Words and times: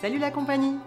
Salut 0.00 0.20
la 0.20 0.30
compagnie 0.30 0.78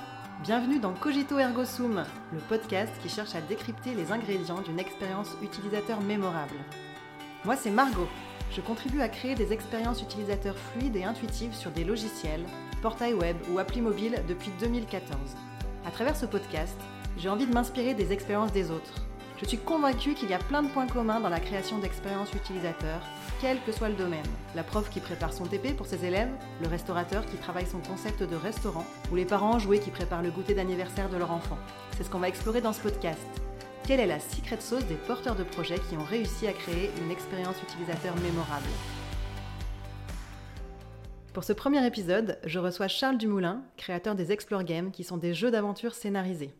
Bienvenue 0.42 0.80
dans 0.80 0.94
Cogito 0.94 1.38
Ergo 1.38 1.66
Sum, 1.66 2.06
le 2.32 2.40
podcast 2.40 2.94
qui 3.04 3.10
cherche 3.10 3.36
à 3.36 3.42
décrypter 3.42 3.94
les 3.94 4.14
ingrédients 4.14 4.62
d'une 4.62 4.80
expérience 4.80 5.36
utilisateur 5.44 6.00
mémorable. 6.00 6.56
Moi 7.44 7.58
c'est 7.58 7.72
Margot. 7.72 8.08
Je 8.56 8.62
contribue 8.62 9.02
à 9.02 9.10
créer 9.10 9.36
des 9.36 9.52
expériences 9.52 10.02
utilisateurs 10.02 10.58
fluides 10.58 10.96
et 10.96 11.04
intuitives 11.04 11.54
sur 11.54 11.72
des 11.72 11.84
logiciels, 11.84 12.46
portails 12.82 13.14
web 13.14 13.36
ou 13.52 13.60
applis 13.60 13.82
mobiles 13.82 14.24
depuis 14.30 14.52
2014. 14.62 15.36
À 15.86 15.92
travers 15.92 16.16
ce 16.16 16.26
podcast, 16.26 16.80
j'ai 17.18 17.28
envie 17.28 17.48
de 17.48 17.54
m'inspirer 17.54 17.94
des 17.94 18.14
expériences 18.14 18.54
des 18.54 18.72
autres. 18.72 19.11
Je 19.42 19.48
suis 19.48 19.58
convaincue 19.58 20.14
qu'il 20.14 20.30
y 20.30 20.36
a 20.36 20.38
plein 20.38 20.62
de 20.62 20.68
points 20.68 20.86
communs 20.86 21.20
dans 21.20 21.30
la 21.30 21.40
création 21.40 21.80
d'expériences 21.80 22.32
utilisateurs, 22.32 23.02
quel 23.42 23.60
que 23.64 23.72
soit 23.72 23.90
le 23.90 23.96
domaine. 23.96 24.22
La 24.54 24.62
prof 24.62 24.88
qui 24.92 25.00
prépare 25.00 25.34
son 25.34 25.48
TP 25.48 25.76
pour 25.76 25.88
ses 25.88 26.06
élèves, 26.06 26.30
le 26.62 26.68
restaurateur 26.68 27.26
qui 27.26 27.38
travaille 27.38 27.66
son 27.66 27.80
concept 27.80 28.22
de 28.22 28.36
restaurant, 28.36 28.86
ou 29.12 29.16
les 29.16 29.26
parents 29.26 29.58
joués 29.58 29.80
qui 29.80 29.90
préparent 29.90 30.22
le 30.22 30.30
goûter 30.30 30.54
d'anniversaire 30.54 31.10
de 31.10 31.18
leur 31.18 31.32
enfant. 31.32 31.58
C'est 31.98 32.04
ce 32.04 32.10
qu'on 32.12 32.20
va 32.20 32.28
explorer 32.28 32.62
dans 32.62 32.72
ce 32.72 32.82
podcast. 32.82 33.26
Quelle 33.88 34.00
est 34.00 34.06
la 34.06 34.20
secret 34.20 34.62
sauce 34.62 34.86
des 34.86 34.96
porteurs 34.96 35.36
de 35.36 35.44
projets 35.44 35.80
qui 35.90 35.98
ont 35.98 36.04
réussi 36.04 36.46
à 36.46 36.54
créer 36.54 36.92
une 37.04 37.10
expérience 37.10 37.60
utilisateur 37.64 38.14
mémorable? 38.18 38.70
Pour 41.34 41.44
ce 41.44 41.54
premier 41.54 41.84
épisode, 41.88 42.38
je 42.46 42.60
reçois 42.60 42.88
Charles 42.88 43.18
Dumoulin, 43.18 43.64
créateur 43.76 44.14
des 44.14 44.32
Explore 44.32 44.66
Games, 44.66 44.92
qui 44.92 45.04
sont 45.04 45.18
des 45.18 45.34
jeux 45.34 45.50
d'aventure 45.50 45.96
scénarisés. 45.96 46.54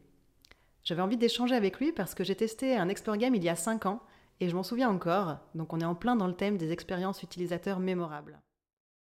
J'avais 0.84 1.02
envie 1.02 1.18
d'échanger 1.18 1.56
avec 1.56 1.80
lui 1.80 1.92
parce 1.92 2.16
que 2.16 2.24
j'ai 2.24 2.36
testé 2.36 2.76
un 2.76 2.90
Explore 2.90 3.18
Game 3.18 3.36
il 3.36 3.44
y 3.44 3.50
a 3.50 3.56
5 3.56 3.86
ans 3.86 4.02
et 4.40 4.50
je 4.50 4.56
m'en 4.56 4.64
souviens 4.64 4.90
encore, 4.90 5.38
donc 5.54 5.72
on 5.74 5.80
est 5.80 5.86
en 5.86 5.94
plein 5.94 6.16
dans 6.16 6.28
le 6.28 6.34
thème 6.34 6.58
des 6.58 6.72
expériences 6.72 7.22
utilisateurs 7.22 7.80
mémorables. 7.80 8.40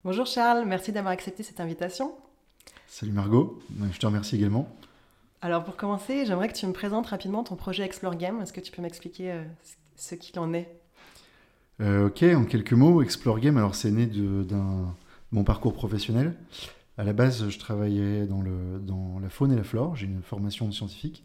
Bonjour 0.03 0.25
Charles, 0.25 0.65
merci 0.65 0.91
d'avoir 0.91 1.13
accepté 1.13 1.43
cette 1.43 1.61
invitation. 1.61 2.13
Salut 2.87 3.13
Margot, 3.13 3.61
je 3.91 3.97
te 3.97 4.05
remercie 4.05 4.35
également. 4.35 4.67
Alors 5.41 5.63
pour 5.63 5.77
commencer, 5.77 6.25
j'aimerais 6.25 6.49
que 6.49 6.53
tu 6.53 6.67
me 6.67 6.73
présentes 6.73 7.07
rapidement 7.07 7.43
ton 7.43 7.55
projet 7.55 7.83
Explore 7.83 8.15
Game. 8.15 8.41
Est-ce 8.41 8.53
que 8.53 8.61
tu 8.61 8.71
peux 8.71 8.81
m'expliquer 8.81 9.31
euh, 9.31 9.43
ce 9.95 10.15
qu'il 10.15 10.37
en 10.39 10.53
est? 10.53 10.69
Euh, 11.81 12.07
Ok, 12.07 12.23
en 12.23 12.43
quelques 12.43 12.73
mots, 12.73 13.01
Explore 13.01 13.39
Game, 13.39 13.57
alors 13.57 13.75
c'est 13.75 13.91
né 13.91 14.05
de 14.05 14.45
mon 15.31 15.43
parcours 15.43 15.73
professionnel. 15.73 16.35
À 16.97 17.03
la 17.03 17.13
base, 17.13 17.49
je 17.49 17.57
travaillais 17.57 18.27
dans, 18.27 18.43
la 19.19 19.29
faune 19.29 19.51
et 19.51 19.55
la 19.55 19.63
flore, 19.63 19.95
j'ai 19.95 20.05
une 20.05 20.21
formation 20.21 20.67
de 20.67 20.73
scientifique, 20.73 21.23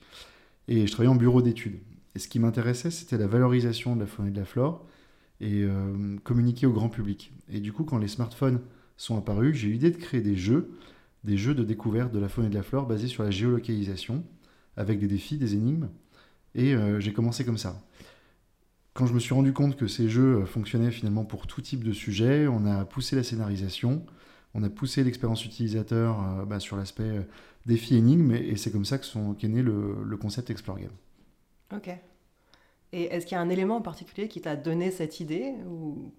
et 0.67 0.87
je 0.87 0.93
travaillais 0.93 1.13
en 1.13 1.17
bureau 1.17 1.43
d'études. 1.43 1.79
Et 2.15 2.19
ce 2.19 2.29
qui 2.29 2.39
m'intéressait, 2.39 2.91
c'était 2.91 3.19
la 3.19 3.27
valorisation 3.27 3.95
de 3.95 4.01
la 4.01 4.07
faune 4.07 4.29
et 4.29 4.31
de 4.31 4.39
la 4.39 4.47
flore, 4.47 4.87
et 5.41 5.63
euh, 5.63 6.17
communiquer 6.25 6.67
au 6.67 6.73
grand 6.73 6.89
public. 6.89 7.33
Et 7.51 7.61
du 7.61 7.73
coup, 7.73 7.85
quand 7.85 7.99
les 7.99 8.09
smartphones 8.09 8.61
sont 8.97 9.19
apparus, 9.19 9.57
j'ai 9.57 9.69
eu 9.69 9.73
l'idée 9.73 9.91
de 9.91 9.99
créer 9.99 10.23
des 10.23 10.37
jeux, 10.37 10.71
des 11.25 11.37
jeux 11.37 11.55
de 11.55 11.65
découverte 11.65 12.13
de 12.13 12.19
la 12.19 12.29
faune 12.29 12.47
et 12.47 12.51
de 12.51 12.55
la 12.55 12.63
flore 12.63 12.87
basés 12.87 13.07
sur 13.07 13.23
la 13.23 13.31
géolocalisation, 13.31 14.25
avec 14.77 14.99
des 14.99 15.07
défis, 15.07 15.37
des 15.37 15.55
énigmes, 15.55 15.91
et 16.55 16.75
euh, 16.75 16.99
j'ai 16.99 17.13
commencé 17.13 17.45
comme 17.45 17.59
ça. 17.59 17.83
Quand 18.95 19.07
je 19.07 19.13
me 19.13 19.21
suis 19.21 19.35
rendu 19.35 19.53
compte 19.53 19.77
que 19.77 19.87
ces 19.87 20.09
jeux 20.09 20.47
fonctionnaient 20.47 20.91
finalement 20.91 21.25
pour 21.25 21.47
tout 21.47 21.61
type 21.61 21.85
de 21.85 21.93
sujet, 21.93 22.49
on 22.49 22.65
a 22.65 22.87
poussé 22.87 23.17
la 23.17 23.23
scénarisation, 23.23 24.05
on 24.59 24.63
a 24.63 24.69
poussé 24.69 25.05
l'expérience 25.05 25.45
utilisateur 25.45 26.21
euh, 26.21 26.45
bah, 26.45 26.61
sur 26.61 26.77
l'aspect 26.77 27.03
euh, 27.03 27.23
défi 27.67 27.97
énigme 27.97 28.33
et, 28.33 28.57
c'est 28.57 28.71
comme 28.71 28.85
ça 28.85 28.99
qu'est 28.99 29.49
né 29.49 29.63
le, 29.63 30.17
concept 30.21 30.51
Explore 30.51 30.79
Game. 30.81 30.91
Ok. 31.75 31.91
Et 32.93 33.05
est-ce 33.05 33.27
qu'il 33.27 33.37
y 33.37 33.39
a 33.39 33.43
un 33.43 33.51
élément 33.51 33.77
en 33.77 33.83
particulier 33.83 34.29
qui 34.29 34.41
t'a 34.41 34.57
donné 34.57 34.91
cette 34.91 35.21
idée 35.21 35.53
ou 35.67 36.11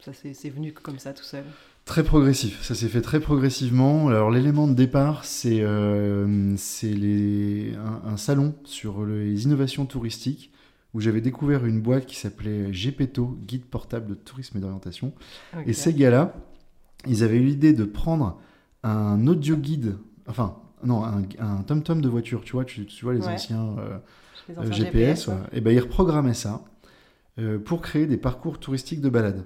ça 0.00 0.12
c'est 0.12 0.50
venu 0.50 0.72
comme 0.72 0.98
ça 0.98 1.12
tout 1.12 1.24
seul? 1.24 1.44
Très 1.84 2.02
progressif, 2.02 2.62
ça 2.62 2.74
s'est 2.74 2.88
fait 2.88 3.02
très 3.02 3.20
progressivement. 3.20 4.08
Alors 4.08 4.30
l'élément 4.30 4.66
de 4.66 4.74
départ, 4.74 5.24
c'est 5.24 5.60
euh, 5.60 6.56
un, 6.56 8.02
un, 8.04 8.16
salon 8.16 8.54
sur 8.64 9.04
les 9.04 9.44
innovations 9.44 9.84
touristiques 9.86 10.50
où 10.94 11.00
j'avais 11.00 11.20
découvert 11.20 11.66
une 11.66 11.82
boîte 11.82 12.06
qui 12.06 12.16
s'appelait 12.16 12.70
GPTO, 12.70 13.38
Guide 13.46 13.66
portable 13.66 14.08
de 14.08 14.14
tourisme 14.14 14.56
et 14.56 14.60
d'orientation. 14.60 15.12
Et 15.66 15.74
ces 15.74 15.92
gars-là, 15.92 16.34
ils 17.06 17.22
avaient 17.22 17.36
eu 17.36 17.44
l'idée 17.44 17.72
de 17.72 17.84
prendre 17.84 18.40
un 18.82 19.26
audio 19.26 19.56
guide, 19.56 19.96
enfin, 20.26 20.56
non, 20.84 21.04
un, 21.04 21.62
tom-tom 21.62 22.00
de 22.00 22.08
voiture, 22.08 22.42
tu 22.42 22.52
vois, 22.52 22.64
tu, 22.64 22.86
vois 23.02 23.14
les 23.14 23.26
anciens, 23.26 23.76
euh, 23.78 24.72
GPS, 24.72 25.30
et 25.52 25.60
ben 25.60 25.72
ils 25.72 25.80
reprogrammaient 25.80 26.34
ça 26.34 26.64
euh, 27.38 27.58
pour 27.58 27.80
créer 27.80 28.06
des 28.06 28.16
parcours 28.16 28.58
touristiques 28.58 29.00
de 29.00 29.08
balade. 29.08 29.44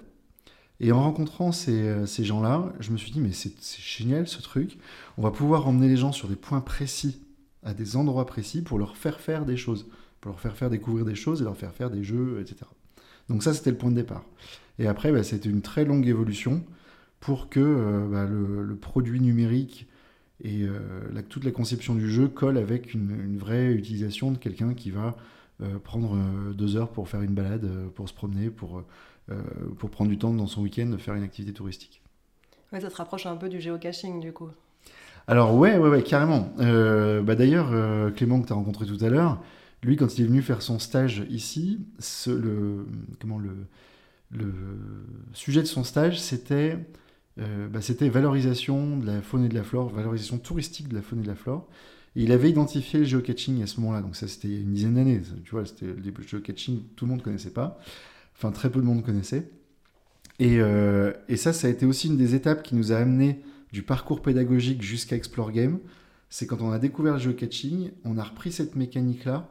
Et 0.81 0.93
en 0.93 1.03
rencontrant 1.03 1.53
ces, 1.53 1.89
euh, 1.89 2.07
ces 2.07 2.25
gens-là, 2.25 2.73
je 2.81 2.91
me 2.91 2.97
suis 2.97 3.11
dit, 3.11 3.21
mais 3.21 3.33
c'est 3.33 3.53
génial 3.61 4.27
ce 4.27 4.41
truc, 4.41 4.79
on 5.19 5.23
va 5.23 5.31
pouvoir 5.31 5.67
emmener 5.69 5.89
les 5.89 5.97
gens 5.97 6.13
sur 6.13 6.29
des 6.29 6.37
points 6.37 6.61
précis, 6.61 7.23
à 7.63 7.75
des 7.75 7.97
endroits 7.97 8.27
précis, 8.27 8.63
pour 8.63 8.79
leur 8.79 8.97
faire 8.97 9.21
faire 9.21 9.45
des 9.45 9.57
choses, 9.57 9.87
pour 10.21 10.31
leur 10.31 10.41
faire 10.41 10.57
faire 10.57 10.71
découvrir 10.71 11.05
des 11.05 11.15
choses 11.15 11.43
et 11.43 11.45
leur 11.45 11.57
faire 11.57 11.73
faire 11.75 11.91
des 11.91 12.03
jeux, 12.03 12.41
etc. 12.41 12.63
Donc 13.29 13.43
ça, 13.43 13.55
c'était 13.55 13.71
le 13.71 13.77
point 13.77 13.91
de 13.91 13.97
départ. 13.97 14.25
Et 14.79 14.87
après, 14.87 15.13
bah, 15.13 15.23
c'était 15.23 15.51
une 15.51 15.63
très 15.63 15.85
longue 15.85 16.07
évolution 16.07 16.65
pour 17.21 17.51
que 17.51 17.61
euh, 17.61 18.09
bah, 18.11 18.25
le, 18.25 18.75
produit 18.77 19.21
numérique 19.21 19.87
et 20.43 20.63
euh, 20.63 21.23
toute 21.29 21.45
la 21.45 21.51
conception 21.51 21.95
du 21.95 22.11
jeu 22.11 22.29
colle 22.29 22.57
avec 22.57 22.95
une, 22.95 23.37
vraie 23.37 23.67
utilisation 23.67 24.33
de 24.33 24.39
quelqu'un 24.39 24.73
qui 24.73 24.91
va 24.91 25.17
euh, 25.63 25.79
prendre 25.79 26.17
deux 26.55 26.77
heures 26.77 26.91
pour 26.91 27.09
faire 27.09 27.21
une 27.21 27.35
balade, 27.35 27.69
pour 27.95 28.09
se 28.09 28.15
promener, 28.15 28.49
pour, 28.49 28.83
pour 29.79 29.91
prendre 29.91 30.11
du 30.11 30.19
temps 30.19 30.33
dans 30.33 30.47
son 30.47 30.63
week-end 30.63 30.87
de 30.87 30.97
faire 30.97 31.15
une 31.15 31.23
activité 31.23 31.53
touristique. 31.53 32.03
Ouais, 32.73 32.81
ça 32.81 32.89
se 32.89 32.97
rapproche 32.97 33.27
un 33.27 33.37
peu 33.37 33.49
du 33.49 33.61
géocaching 33.61 34.21
du 34.21 34.33
coup. 34.33 34.49
Alors 35.27 35.55
ouais, 35.55 35.77
ouais, 35.77 35.91
ouais 35.91 36.03
carrément. 36.03 36.51
bah, 36.57 37.35
D'ailleurs, 37.35 38.15
Clément 38.15 38.41
que 38.41 38.47
tu 38.47 38.53
as 38.55 38.57
rencontré 38.57 38.87
tout 38.87 38.99
à 39.05 39.11
l'heure, 39.11 39.43
lui 39.83 39.97
quand 39.97 40.19
il 40.19 40.25
est 40.25 40.29
venu 40.29 40.41
faire 40.41 40.63
son 40.63 40.79
stage 40.79 41.25
ici, 41.29 41.81
le, 42.27 42.87
comment, 43.21 43.39
le, 43.39 43.67
le 44.31 44.55
sujet 45.35 45.61
de 45.61 45.67
son 45.67 45.85
stage 45.85 46.19
c'était 46.19 46.79
euh, 47.39 47.69
bah, 47.69 47.81
c'était 47.81 48.09
valorisation 48.09 48.97
de 48.97 49.07
la 49.07 49.23
faune 49.23 49.45
et 49.45 49.49
de 49.49 49.55
la 49.55 49.63
flore, 49.63 49.89
valorisation 49.89 50.39
touristique 50.39 50.89
de 50.89 50.95
la 50.95 51.03
faune 51.03 51.21
et 51.21 51.23
de 51.23 51.29
la 51.29 51.35
flore. 51.35 51.69
Il 52.17 52.33
avait 52.33 52.51
identifié 52.51 52.99
le 53.01 53.05
geocaching 53.05 53.63
à 53.63 53.67
ce 53.67 53.81
moment-là, 53.81 54.03
donc 54.03 54.17
ça 54.17 54.27
c'était 54.27 54.49
une 54.49 54.73
dizaine 54.73 54.95
d'années. 54.95 55.23
Tu 55.45 55.53
vois, 55.53 55.65
c'était 55.65 55.87
le 55.87 56.13
geocaching, 56.27 56.83
tout 56.97 57.05
le 57.05 57.11
monde 57.11 57.21
ne 57.21 57.25
connaissait 57.25 57.53
pas. 57.53 57.79
Enfin, 58.37 58.51
très 58.51 58.71
peu 58.71 58.81
de 58.81 58.87
monde 58.87 59.05
connaissait. 59.05 59.49
Et, 60.41 60.61
euh, 60.61 61.13
et, 61.29 61.37
ça, 61.37 61.53
ça 61.53 61.67
a 61.67 61.71
été 61.71 61.87
aussi 61.87 62.09
une 62.09 62.17
des 62.17 62.35
étapes 62.35 62.63
qui 62.63 62.75
nous 62.75 62.93
a 62.93 62.97
amené 62.97 63.43
du 63.73 63.83
parcours 63.83 64.23
pédagogique 64.23 64.83
jusqu'à 64.83 65.15
Explore 65.15 65.53
Game. 65.53 65.79
C'est 66.31 66.47
quand 66.47 66.63
on 66.63 66.73
a 66.73 66.79
découvert 66.79 67.15
le 67.15 67.21
geocaching, 67.21 67.91
on 68.05 68.17
a 68.17 68.25
repris 68.25 68.51
cette 68.51 68.75
mécanique-là 68.75 69.49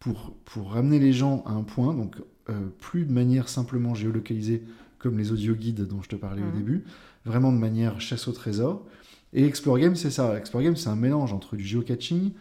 pour, 0.00 0.34
pour 0.44 0.72
ramener 0.72 0.98
les 0.98 1.12
gens 1.12 1.44
à 1.46 1.52
un 1.52 1.62
point, 1.62 1.94
donc 1.94 2.16
euh, 2.50 2.68
plus 2.80 3.04
de 3.04 3.12
manière 3.12 3.48
simplement 3.48 3.94
géolocalisée 3.94 4.64
comme 5.02 5.18
les 5.18 5.32
audio 5.32 5.54
guides 5.54 5.86
dont 5.86 6.00
je 6.02 6.08
te 6.08 6.16
parlais 6.16 6.42
au 6.42 6.46
mhm. 6.46 6.56
début, 6.56 6.84
vraiment 7.24 7.52
de 7.52 7.58
manière 7.58 8.00
chasse 8.00 8.28
au 8.28 8.32
trésor. 8.32 8.86
Et 9.32 9.44
Explore 9.44 9.78
Game, 9.78 9.96
c'est 9.96 10.10
ça. 10.10 10.36
Explore 10.38 10.62
Game, 10.62 10.76
c'est 10.76 10.88
un 10.88 10.96
mélange 10.96 11.32
entre 11.32 11.56
du 11.56 11.64
geocaching 11.64 12.32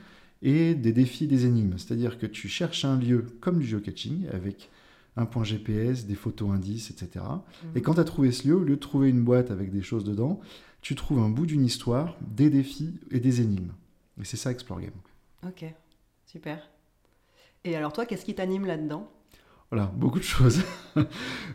et 0.42 0.76
des 0.76 0.92
défis, 0.92 1.28
des 1.28 1.46
énigmes. 1.46 1.78
C'est-à-dire 1.78 2.18
que 2.18 2.26
tu 2.26 2.48
cherches 2.48 2.86
un 2.86 2.98
lieu 2.98 3.26
comme 3.40 3.60
du 3.60 3.68
geocaching, 3.68 4.28
avec 4.32 4.70
un 5.18 5.26
point 5.26 5.44
GPS, 5.44 6.06
des 6.06 6.16
photos 6.16 6.52
indices, 6.52 6.92
etc. 6.92 7.26
Mhm. 7.26 7.72
Et 7.76 7.82
quand 7.82 7.96
tu 7.96 8.00
as 8.00 8.06
trouvé 8.06 8.32
ce 8.32 8.48
lieu, 8.48 8.56
au 8.56 8.64
lieu 8.64 8.76
de 8.76 8.82
trouver 8.82 9.10
une 9.10 9.24
boîte 9.24 9.52
avec 9.52 9.72
des 9.72 9.82
choses 9.82 10.04
dedans, 10.04 10.40
tu 10.82 10.96
trouves 10.96 11.20
un 11.20 11.30
bout 11.30 11.46
d'une 11.46 11.64
histoire, 11.64 12.18
des 12.22 12.50
défis 12.50 13.00
et 13.12 13.20
des 13.20 13.42
énigmes. 13.42 13.72
Et 14.20 14.26
c'est 14.26 14.38
ça 14.38 14.52
Explore 14.52 14.82
Game. 14.82 14.92
Ok, 15.46 15.66
super. 16.26 16.70
Et 17.64 17.76
alors 17.76 17.94
toi, 17.94 18.06
qu'est-ce 18.06 18.26
qui 18.26 18.36
t'anime 18.36 18.66
là-dedans? 18.66 19.10
Voilà, 19.72 19.90
beaucoup 19.96 20.20
de 20.20 20.24
choses. 20.24 20.59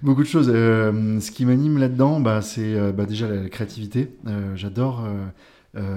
beaucoup 0.03 0.23
de 0.23 0.27
choses. 0.27 0.51
Euh, 0.53 1.21
ce 1.21 1.31
qui 1.31 1.45
m'anime 1.45 1.77
là-dedans, 1.77 2.19
bah, 2.19 2.41
c'est 2.41 2.75
euh, 2.75 2.91
bah, 2.91 3.05
déjà 3.05 3.29
la, 3.29 3.49
créativité. 3.51 4.17
Euh, 4.27 4.57
j'adore 4.57 5.07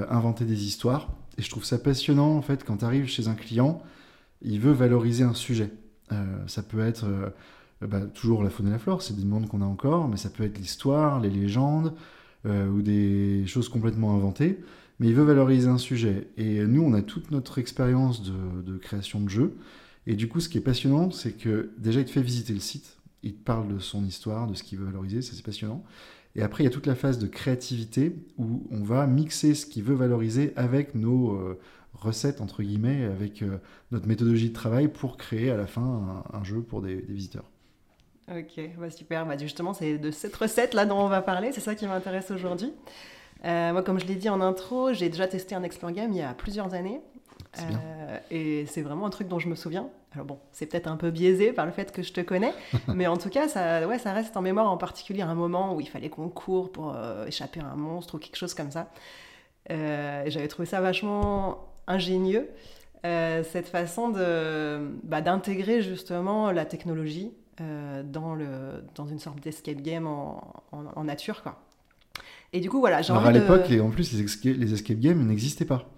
inventer 0.09 0.43
des 0.43 0.65
histoires. 0.65 1.13
Et 1.37 1.41
je 1.41 1.49
trouve 1.49 1.63
ça 1.63 1.77
passionnant, 1.77 2.35
en 2.35 2.41
fait, 2.41 2.65
quand 2.65 2.77
tu 2.77 2.85
arrives 2.85 3.07
chez 3.07 3.29
un 3.29 3.33
client, 3.33 3.81
il 4.41 4.59
veut 4.59 4.73
valoriser 4.73 5.23
un 5.23 5.33
sujet. 5.33 5.71
ça 6.47 6.63
peut 6.63 6.81
être 6.81 7.05
bah, 7.79 8.01
toujours 8.01 8.43
la 8.43 8.49
faune 8.49 8.67
et 8.67 8.71
la 8.71 8.79
flore, 8.79 9.01
c'est 9.01 9.15
des 9.15 9.23
mondes 9.23 9.47
qu'on 9.47 9.61
a 9.61 9.65
encore, 9.65 10.09
mais 10.09 10.17
ça 10.17 10.29
peut 10.29 10.43
être 10.43 10.57
l'histoire, 10.57 11.21
les 11.21 11.29
légendes, 11.29 11.93
ou 12.45 12.81
des 12.81 13.45
choses 13.47 13.69
complètement 13.69 14.13
inventées. 14.15 14.59
Mais 14.99 15.07
il 15.07 15.15
veut 15.15 15.23
valoriser 15.23 15.69
un 15.69 15.77
sujet. 15.77 16.27
Et 16.35 16.59
nous, 16.65 16.81
on 16.81 16.93
a 16.93 17.01
toute 17.01 17.31
notre 17.31 17.57
expérience 17.57 18.21
de, 18.21 18.61
de 18.61 18.77
création 18.77 19.21
de 19.21 19.29
jeux. 19.29 19.55
Et 20.09 20.15
du 20.15 20.27
coup, 20.27 20.39
ce 20.39 20.49
qui 20.49 20.57
est 20.57 20.61
passionnant, 20.61 21.11
c'est 21.11 21.33
que 21.33 21.69
déjà, 21.77 21.99
il 21.99 22.05
te 22.05 22.09
fait 22.09 22.23
visiter 22.23 22.51
le 22.51 22.59
site, 22.59 22.97
il 23.21 23.35
te 23.35 23.43
parle 23.43 23.71
de 23.71 23.77
son 23.77 24.03
histoire, 24.03 24.47
de 24.47 24.55
ce 24.55 24.63
qu'il 24.63 24.79
veut 24.79 24.85
valoriser, 24.85 25.21
ça 25.21 25.33
c'est 25.35 25.45
passionnant. 25.45 25.83
Et 26.35 26.41
après, 26.41 26.63
il 26.63 26.65
y 26.65 26.67
a 26.67 26.71
toute 26.71 26.87
la 26.87 26.95
phase 26.95 27.19
de 27.19 27.27
créativité 27.27 28.15
où 28.39 28.63
on 28.71 28.83
va 28.83 29.05
mixer 29.05 29.53
ce 29.53 29.67
qu'il 29.67 29.83
veut 29.83 29.93
valoriser 29.93 30.51
avec 30.55 30.95
nos 30.95 31.33
euh, 31.33 31.59
recettes, 31.93 32.41
entre 32.41 32.63
guillemets, 32.63 33.03
avec 33.03 33.43
euh, 33.43 33.59
notre 33.91 34.07
méthodologie 34.07 34.49
de 34.49 34.53
travail 34.53 34.87
pour 34.87 35.15
créer 35.15 35.51
à 35.51 35.57
la 35.57 35.67
fin 35.67 36.23
un, 36.33 36.43
jeu 36.43 36.61
pour 36.61 36.81
des, 36.81 36.95
visiteurs. 36.95 37.45
Ok, 38.31 38.59
bah 38.79 38.89
super. 38.89 39.27
Bah 39.27 39.37
justement, 39.37 39.75
c'est 39.75 39.99
de 39.99 40.09
cette 40.09 40.35
recette-là 40.35 40.87
dont 40.87 40.97
on 40.97 41.07
va 41.07 41.21
parler, 41.21 41.51
c'est 41.51 41.61
ça 41.61 41.75
qui 41.75 41.85
m'intéresse 41.85 42.31
aujourd'hui. 42.31 42.73
moi, 43.43 43.83
comme 43.83 43.99
je 43.99 44.07
l'ai 44.07 44.15
dit 44.15 44.29
en 44.29 44.41
intro, 44.41 44.91
j'ai 44.91 45.09
déjà 45.09 45.27
testé 45.27 45.53
un 45.53 45.61
Explore 45.61 45.91
Game 45.91 46.11
il 46.13 46.17
y 46.17 46.23
a 46.23 46.33
plusieurs 46.33 46.73
années. 46.73 46.99
Et 48.31 48.65
c'est 48.65 48.81
vraiment 48.81 49.05
un 49.05 49.11
truc 49.11 49.27
dont 49.27 49.37
je 49.37 49.49
me 49.49 49.55
souviens. 49.55 49.87
Alors 50.13 50.25
bon, 50.25 50.39
c'est 50.51 50.65
peut-être 50.65 50.87
un 50.87 50.97
peu 50.97 51.11
biaisé 51.11 51.53
par 51.53 51.65
le 51.65 51.71
fait 51.71 51.91
que 51.91 52.01
je 52.01 52.11
te 52.13 52.21
connais, 52.21 52.53
mais 52.87 53.07
en 53.07 53.17
tout 53.17 53.29
cas, 53.29 53.47
ça, 53.47 53.87
ouais, 53.87 53.99
ça 53.99 54.11
reste 54.13 54.35
en 54.37 54.41
mémoire 54.41 54.71
en 54.71 54.77
particulier 54.77 55.21
un 55.21 55.35
moment 55.35 55.75
où 55.75 55.81
il 55.81 55.87
fallait 55.87 56.09
qu'on 56.09 56.29
court 56.29 56.71
pour 56.71 56.95
échapper 57.27 57.59
à 57.59 57.65
un 57.65 57.75
monstre 57.75 58.15
ou 58.15 58.17
quelque 58.17 58.37
chose 58.37 58.53
comme 58.53 58.71
ça. 58.71 58.89
J'avais 59.69 60.47
trouvé 60.47 60.65
ça 60.65 60.81
vachement 60.81 61.69
ingénieux. 61.87 62.49
Euh, 63.05 63.43
cette 63.49 63.67
façon 63.67 64.09
bah, 65.03 65.21
d'intégrer 65.21 65.81
justement 65.81 66.51
la 66.51 66.65
technologie 66.65 67.31
euh, 67.61 68.03
dans, 68.03 68.35
le, 68.35 68.83
dans 68.95 69.07
une 69.07 69.19
sorte 69.19 69.39
d'escape 69.39 69.81
game 69.81 70.05
en, 70.05 70.53
en, 70.71 71.03
nature. 71.05 71.41
Quoi. 71.41 71.61
Et 72.51 72.59
du 72.59 72.69
coup, 72.69 72.79
voilà, 72.79 73.01
j'ai 73.01 73.11
Alors 73.11 73.25
à 73.25 73.31
l'époque, 73.31 73.71
en 73.81 73.89
plus, 73.89 74.11
les, 74.11 74.21
escape, 74.21 74.55
les 74.57 74.73
escape 74.73 74.99
games 74.99 75.25
n'existaient 75.25 75.65
pas. 75.65 75.89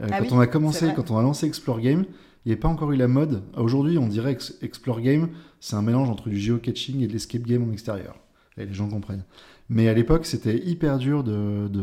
Euh, 0.00 0.08
ah 0.12 0.20
quand 0.20 0.36
on 0.36 0.40
a 0.40 0.46
commencé, 0.46 0.92
quand 0.94 1.10
on 1.10 1.18
a 1.18 1.22
lancé 1.22 1.46
Explore 1.46 1.80
Game, 1.80 2.04
il 2.44 2.48
n'y 2.48 2.52
avait 2.52 2.60
pas 2.60 2.68
encore 2.68 2.92
eu 2.92 2.96
la 2.96 3.08
mode. 3.08 3.42
Aujourd'hui, 3.56 3.96
on 3.96 4.06
dirait 4.06 4.36
que 4.36 4.42
Explore 4.62 5.00
Game, 5.00 5.30
c'est 5.60 5.76
un 5.76 5.82
mélange 5.82 6.10
entre 6.10 6.28
du 6.28 6.38
geocaching 6.38 7.00
et 7.00 7.06
de 7.06 7.12
l'escape 7.12 7.42
game 7.42 7.68
en 7.68 7.72
extérieur. 7.72 8.16
Et 8.58 8.66
les 8.66 8.74
gens 8.74 8.88
comprennent. 8.88 9.24
Mais 9.70 9.88
à 9.88 9.94
l'époque, 9.94 10.26
c'était 10.26 10.58
hyper 10.58 10.98
dur 10.98 11.24
de, 11.24 11.68
de, 11.68 11.82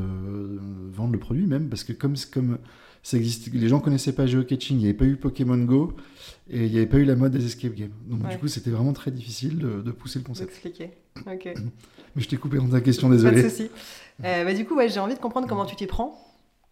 vendre 0.93 1.13
le 1.13 1.19
produit, 1.19 1.47
même, 1.47 1.67
parce 1.67 1.83
que 1.83 1.93
comme, 1.93 2.15
comme 2.31 2.59
ça 3.01 3.17
existe, 3.17 3.51
les 3.51 3.67
gens 3.67 3.79
connaissaient 3.79 4.13
pas 4.13 4.27
geocaching, 4.27 4.77
il 4.77 4.79
n'y 4.79 4.85
avait 4.85 4.93
pas 4.93 5.05
eu 5.05 5.15
Pokémon 5.15 5.57
Go 5.57 5.93
et 6.49 6.65
il 6.65 6.71
n'y 6.71 6.77
avait 6.77 6.85
pas 6.85 6.97
eu 6.97 7.05
la 7.05 7.15
mode 7.15 7.31
des 7.31 7.43
escape 7.43 7.73
games. 7.73 7.93
Donc 8.05 8.27
du 8.29 8.37
coup, 8.37 8.47
c'était 8.47 8.69
vraiment 8.69 8.93
très 8.93 9.09
difficile 9.09 9.57
de, 9.57 9.91
pousser 9.91 10.19
le 10.19 10.25
concept. 10.25 10.51
Expliquer. 10.51 10.91
Ok. 11.25 11.53
Mais 12.15 12.21
je 12.21 12.27
t'ai 12.27 12.37
coupé 12.37 12.57
dans 12.57 12.69
ta 12.69 12.81
question, 12.81 13.09
désolé. 13.09 13.37
Pas 13.37 13.43
de 13.43 13.49
souci. 13.49 13.69
Euh, 14.23 14.43
bah, 14.43 14.53
du 14.53 14.65
coup, 14.65 14.75
ouais, 14.75 14.89
j'ai 14.89 14.99
envie 14.99 15.15
de 15.15 15.19
comprendre 15.19 15.47
comment 15.47 15.65
tu 15.65 15.75
t'y 15.75 15.87
prends 15.87 16.19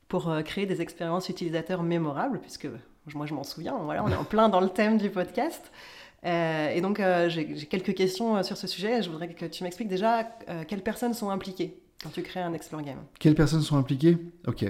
pour 0.10 0.30
euh, 0.30 0.42
créer 0.42 0.66
des 0.66 0.82
expériences 0.82 1.30
utilisateurs 1.30 1.82
mémorables, 1.82 2.40
puisque 2.40 2.68
moi 3.16 3.26
je 3.26 3.34
m'en 3.34 3.44
souviens. 3.44 3.78
Voilà, 3.84 4.04
on 4.04 4.10
est 4.10 4.16
en 4.16 4.24
plein 4.24 4.50
dans 4.50 4.62
le 4.62 4.70
thème 4.70 4.98
du 4.98 5.10
podcast. 5.10 5.72
Euh, 6.26 6.70
et 6.70 6.82
donc, 6.82 7.02
j'ai 7.28 7.66
quelques 7.66 7.96
questions 7.96 8.44
sur 8.44 8.58
ce 8.58 8.68
sujet. 8.68 9.02
Je 9.02 9.10
voudrais 9.10 9.30
que 9.30 9.46
tu 9.46 9.64
m'expliques 9.64 9.88
déjà 9.88 10.28
quelles 10.68 10.84
personnes 10.84 11.14
sont 11.14 11.30
impliquées 11.30 11.80
quand 12.04 12.10
tu 12.10 12.22
crées 12.22 12.42
un 12.42 12.54
Explore 12.54 12.82
Game. 12.82 13.00
Quelles 13.20 13.36
personnes 13.36 13.62
sont 13.62 13.78
impliquées? 13.78 14.18
Ok. 14.48 14.66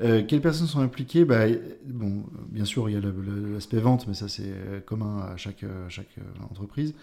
Euh, 0.00 0.22
quelles 0.26 0.40
personnes 0.40 0.66
sont 0.66 0.80
impliquées? 0.80 1.24
Bah, 1.24 1.46
bon, 1.84 2.24
Bien 2.48 2.64
sûr, 2.64 2.88
il 2.88 2.94
y 2.94 2.96
a 2.96 3.00
l'aspect 3.00 3.78
vente, 3.78 4.06
mais 4.06 4.14
ça 4.14 4.28
c'est 4.28 4.44
euh, 4.46 4.80
commun 4.80 5.26
à 5.32 5.36
chaque, 5.36 5.64
euh, 5.64 5.88
chaque 5.88 6.16
entreprise. 6.50 6.94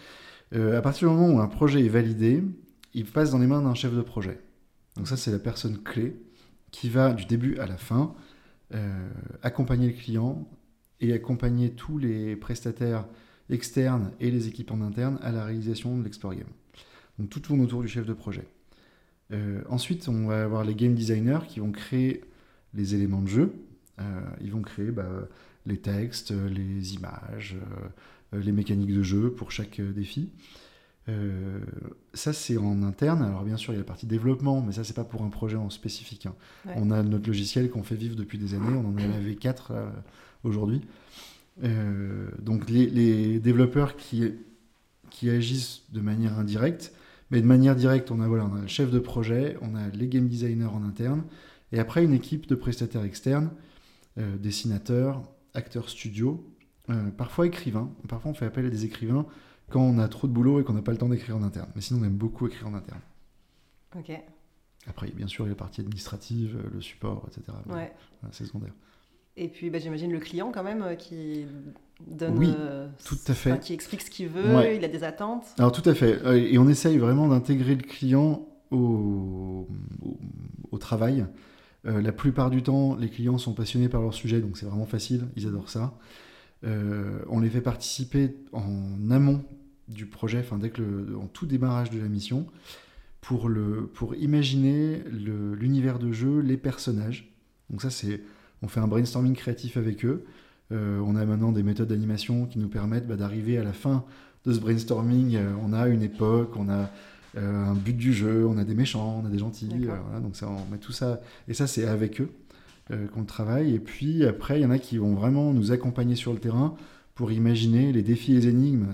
à 0.54 0.82
partir 0.82 1.10
du 1.10 1.16
moment 1.16 1.34
où 1.34 1.40
un 1.40 1.48
projet 1.48 1.84
est 1.84 1.90
validé, 1.90 2.44
il 2.94 3.06
passe 3.06 3.32
dans 3.32 3.40
les 3.40 3.48
mains 3.48 3.62
d'un 3.62 3.74
chef 3.74 3.94
de 3.94 4.02
projet. 4.02 4.40
Donc 4.96 5.08
ça 5.08 5.18
c'est 5.18 5.32
la 5.32 5.40
personne 5.40 5.82
clé 5.84 6.16
qui 6.72 6.90
va 6.90 7.14
du 7.14 7.26
début 7.26 7.58
à 7.60 7.66
la 7.66 7.78
fin 7.78 8.14
accompagner 9.42 9.88
le 9.88 9.94
client 9.94 10.46
et 11.02 11.14
accompagner 11.14 11.72
tous 11.72 11.98
les 11.98 12.36
prestataires 12.36 13.06
externes 13.50 14.12
et 14.20 14.32
les 14.32 14.48
équipes 14.48 14.72
en 14.72 14.82
interne 14.82 15.20
à 15.22 15.32
la 15.32 15.46
réalisation 15.46 15.98
de 15.98 16.04
l'Explore 16.04 16.36
Game. 16.36 16.48
Donc 17.20 17.30
tout 17.30 17.40
tourne 17.40 17.62
autour 17.62 17.82
du 17.82 17.88
chef 17.88 18.06
de 18.06 18.14
projet. 18.14 18.48
ensuite, 19.70 20.08
on 20.08 20.28
va 20.28 20.44
avoir 20.44 20.64
les 20.64 20.76
game 20.76 20.96
designers 20.96 21.46
qui 21.48 21.60
vont 21.60 21.72
créer 21.72 22.22
les 22.76 22.96
éléments 22.96 23.22
de 23.22 23.28
jeu. 23.28 23.54
Euh, 24.00 24.22
ils 24.42 24.52
vont 24.52 24.62
créer 24.62 24.92
bah, 24.92 25.08
les 25.66 25.78
textes, 25.78 26.32
les 26.32 26.96
images, 26.96 27.56
euh, 28.34 28.42
les 28.42 28.52
mécaniques 28.52 28.94
de 28.94 29.04
jeu 29.04 29.32
pour 29.32 29.52
chaque 29.52 29.80
euh, 29.80 29.92
défi. 29.92 30.30
ça, 32.14 32.34
c'est 32.34 32.58
en 32.58 32.84
interne. 32.84 33.22
Alors, 33.24 33.44
bien 33.44 33.58
sûr, 33.58 33.74
il 33.74 33.76
y 33.76 33.80
a 33.80 33.82
la 33.82 33.86
partie 33.86 34.06
développement, 34.06 34.62
mais 34.62 34.74
ça, 34.74 34.84
c'est 34.84 34.96
pas 34.96 35.04
pour 35.04 35.24
un 35.24 35.30
projet 35.30 35.58
en 35.58 35.70
spécifique. 35.70 36.26
Hein. 36.26 36.36
On 36.76 36.92
a 36.92 37.04
notre 37.04 37.28
logiciel 37.28 37.70
qu'on 37.70 37.84
fait 37.84 37.96
vivre 37.96 38.16
depuis 38.16 38.38
des 38.38 38.54
années. 38.54 38.76
On 38.76 38.90
en 38.90 38.98
avait 38.98 39.36
quatre 39.36 39.72
aujourd'hui. 40.46 40.82
donc, 42.40 42.70
les, 42.70 42.88
les, 42.88 43.40
développeurs 43.40 43.96
qui, 43.96 44.34
qui 45.10 45.30
agissent 45.30 45.84
de 45.92 46.02
manière 46.02 46.38
indirecte, 46.38 46.94
mais 47.32 47.42
de 47.42 47.48
manière 47.48 47.76
directe, 47.76 48.12
on 48.12 48.20
a, 48.22 48.28
voilà, 48.28 48.46
on 48.46 48.56
a 48.56 48.62
le 48.62 48.68
chef 48.68 48.92
de 48.92 49.00
projet, 49.00 49.58
on 49.62 49.76
a 49.76 49.90
les 49.90 50.08
game 50.08 50.28
designers 50.28 50.66
en 50.66 50.84
interne, 50.84 51.24
et 51.72 51.80
après, 51.80 52.04
une 52.04 52.14
équipe 52.14 52.48
de 52.48 52.56
prestataires 52.56 53.04
externes, 53.04 53.52
euh, 54.18 54.38
dessinateurs, 54.38 55.24
acteurs 55.54 55.90
studio, 55.90 56.50
euh, 56.90 57.10
parfois 57.12 57.48
écrivains. 57.48 57.92
Parfois, 58.08 58.32
on 58.32 58.34
fait 58.34 58.46
appel 58.46 58.66
à 58.66 58.70
des 58.70 58.86
écrivains 58.86 59.26
quand 59.70 59.82
on 59.82 59.98
a 59.98 60.08
trop 60.08 60.28
de 60.28 60.32
boulot 60.32 60.62
et 60.62 60.64
qu'on 60.64 60.74
n'a 60.74 60.82
pas 60.82 60.92
le 60.92 60.98
temps 60.98 61.10
d'écrire 61.10 61.36
en 61.36 61.44
interne. 61.44 61.70
Mais 61.76 61.82
sinon, 61.82 62.02
on 62.02 62.04
aime 62.06 62.16
beaucoup 62.16 62.48
écrire 62.48 62.68
en 62.68 62.76
interne. 62.76 63.02
Ok. 63.98 64.12
Après, 64.88 65.10
bien 65.10 65.28
sûr, 65.28 65.46
il 65.46 65.48
y 65.48 65.50
a 65.50 65.54
la 65.54 65.58
partie 65.58 65.82
administrative, 65.82 66.58
le 66.72 66.80
support, 66.80 67.28
etc. 67.28 67.58
Ouais. 67.68 67.92
c'est 68.32 68.46
secondaire. 68.46 68.74
Et 69.38 69.48
puis, 69.48 69.70
bah, 69.70 69.80
j'imagine 69.80 70.12
le 70.12 70.20
client 70.20 70.52
quand 70.54 70.64
même 70.64 70.82
euh, 70.82 70.96
qui 70.96 71.46
donne. 72.08 72.38
Oui, 72.38 72.54
tout 73.06 73.18
à 73.28 73.34
fait. 73.34 73.60
qui 73.60 73.74
explique 73.74 74.02
ce 74.02 74.10
qu'il 74.10 74.28
veut, 74.28 74.76
il 74.76 74.84
a 74.84 74.88
des 74.88 75.04
attentes. 75.04 75.46
Alors, 75.58 75.72
tout 75.72 75.88
à 75.90 75.94
fait. 75.94 76.20
Et 76.52 76.58
on 76.58 76.68
essaye 76.68 76.98
vraiment 76.98 77.28
d'intégrer 77.28 77.76
le 77.76 77.84
client 77.84 78.48
au, 78.72 79.68
au 80.72 80.78
travail. 80.78 81.26
Euh, 81.88 82.02
la 82.02 82.12
plupart 82.12 82.50
du 82.50 82.64
temps, 82.64 82.96
les 82.96 83.10
clients 83.10 83.38
sont 83.38 83.54
passionnés 83.54 83.90
par 83.90 84.02
leur 84.02 84.14
sujet, 84.14 84.40
donc 84.40 84.58
c'est 84.58 84.66
vraiment 84.66 84.86
facile, 84.86 85.28
ils 85.36 85.48
adorent 85.48 85.70
ça. 85.70 85.98
Euh, 86.64 87.20
on 87.30 87.40
les 87.40 87.50
fait 87.50 87.62
participer 87.62 88.36
en 88.54 89.12
amont 89.12 89.44
du 89.88 90.08
projet, 90.08 90.40
enfin 90.40 90.58
dès 90.58 90.72
que 90.72 90.82
le, 90.82 91.18
en 91.18 91.28
tout 91.28 91.46
démarrage 91.46 91.92
de 91.92 92.00
la 92.00 92.08
mission, 92.08 92.48
pour, 93.22 93.50
le, 93.50 93.88
pour 93.88 94.16
imaginer 94.16 95.04
l'univers 95.10 96.00
de 96.00 96.12
jeu, 96.12 96.40
les 96.40 96.58
personnages. 96.58 97.34
Donc 97.70 97.82
ça, 97.82 97.90
c'est, 97.90 98.22
on 98.62 98.68
fait 98.68 98.80
un 98.80 98.88
brainstorming 98.88 99.34
créatif 99.34 99.78
avec 99.78 100.06
eux. 100.06 100.26
Euh, 100.72 101.00
on 101.06 101.16
a 101.16 101.26
maintenant 101.26 101.52
des 101.52 101.64
méthodes 101.64 101.90
d'animation 101.90 102.46
qui 102.46 102.60
nous 102.60 102.70
permettent 102.70 103.08
bah, 103.08 103.16
d'arriver 103.16 103.58
à 103.58 103.64
la 103.64 103.74
fin 103.74 104.04
de 104.46 104.54
ce 104.54 104.60
brainstorming. 104.60 105.38
on 105.64 105.74
a 105.74 105.88
une 105.88 106.04
époque, 106.04 106.56
on 106.56 106.70
a 106.70 106.90
euh, 107.38 107.66
un 107.66 107.74
but 107.74 107.98
du 107.98 108.14
jeu, 108.14 108.46
on 108.48 108.58
a 108.58 108.64
des 108.64 108.76
méchants, 108.76 109.22
on 109.22 109.28
a 109.28 109.30
des 109.30 109.40
gentils, 109.40 109.70
euh, 109.74 110.20
donc 110.22 110.38
ça, 110.38 110.48
on 110.48 110.72
met 110.72 110.78
tout 110.78 110.94
ça, 110.94 111.20
et 111.50 111.54
ça 111.54 111.68
c'est 111.68 111.86
avec 111.86 112.22
eux 112.22 112.30
euh, 112.92 113.08
qu'on 113.08 113.26
travaille, 113.26 113.76
et 113.76 113.80
puis 113.80 114.26
après 114.26 114.60
il 114.60 114.64
y 114.64 114.66
en 114.66 114.72
a 114.72 114.80
qui 114.80 114.98
vont 114.98 115.16
vraiment 115.16 115.52
nous 115.52 115.74
accompagner 115.74 116.16
sur 116.16 116.32
le 116.32 116.40
terrain 116.40 116.76
pour 117.14 117.34
imaginer 117.34 117.92
les 117.92 118.04
défis 118.04 118.34
et 118.34 118.36
les 118.36 118.48
énigmes, 118.48 118.88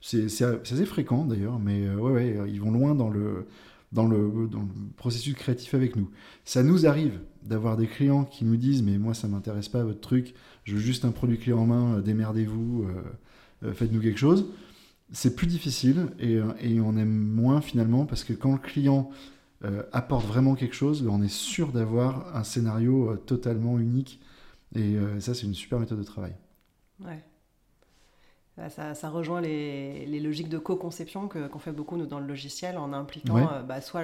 c'est 0.00 0.44
assez 0.44 0.86
fréquent 0.86 1.24
d'ailleurs, 1.24 1.58
mais 1.58 1.88
ouais, 1.90 2.12
ouais, 2.12 2.36
ils 2.48 2.60
vont 2.60 2.70
loin 2.70 2.94
dans 2.94 3.10
le, 3.10 3.46
dans 3.92 4.06
le, 4.06 4.30
processus 4.96 5.34
créatif 5.34 5.74
avec 5.74 5.96
nous. 5.96 6.10
Ça 6.44 6.62
nous 6.62 6.86
arrive 6.86 7.20
d'avoir 7.42 7.76
des 7.76 7.86
clients 7.86 8.24
qui 8.24 8.44
nous 8.44 8.56
disent 8.56 8.82
mais 8.82 8.98
moi 8.98 9.14
ça 9.14 9.28
m'intéresse 9.28 9.68
pas 9.68 9.82
votre 9.82 10.00
truc, 10.00 10.34
je 10.64 10.74
veux 10.74 10.80
juste 10.80 11.04
un 11.04 11.10
produit 11.10 11.38
clé 11.38 11.52
en 11.52 11.66
main, 11.66 12.00
démerdez-vous, 12.00 12.86
faites-nous 13.74 14.00
quelque 14.00 14.18
chose 14.18 14.46
c'est 15.12 15.34
plus 15.34 15.46
difficile 15.46 16.08
euh, 16.22 16.52
et, 16.60 16.80
on 16.80 16.96
aime 16.96 17.10
moins 17.10 17.60
finalement 17.60 18.06
parce 18.06 18.24
que 18.24 18.32
quand 18.32 18.52
le 18.52 18.58
client 18.58 19.10
euh, 19.64 19.82
apporte 19.92 20.26
vraiment 20.26 20.54
quelque 20.54 20.74
chose, 20.74 21.06
on 21.08 21.22
est 21.22 21.32
sûr 21.32 21.72
d'avoir 21.72 22.36
un 22.36 22.44
scénario 22.44 23.10
euh, 23.10 23.16
totalement 23.16 23.78
unique 23.78 24.20
et 24.76 24.96
ça 25.18 25.34
c'est 25.34 25.46
une 25.46 25.54
super 25.54 25.80
méthode 25.80 25.98
de 25.98 26.04
travail. 26.04 26.32
Ouais. 27.04 27.24
Ça, 28.68 29.08
rejoint 29.08 29.40
les, 29.40 30.20
logiques 30.20 30.48
de 30.48 30.58
co-conception 30.58 31.28
qu'on 31.28 31.58
fait 31.58 31.72
beaucoup 31.72 31.96
nous 31.96 32.06
dans 32.06 32.20
le 32.20 32.26
logiciel 32.26 32.78
en 32.78 32.92
impliquant 32.92 33.48
bah, 33.66 33.80
soit 33.80 34.02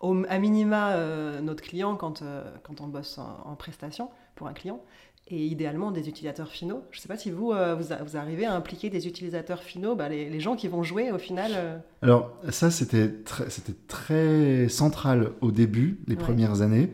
au, 0.00 0.22
à 0.28 0.38
minima 0.38 0.96
notre 1.40 1.62
client 1.62 1.96
quand, 1.96 2.22
quand 2.62 2.80
on 2.80 2.88
bosse 2.88 3.18
en 3.18 3.54
prestation 3.56 4.10
pour 4.34 4.46
un 4.46 4.52
client 4.52 4.80
et 5.28 5.46
idéalement 5.46 5.90
des 5.92 6.08
utilisateurs 6.08 6.48
finaux. 6.48 6.82
Je 6.90 6.98
ne 6.98 7.02
sais 7.02 7.08
pas 7.08 7.16
si 7.16 7.30
vous, 7.30 7.52
euh, 7.52 7.74
vous, 7.76 8.16
arrivez 8.16 8.44
à 8.44 8.54
impliquer 8.54 8.90
des 8.90 9.06
utilisateurs 9.06 9.62
finaux, 9.62 9.94
bah, 9.94 10.08
les, 10.08 10.40
gens 10.40 10.56
qui 10.56 10.68
vont 10.68 10.82
jouer 10.82 11.12
au 11.12 11.18
final. 11.18 11.52
Euh. 11.54 11.78
Alors 12.02 12.36
ça, 12.50 12.70
c'était 12.70 13.08
très, 13.08 13.46
très 13.86 14.68
central 14.68 15.30
au 15.40 15.52
début, 15.52 16.00
les 16.06 16.16
premières 16.16 16.60
années, 16.60 16.92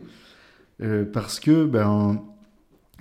euh, 0.81 1.05
parce 1.05 1.39
que 1.39 1.65
ben, 1.65 2.23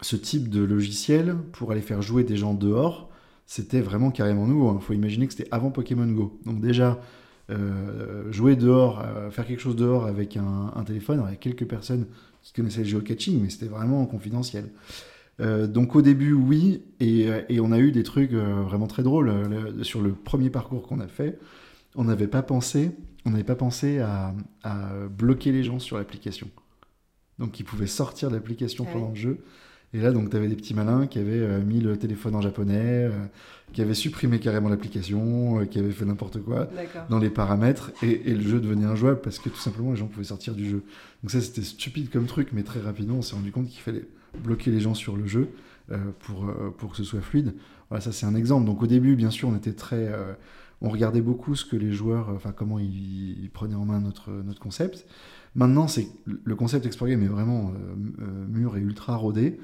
ce 0.00 0.16
type 0.16 0.49
de 0.49 0.62
logiciel, 0.62 1.37
pour 1.52 1.70
aller 1.73 1.82
faire 1.82 2.02
jouer 2.02 2.25
des 2.25 2.37
gens 2.37 2.54
dehors, 2.54 3.07
c'était 3.48 3.80
vraiment 3.80 4.12
carrément 4.12 4.46
nouveau. 4.46 4.72
Il 4.72 4.76
hein. 4.76 4.80
faut 4.80 4.92
imaginer 4.92 5.26
que 5.26 5.32
c'était 5.32 5.48
avant 5.50 5.72
Pokémon 5.72 6.06
Go. 6.06 6.38
Donc 6.46 6.60
déjà, 6.60 7.00
jouer 8.30 8.56
dehors, 8.56 9.02
faire 9.30 9.46
quelque 9.46 9.60
chose 9.60 9.74
dehors 9.74 10.04
avec 10.04 10.36
un, 10.36 10.70
un 10.76 10.84
téléphone, 10.84 11.24
il 11.26 11.30
y 11.30 11.32
a 11.32 11.36
quelques 11.36 11.66
personnes 11.66 12.06
qui 12.42 12.52
connaissaient 12.52 12.82
le 12.82 12.88
geocaching, 12.88 13.42
mais 13.42 13.48
c'était 13.50 13.66
vraiment 13.66 14.04
confidentiel. 14.06 14.70
Euh, 15.40 15.66
donc 15.66 15.94
au 15.94 16.02
début, 16.02 16.32
oui, 16.32 16.82
et, 17.00 17.28
euh, 17.28 17.42
on 17.60 17.72
a 17.72 17.78
eu 17.78 17.92
des 17.92 18.02
trucs 18.02 18.32
euh, 18.32 18.62
vraiment 18.62 18.86
très 18.86 19.02
drôles. 19.02 19.32
sur 19.82 20.00
le 20.00 20.12
premier 20.12 20.50
parcours 20.50 20.82
qu'on 20.82 21.00
a 21.00 21.08
fait, 21.08 21.38
on 21.94 22.04
n'avait 22.04 22.26
pas 22.26 22.42
pensé, 22.42 22.90
on 23.24 23.30
n'avait 23.30 23.44
pas 23.44 23.56
pensé 23.56 24.00
à, 24.00 24.34
bloquer 25.10 25.52
les 25.52 25.64
gens 25.64 25.78
sur 25.78 25.96
l'application. 25.96 26.48
Donc 27.38 27.60
ils 27.60 27.64
pouvaient 27.64 27.86
sortir 27.86 28.30
de 28.30 28.34
l'application 28.34 28.84
ah 28.88 28.92
pendant 28.92 29.10
le 29.10 29.14
jeu. 29.14 29.44
Et 29.95 30.00
là, 30.00 30.12
donc, 30.12 30.28
tu 30.28 30.37
avais 30.37 30.49
des 30.49 30.57
petits 30.57 30.75
malins 30.75 31.07
qui 31.07 31.18
avaient 31.18 31.33
euh, 31.33 31.64
mis 31.64 31.80
le 31.80 31.97
téléphone 31.97 32.35
en 32.35 32.42
japonais, 32.42 32.76
euh, 32.76 33.11
qui 33.73 33.80
avaient 33.80 33.95
supprimé 33.95 34.38
carrément 34.38 34.68
l'application, 34.68 35.61
euh, 35.61 35.64
qui 35.64 35.78
avaient 35.78 35.92
fait 35.92 36.04
n'importe 36.04 36.42
quoi 36.42 36.68
dans 37.09 37.18
les 37.18 37.30
paramètres, 37.30 37.90
et, 38.02 38.30
et 38.30 38.35
le 38.35 38.42
jeu 38.42 38.61
devenait 38.61 38.85
injouable 38.85 39.21
parce 39.23 39.38
que 39.38 39.49
tout 39.49 39.57
simplement 39.57 39.92
les 39.92 39.97
gens 39.97 40.07
pouvaient 40.07 40.25
sortir 40.25 40.54
du 40.54 40.68
jeu. 40.68 40.83
Donc 41.23 41.30
ça, 41.30 41.40
c'était 41.40 41.62
stupide 41.62 42.11
comme 42.11 42.26
truc, 42.26 42.49
mais 42.52 42.64
très 42.64 42.80
rapidement, 42.80 43.16
on 43.16 43.23
s'est 43.23 43.35
rendu 43.35 43.50
compte 43.50 43.68
qu'il 43.68 43.80
fallait 43.80 44.04
bloquer 44.45 44.71
les 44.71 44.80
gens 44.80 44.95
sur 44.95 45.16
le 45.16 45.26
jeu 45.26 45.49
pour, 46.21 46.52
pour 46.76 46.90
que 46.90 46.97
ce 46.99 47.04
soit 47.04 47.23
fluide. 47.23 47.54
Voilà, 47.88 48.02
ça 48.02 48.12
c'est 48.12 48.26
un 48.26 48.35
exemple. 48.35 48.66
Donc 48.66 48.83
au 48.83 48.87
début, 48.87 49.16
bien 49.16 49.30
sûr, 49.30 49.49
on 49.49 49.57
était 49.57 49.73
très... 49.73 50.12
on 50.83 50.90
regardait 50.90 51.23
beaucoup 51.23 51.54
ce 51.54 51.64
que 51.64 51.76
les 51.76 51.92
joueurs, 51.92 52.28
enfin 52.28 52.52
comment 52.52 52.78
ils, 52.78 53.42
ils 53.42 53.50
prenaient 53.50 53.75
en 53.75 53.87
main 53.87 54.00
notre, 54.00 54.30
notre 54.30 54.61
concept. 54.61 55.07
Maintenant, 55.54 55.88
c'est 55.88 56.09
le 56.26 56.54
concept 56.54 56.85
Export 56.85 57.09
Game 57.09 57.23
est 57.23 57.26
vraiment 57.28 57.73
mûr 58.49 58.76
et 58.76 58.80
ultra 58.80 59.16
rodé. 59.16 59.59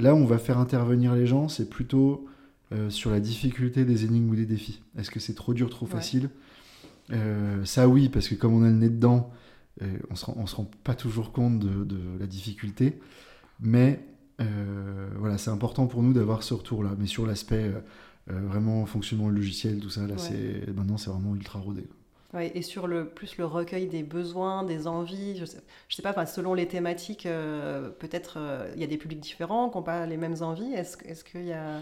Là, 0.00 0.14
on 0.14 0.24
va 0.24 0.38
faire 0.38 0.58
intervenir 0.58 1.14
les 1.14 1.26
gens, 1.26 1.48
c'est 1.48 1.68
plutôt 1.68 2.26
euh, 2.72 2.88
sur 2.90 3.10
la 3.10 3.20
difficulté 3.20 3.84
des 3.84 4.04
énigmes 4.04 4.30
ou 4.30 4.36
des 4.36 4.46
défis. 4.46 4.80
Est-ce 4.98 5.10
que 5.10 5.20
c'est 5.20 5.34
trop 5.34 5.54
dur, 5.54 5.68
trop 5.70 5.86
Ouais. 5.86 5.92
facile? 5.92 6.30
Euh, 7.12 7.64
Ça, 7.64 7.88
oui, 7.88 8.08
parce 8.08 8.28
que 8.28 8.34
comme 8.34 8.54
on 8.54 8.62
a 8.62 8.68
le 8.68 8.76
nez 8.76 8.88
dedans, 8.88 9.30
euh, 9.82 9.86
on 10.10 10.14
se 10.16 10.24
rend, 10.26 10.34
on 10.38 10.46
se 10.46 10.56
rend 10.56 10.70
pas 10.84 10.94
toujours 10.94 11.32
compte 11.32 11.58
de, 11.58 11.84
de 11.84 11.98
la 12.18 12.26
difficulté. 12.26 13.00
Mais 13.60 14.00
voilà, 15.18 15.36
c'est 15.36 15.50
important 15.50 15.86
pour 15.86 16.02
nous 16.02 16.14
d'avoir 16.14 16.42
ce 16.42 16.54
retour-là. 16.54 16.94
Mais 16.98 17.06
sur 17.06 17.26
l'aspect 17.26 17.70
vraiment 18.26 18.86
fonctionnement 18.86 19.28
du 19.28 19.34
logiciel, 19.36 19.80
tout 19.80 19.90
ça, 19.90 20.06
là, 20.06 20.14
Ouais. 20.14 20.18
c'est 20.18 20.72
maintenant, 20.74 20.96
c'est 20.96 21.10
vraiment 21.10 21.34
ultra 21.34 21.58
rodé. 21.58 21.82
quoi. 21.82 21.96
Ouais, 22.32 22.52
et 22.54 22.62
sur 22.62 22.86
le 22.86 23.08
plus 23.08 23.38
le 23.38 23.44
recueil 23.44 23.88
des 23.88 24.04
besoins, 24.04 24.62
des 24.62 24.86
envies, 24.86 25.36
je 25.36 25.44
sais, 25.44 25.58
je 25.88 25.96
sais 25.96 26.02
pas, 26.02 26.10
enfin, 26.10 26.26
selon 26.26 26.54
les 26.54 26.68
thématiques, 26.68 27.26
euh, 27.26 27.88
peut-être 27.90 28.34
euh, 28.36 28.70
il 28.76 28.80
y 28.80 28.84
a 28.84 28.86
des 28.86 28.98
publics 28.98 29.18
différents 29.18 29.68
qui 29.68 29.76
n'ont 29.76 29.82
pas 29.82 30.06
les 30.06 30.16
mêmes 30.16 30.36
envies. 30.40 30.72
Est-ce 30.72 30.96
est-ce 31.06 31.24
qu'il 31.24 31.46
y 31.46 31.52
a. 31.52 31.80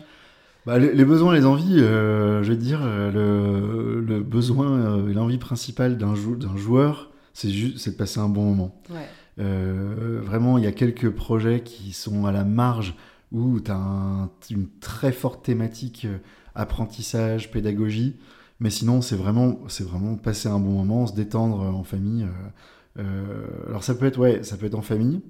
Bah, 0.65 0.79
les, 0.79 0.95
les 0.95 1.05
besoins 1.05 1.35
et 1.35 1.39
les 1.39 1.45
envies, 1.45 1.81
euh, 1.81 2.43
je 2.43 2.53
vais 2.53 2.57
dire, 2.57 2.81
le, 2.83 4.01
le 4.01 4.23
besoin 4.23 5.07
et 5.09 5.13
l'envie 5.13 5.37
principale 5.39 5.99
d'un 5.99 6.15
jou- 6.15 6.37
d'un 6.37 6.57
joueur, 6.57 7.11
c'est 7.35 7.51
juste 7.51 7.89
de 7.91 7.95
passer 7.95 8.19
un 8.21 8.29
bon 8.31 8.45
moment. 8.45 8.81
Ouais, 8.91 9.09
vraiment, 9.37 10.59
il 10.59 10.65
y 10.65 10.67
a 10.67 10.73
quelques 10.73 11.11
projets 11.11 11.63
qui 11.63 11.93
sont 11.93 12.25
à 12.25 12.33
la 12.33 12.45
marge 12.45 12.95
où 13.33 13.61
tu 13.61 13.71
as 13.71 14.29
une 14.51 14.69
très 14.81 15.13
forte 15.13 15.45
thématique 15.45 16.07
apprentissage, 16.55 17.51
pédagogie. 17.51 18.17
Mais 18.61 18.71
sinon, 18.71 19.01
c'est 19.03 19.17
vraiment, 19.17 19.59
c'est 19.69 19.85
vraiment 19.85 20.17
passer 20.17 20.49
un 20.49 20.59
bon 20.59 20.73
moment, 20.73 21.07
se 21.07 21.15
détendre 21.15 21.63
euh, 21.63 21.71
en 21.71 21.85
famille. 21.85 22.25
euh, 22.25 23.03
euh, 23.03 23.69
alors 23.69 23.85
ça 23.85 23.95
peut 23.95 24.07
être, 24.07 24.19
ouais, 24.19 24.43
ça 24.43 24.57
peut 24.57 24.67
être 24.67 24.75
en 24.75 24.83
famille, 24.83 25.23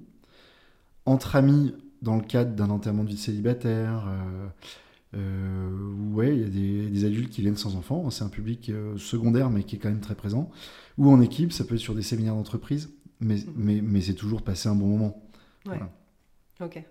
entre 1.05 1.35
amis 1.35 1.73
dans 2.01 2.15
le 2.15 2.23
cadre 2.23 2.55
d'un 2.55 2.69
enterrement 2.69 3.03
de 3.03 3.09
vie 3.09 3.15
de 3.15 3.19
célibataire. 3.19 4.07
euh, 5.15 5.69
ouais, 6.13 6.35
il 6.35 6.41
y 6.41 6.45
a 6.45 6.49
des, 6.49 6.89
des 6.89 7.05
adultes 7.05 7.29
qui 7.31 7.41
viennent 7.41 7.57
sans 7.57 7.75
enfants. 7.75 8.09
C'est 8.09 8.23
un 8.23 8.29
public 8.29 8.71
secondaire, 8.97 9.49
mais 9.49 9.63
qui 9.63 9.75
est 9.75 9.79
quand 9.79 9.89
même 9.89 9.99
très 10.01 10.15
présent. 10.15 10.49
Ou 10.97 11.09
en 11.11 11.21
équipe, 11.21 11.51
ça 11.53 11.63
peut 11.65 11.75
être 11.75 11.81
sur 11.81 11.95
des 11.95 12.03
séminaires 12.03 12.35
d'entreprise. 12.35 12.91
Mais, 13.21 13.37
mais, 13.55 13.81
mais 13.81 14.01
c'est 14.01 14.13
toujours 14.13 14.41
passer 14.43 14.69
un 14.69 14.75
bon 14.75 14.87
moment. 14.87 15.21
ouais. 15.65 15.77
Voilà. 15.77 15.91
Ok. 16.61 16.83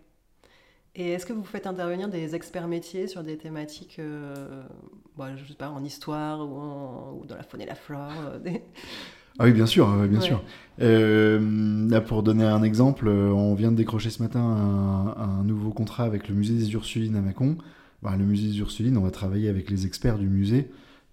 Et 1.01 1.11
est-ce 1.13 1.25
que 1.27 1.33
vous 1.33 1.45
faites 1.45 1.67
intervenir 1.69 2.09
des 2.09 2.35
experts 2.35 2.67
métiers 2.67 3.07
sur 3.07 3.23
des 3.23 3.37
thématiques, 3.39 3.99
euh, 4.01 4.65
bah, 5.17 5.37
je 5.37 5.45
sais 5.45 5.55
pas, 5.55 5.71
en 5.71 5.85
histoire 5.85 6.41
ou, 6.41 6.57
en- 6.59 7.13
ou 7.21 7.25
dans 7.25 7.37
la 7.37 7.45
faune 7.45 7.61
et 7.61 7.67
la 7.67 7.77
flore 7.77 8.11
euh, 8.27 8.39
des- 8.41 8.63
Ah 9.39 9.45
oui, 9.45 9.53
bien 9.53 9.67
sûr, 9.67 9.87
bien 10.09 10.19
Ouais. 10.19 10.25
sûr. 10.27 10.43
Euh, 10.81 11.89
là, 11.89 12.01
pour 12.01 12.25
donner 12.25 12.43
un 12.45 12.65
exemple, 12.65 13.07
euh, 13.07 13.31
on 13.31 13.55
vient 13.55 13.71
de 13.71 13.77
décrocher 13.77 14.11
ce 14.11 14.21
matin 14.21 14.41
un, 14.41 15.15
un 15.17 15.45
nouveau 15.45 15.71
contrat 15.71 16.03
avec 16.05 16.29
le 16.29 16.35
musée 16.35 16.55
des 16.55 16.73
Ursulines 16.73 17.15
à 17.15 17.21
Mâcon. 17.21 17.57
Bah, 18.03 18.17
le 18.17 18.25
musée 18.25 18.49
des 18.49 18.59
Ursulines, 18.59 18.97
on 18.97 19.03
va 19.03 19.13
travailler 19.13 19.49
avec 19.49 19.71
les 19.71 19.87
experts 19.87 20.19
du 20.19 20.27
musée 20.27 20.69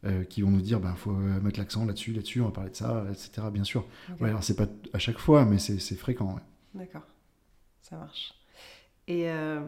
euh, 0.06 0.24
qui 0.24 0.42
vont 0.42 0.50
nous 0.50 0.62
dire, 0.62 0.80
il 0.84 0.98
faut 0.98 1.12
euh, 1.12 1.39
mettre 1.42 1.60
l'accent 1.60 1.86
là-dessus, 1.86 2.12
là-dessus, 2.13 2.42
on 2.42 2.46
va 2.46 2.51
parler 2.51 2.72
de 2.72 2.75
ça, 2.75 3.06
etc. 3.12 3.48
Bien 3.54 3.63
sûr. 3.63 3.86
Ok. 4.12 4.22
Ouais, 4.22 4.30
alors 4.30 4.44
c'est 4.44 4.56
pas 4.56 4.68
à 4.94 5.00
chaque 5.00 5.20
fois, 5.20 5.46
mais 5.46 5.60
c'est 5.60 5.80
c'est 5.80 5.96
fréquent. 5.96 6.34
ouais. 6.34 6.42
D'accord, 6.74 7.04
ça 7.82 7.98
marche. 7.98 8.34
Et 9.07 9.29
euh, 9.29 9.59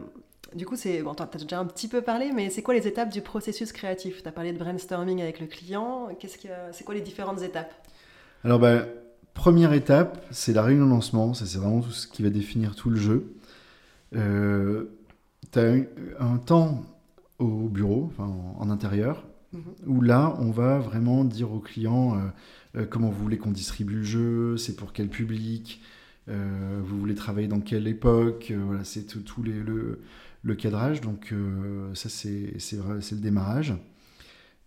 du 0.54 0.66
coup, 0.66 0.76
c'est 0.76 1.02
bon, 1.02 1.14
tu 1.14 1.22
as 1.22 1.26
déjà 1.26 1.58
un 1.60 1.64
petit 1.64 1.88
peu 1.88 2.02
parlé, 2.02 2.32
mais 2.34 2.50
c'est 2.50 2.62
quoi 2.62 2.74
les 2.74 2.86
étapes 2.86 3.10
du 3.10 3.20
processus 3.22 3.72
créatif? 3.72 4.22
Tu 4.22 4.28
as 4.28 4.32
parlé 4.32 4.52
de 4.52 4.58
brainstorming 4.58 5.20
avec 5.22 5.40
le 5.40 5.46
client. 5.46 6.08
Qu'est-ce 6.18 6.38
que 6.38 6.48
c'est 6.72 6.84
quoi 6.84 6.94
les 6.94 7.00
différentes 7.00 7.42
étapes? 7.42 7.72
Alors, 8.44 8.58
bah, 8.58 8.84
première 9.34 9.72
étape, 9.72 10.24
c'est 10.30 10.52
la 10.52 10.62
réunion 10.62 10.86
de 10.86 10.90
lancement. 10.90 11.34
Ça, 11.34 11.46
c'est 11.46 11.58
vraiment 11.58 11.80
tout 11.80 11.90
ce 11.90 12.06
qui 12.06 12.22
va 12.22 12.30
définir 12.30 12.74
tout 12.74 12.90
le 12.90 12.96
jeu. 12.96 13.34
Euh, 14.16 14.84
tu 15.52 15.58
as 15.58 15.74
un 16.20 16.38
temps 16.38 16.82
au 17.38 17.68
bureau, 17.68 18.10
enfin, 18.12 18.24
en, 18.24 18.56
en 18.60 18.70
intérieur, 18.70 19.24
Mhm. 19.52 19.62
où 19.86 20.02
là, 20.02 20.36
on 20.40 20.50
va 20.50 20.78
vraiment 20.78 21.24
dire 21.24 21.52
au 21.52 21.58
client 21.58 22.18
euh, 22.18 22.80
euh, 22.80 22.86
comment 22.86 23.08
vous 23.08 23.22
voulez 23.22 23.38
qu'on 23.38 23.50
distribue 23.50 23.94
le 23.94 24.02
jeu, 24.02 24.56
c'est 24.58 24.76
pour 24.76 24.92
quel 24.92 25.08
public, 25.08 25.80
vous 26.28 26.98
voulez 26.98 27.14
travailler 27.14 27.48
dans 27.48 27.60
quelle 27.60 27.86
époque, 27.88 28.48
euh, 28.50 28.62
voilà, 28.64 28.84
c'est 28.84 29.04
tout, 29.06 29.20
tout 29.20 29.42
les- 29.42 29.52
le, 29.62 30.00
le 30.42 30.54
cadrage. 30.54 31.00
Donc, 31.00 31.32
euh, 31.32 31.94
ça, 31.94 32.08
c'est 32.08 32.52
le 32.56 33.20
démarrage. 33.20 33.74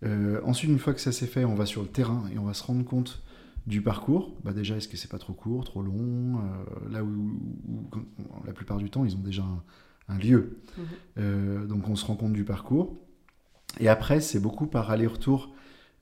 Euh, 0.04 0.40
ensuite, 0.44 0.70
une 0.70 0.78
fois 0.78 0.94
que 0.94 1.00
ça 1.00 1.12
s'est 1.12 1.26
fait, 1.26 1.44
on 1.44 1.54
va 1.54 1.66
sur 1.66 1.82
le 1.82 1.88
terrain 1.88 2.24
et 2.34 2.38
on 2.38 2.44
va 2.44 2.54
se 2.54 2.64
rendre 2.64 2.84
compte 2.84 3.22
du 3.66 3.80
parcours. 3.82 4.34
Bah 4.44 4.52
déjà, 4.52 4.76
est-ce 4.76 4.88
que 4.88 4.96
c'est 4.96 5.10
pas 5.10 5.18
trop 5.18 5.32
court, 5.32 5.64
trop 5.64 5.82
long 5.82 6.38
euh, 6.38 6.90
Là 6.90 7.04
où, 7.04 7.38
la 8.44 8.52
plupart 8.52 8.78
du 8.78 8.90
temps, 8.90 9.04
ils 9.04 9.14
ont 9.16 9.20
déjà 9.20 9.42
un, 9.42 9.62
un 10.14 10.18
lieu. 10.18 10.58
Mhm. 10.76 10.84
Euh, 11.18 11.66
donc 11.66 11.88
on 11.88 11.94
se 11.94 12.04
rend 12.04 12.16
compte 12.16 12.32
du 12.32 12.44
parcours. 12.44 12.96
Et 13.78 13.88
après, 13.88 14.20
c'est 14.20 14.40
beaucoup 14.40 14.66
par 14.66 14.90
aller-retour. 14.90 15.54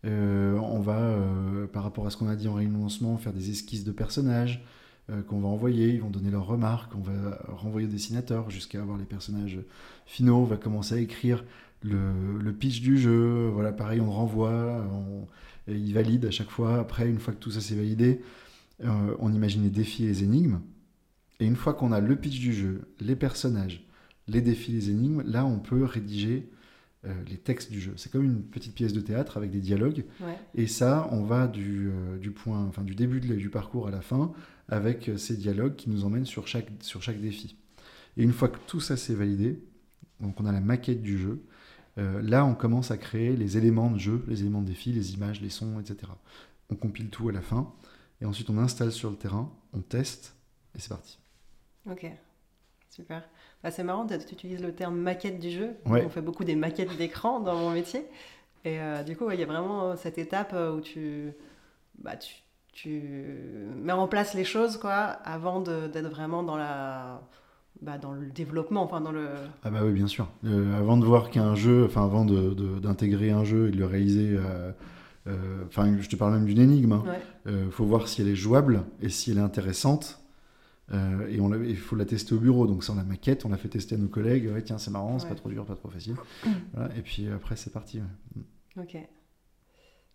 Euh, 0.06 0.56
on 0.56 0.80
va, 0.80 0.98
euh, 0.98 1.66
par 1.66 1.82
rapport 1.82 2.06
à 2.06 2.10
ce 2.10 2.16
qu'on 2.16 2.28
a 2.28 2.36
dit 2.36 2.48
en 2.48 2.54
réunion 2.54 2.78
lancement, 2.78 3.18
faire 3.18 3.34
des 3.34 3.50
esquisses 3.50 3.84
de 3.84 3.92
personnages 3.92 4.64
euh, 4.64 4.79
qu'on 5.28 5.40
va 5.40 5.48
envoyer. 5.48 5.94
Ils 5.94 6.00
vont 6.00 6.10
donner 6.10 6.30
leurs 6.30 6.46
remarques. 6.46 6.92
On 6.94 7.00
va 7.00 7.38
renvoyer 7.48 7.86
au 7.86 7.90
dessinateur 7.90 8.50
jusqu'à 8.50 8.80
avoir 8.82 8.98
les 8.98 9.04
personnages 9.04 9.58
finaux. 10.06 10.36
On 10.38 10.44
va 10.44 10.56
commencer 10.56 10.94
à 10.94 10.98
écrire 10.98 11.44
le, 11.82 12.38
le 12.42 12.52
pitch 12.52 12.80
du 12.80 12.98
jeu. 12.98 13.48
Voilà, 13.48 13.72
pareil, 13.72 14.00
on 14.00 14.10
renvoie. 14.10 14.86
On, 14.92 15.26
et 15.70 15.76
il 15.76 15.92
valide 15.94 16.24
à 16.26 16.30
chaque 16.30 16.50
fois. 16.50 16.78
Après, 16.80 17.08
une 17.08 17.18
fois 17.18 17.32
que 17.34 17.38
tout 17.38 17.50
ça 17.50 17.60
c'est 17.60 17.74
validé, 17.76 18.20
euh, 18.84 19.14
on 19.18 19.32
imagine 19.32 19.62
les 19.62 19.70
défis 19.70 20.04
et 20.04 20.08
les 20.08 20.24
énigmes. 20.24 20.60
Et 21.38 21.46
une 21.46 21.56
fois 21.56 21.74
qu'on 21.74 21.92
a 21.92 22.00
le 22.00 22.16
pitch 22.16 22.38
du 22.40 22.52
jeu, 22.52 22.82
les 23.00 23.16
personnages, 23.16 23.86
les 24.28 24.40
défis, 24.42 24.72
les 24.72 24.90
énigmes, 24.90 25.22
là 25.26 25.44
on 25.46 25.58
peut 25.58 25.84
rédiger 25.84 26.50
euh, 27.06 27.14
les 27.30 27.36
textes 27.38 27.70
du 27.72 27.80
jeu. 27.80 27.92
C'est 27.96 28.12
comme 28.12 28.24
une 28.24 28.42
petite 28.42 28.74
pièce 28.74 28.92
de 28.92 29.00
théâtre 29.00 29.38
avec 29.38 29.50
des 29.50 29.60
dialogues. 29.60 30.04
Ouais. 30.20 30.36
Et 30.54 30.66
ça, 30.66 31.08
on 31.12 31.22
va 31.22 31.46
du, 31.48 31.88
euh, 31.88 32.18
du 32.18 32.30
point, 32.30 32.62
enfin 32.66 32.82
du 32.82 32.94
début 32.94 33.20
de- 33.20 33.34
du 33.36 33.48
parcours 33.48 33.86
à 33.88 33.90
la 33.90 34.02
fin, 34.02 34.32
avec 34.70 35.08
euh, 35.08 35.16
ces 35.16 35.36
dialogues 35.36 35.76
qui 35.76 35.90
nous 35.90 36.04
emmènent 36.04 36.26
sur 36.26 36.46
chaque, 36.46 36.68
sur 36.80 37.02
chaque 37.02 37.20
défi. 37.20 37.56
Et 38.16 38.22
une 38.22 38.32
fois 38.32 38.48
que 38.48 38.58
tout 38.66 38.80
ça 38.80 38.96
c'est 38.96 39.14
validé, 39.14 39.62
donc 40.20 40.40
on 40.40 40.46
a 40.46 40.52
la 40.52 40.60
maquette 40.60 41.02
du 41.02 41.18
jeu, 41.18 41.44
euh, 41.98 42.22
là 42.22 42.44
on 42.44 42.54
commence 42.54 42.90
à 42.90 42.96
créer 42.96 43.36
les 43.36 43.58
éléments 43.58 43.90
de 43.90 43.98
jeu, 43.98 44.24
les 44.28 44.40
éléments 44.40 44.62
de 44.62 44.68
défi, 44.68 44.92
les 44.92 45.14
images, 45.14 45.40
les 45.40 45.50
sons, 45.50 45.80
etc. 45.80 46.12
On 46.70 46.76
compile 46.76 47.10
tout 47.10 47.28
à 47.28 47.32
la 47.32 47.40
fin, 47.40 47.72
et 48.20 48.24
ensuite 48.24 48.48
on 48.48 48.58
installe 48.58 48.92
sur 48.92 49.10
le 49.10 49.16
terrain, 49.16 49.52
on 49.72 49.80
teste, 49.80 50.34
et 50.76 50.80
c'est 50.80 50.88
parti. 50.88 51.18
Ok, 51.90 52.06
super. 52.88 53.28
Bah, 53.62 53.70
c'est 53.70 53.82
marrant, 53.82 54.06
tu 54.06 54.14
utilises 54.14 54.62
le 54.62 54.72
terme 54.72 54.96
maquette 54.96 55.38
du 55.38 55.50
jeu. 55.50 55.76
Ouais. 55.84 56.04
On 56.04 56.08
fait 56.08 56.22
beaucoup 56.22 56.44
des 56.44 56.56
maquettes 56.56 56.96
d'écran 56.96 57.40
dans 57.40 57.56
mon 57.56 57.72
métier. 57.72 58.06
Et 58.64 58.80
euh, 58.80 59.02
du 59.02 59.16
coup, 59.16 59.24
ouais, 59.24 59.36
il 59.36 59.40
y 59.40 59.42
a 59.42 59.46
vraiment 59.46 59.96
cette 59.96 60.16
étape 60.16 60.54
où 60.54 60.80
tu, 60.80 61.32
bah, 61.98 62.16
tu, 62.16 62.34
tu 62.72 63.02
mets 63.82 63.92
en 63.92 64.08
place 64.08 64.34
les 64.34 64.44
choses 64.44 64.76
quoi, 64.78 64.94
avant 64.94 65.60
d'être 65.60 66.08
vraiment 66.08 66.42
dans, 66.42 66.56
la, 66.56 67.20
bah, 67.82 67.98
dans 67.98 68.12
le 68.12 68.26
développement, 68.30 68.82
enfin 68.82 69.00
dans 69.00 69.12
le... 69.12 69.28
Ah 69.64 69.70
bah 69.70 69.80
oui, 69.84 69.92
bien 69.92 70.06
sûr. 70.06 70.28
Euh, 70.44 70.78
avant 70.78 70.96
de 70.96 71.04
voir 71.04 71.30
qu'un 71.30 71.54
jeu, 71.54 71.84
enfin 71.84 72.04
avant 72.04 72.24
de- 72.24 72.54
de- 72.54 72.78
d'intégrer 72.78 73.30
un 73.30 73.44
jeu 73.44 73.68
et 73.68 73.70
de 73.70 73.76
le 73.78 73.86
réaliser, 73.86 74.36
euh, 74.36 74.72
euh, 75.26 75.64
enfin 75.66 75.98
je 76.00 76.08
te 76.08 76.16
parle 76.16 76.32
même 76.34 76.46
d'une 76.46 76.60
énigme, 76.60 76.92
hein. 76.92 77.04
Ouais, 77.06 77.20
Euh, 77.46 77.70
faut 77.70 77.84
voir 77.84 78.06
si 78.08 78.22
elle 78.22 78.28
est 78.28 78.34
jouable 78.36 78.82
et 79.00 79.08
si 79.08 79.30
elle 79.30 79.38
est 79.38 79.42
intéressante. 79.42 80.16
Euh, 80.92 81.28
et 81.28 81.36
il 81.70 81.76
faut 81.76 81.94
la 81.96 82.04
tester 82.04 82.34
au 82.34 82.38
bureau. 82.38 82.66
Donc 82.66 82.82
ça, 82.82 82.92
on 82.92 82.96
la 82.96 83.04
maquette, 83.04 83.44
on 83.44 83.48
l'a 83.50 83.56
fait 83.56 83.68
tester 83.68 83.94
à 83.94 83.98
nos 83.98 84.08
collègues. 84.08 84.50
Ouais, 84.52 84.60
tiens, 84.62 84.76
c'est 84.76 84.90
marrant, 84.90 85.18
c'est 85.18 85.24
Ouais. 85.24 85.30
pas 85.30 85.36
trop 85.36 85.48
dur, 85.48 85.64
pas 85.64 85.76
trop 85.76 85.88
facile. 85.88 86.16
Voilà, 86.74 86.94
et 86.96 87.00
puis 87.02 87.28
après, 87.28 87.54
c'est 87.56 87.72
parti. 87.72 88.00
ouais. 88.00 88.82
ok. 88.82 88.96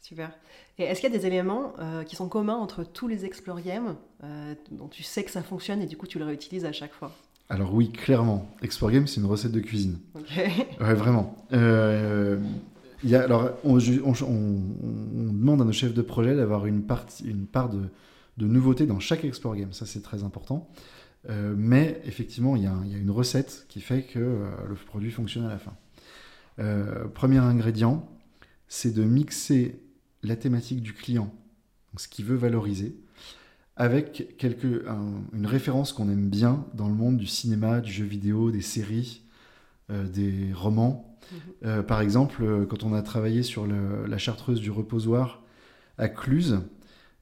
Super. 0.08 0.30
Et 0.78 0.84
est-ce 0.84 1.02
qu'il 1.02 1.12
y 1.12 1.16
a 1.16 1.18
des 1.18 1.26
éléments 1.26 1.74
euh, 1.80 2.04
qui 2.04 2.16
sont 2.16 2.28
communs 2.30 2.54
entre 2.58 2.84
tous 2.84 3.08
les 3.08 3.26
Explore 3.26 3.60
Games 3.62 3.96
euh, 4.24 4.54
dont 4.70 4.88
tu 4.88 5.02
sais 5.02 5.24
que 5.24 5.32
ça 5.32 5.42
fonctionne 5.42 5.82
et 5.82 5.88
du 5.88 5.98
coup 5.98 6.06
tu 6.06 6.20
le 6.20 6.26
réutilises 6.26 6.64
à 6.64 6.72
chaque 6.72 6.94
fois? 6.94 7.12
Alors 7.50 7.74
oui, 7.74 7.92
clairement, 7.92 8.48
Export 8.62 8.92
Game, 8.92 9.08
c'est 9.08 9.20
une 9.20 9.26
recette 9.26 9.52
de 9.52 9.60
cuisine. 9.62 9.98
Ok. 10.14 10.30
Ouais, 10.80 10.94
vraiment. 10.94 11.36
Euh, 11.54 12.40
y 13.04 13.16
a, 13.16 13.24
alors, 13.24 13.50
on, 13.64 13.80
ju- 13.80 14.04
on- 14.06 14.12
on- 14.12 14.62
on 14.84 15.34
demande 15.34 15.64
à 15.64 15.66
nos 15.66 15.72
chefs 15.72 15.96
de 15.96 16.04
projet 16.04 16.36
d'avoir 16.36 16.68
une, 16.68 16.84
partie- 16.84 17.26
une 17.28 17.48
part 17.48 17.70
de, 17.70 17.82
de 18.38 18.46
nouveauté 18.46 18.86
dans 18.86 19.00
chaque 19.00 19.24
Explore 19.26 19.56
Game. 19.56 19.74
Ça, 19.74 19.88
c'est 19.88 20.04
très 20.04 20.24
important. 20.24 20.70
mais 21.28 22.00
effectivement, 22.06 22.56
il 22.56 22.62
y, 22.62 22.68
a 22.68 22.76
une 22.96 23.10
recette 23.10 23.66
qui 23.70 23.82
fait 23.82 24.04
que 24.04 24.20
le 24.20 24.76
produit 24.86 25.10
fonctionne 25.10 25.46
à 25.46 25.50
la 25.50 25.58
fin. 25.58 25.74
premier 27.16 27.40
ingrédient, 27.40 28.08
c'est 28.68 28.94
de 28.94 29.04
mixer 29.04 29.80
la 30.28 30.36
thématique 30.36 30.82
du 30.82 30.94
client, 30.94 31.34
ce 31.98 32.08
qu'il 32.08 32.26
veut 32.26 32.36
valoriser, 32.36 32.96
avec 33.78 34.36
une 34.42 35.46
référence 35.46 35.92
qu'on 35.92 36.10
aime 36.10 36.30
bien 36.30 36.66
dans 36.74 36.88
le 36.88 36.94
monde 36.94 37.18
du 37.18 37.28
cinéma, 37.28 37.82
du 37.82 37.92
jeu 37.92 38.06
vidéo, 38.06 38.52
des 38.52 38.62
séries, 38.62 39.24
des 39.90 40.52
romans. 40.54 41.16
Mhm. 41.32 41.40
Euh, 41.66 41.84
par 41.84 42.02
exemple, 42.02 42.44
euh, 42.44 42.66
quand 42.66 42.84
on 42.84 42.94
a 42.94 43.02
travaillé 43.02 43.44
sur 43.44 43.68
la 43.68 44.18
chartreuse 44.18 44.62
du 44.62 44.72
reposoir 44.72 45.44
à 45.98 46.08
Cluse, 46.08 46.62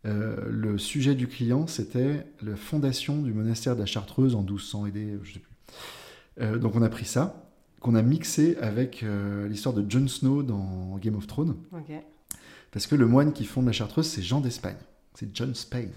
euh, 0.06 0.36
le 0.50 0.78
sujet 0.78 1.16
du 1.16 1.28
client, 1.28 1.68
c'était 1.68 2.28
la 2.42 2.56
fondation 2.56 3.22
du 3.22 3.34
monastère 3.34 3.76
de 3.76 3.82
la 3.82 3.86
Chartreuse 3.86 4.36
en 4.36 4.42
1200 4.42 4.86
AD, 4.86 4.98
je 5.24 5.34
sais 5.34 5.40
plus. 5.40 6.60
donc 6.60 6.76
on 6.76 6.82
a 6.82 6.90
pris 6.90 7.06
ça, 7.06 7.50
qu'on 7.80 7.96
a 7.96 8.02
mixé 8.02 8.58
avec 8.58 9.06
l'histoire 9.48 9.74
de 9.74 9.90
Jon 9.90 10.08
Snow 10.08 10.44
dans 10.44 10.98
Game 10.98 11.16
of 11.16 11.28
Thrones. 11.28 11.56
Parce 12.74 12.88
que 12.88 12.96
le 12.96 13.06
moine 13.06 13.34
qui 13.34 13.46
fonde 13.46 13.68
la 13.68 13.72
Chartreuse, 13.72 14.08
c'est 14.08 14.24
Jean 14.24 14.42
d'Espagne. 14.42 14.76
C'est 15.14 15.30
John 15.34 15.54
Spain. 15.54 15.90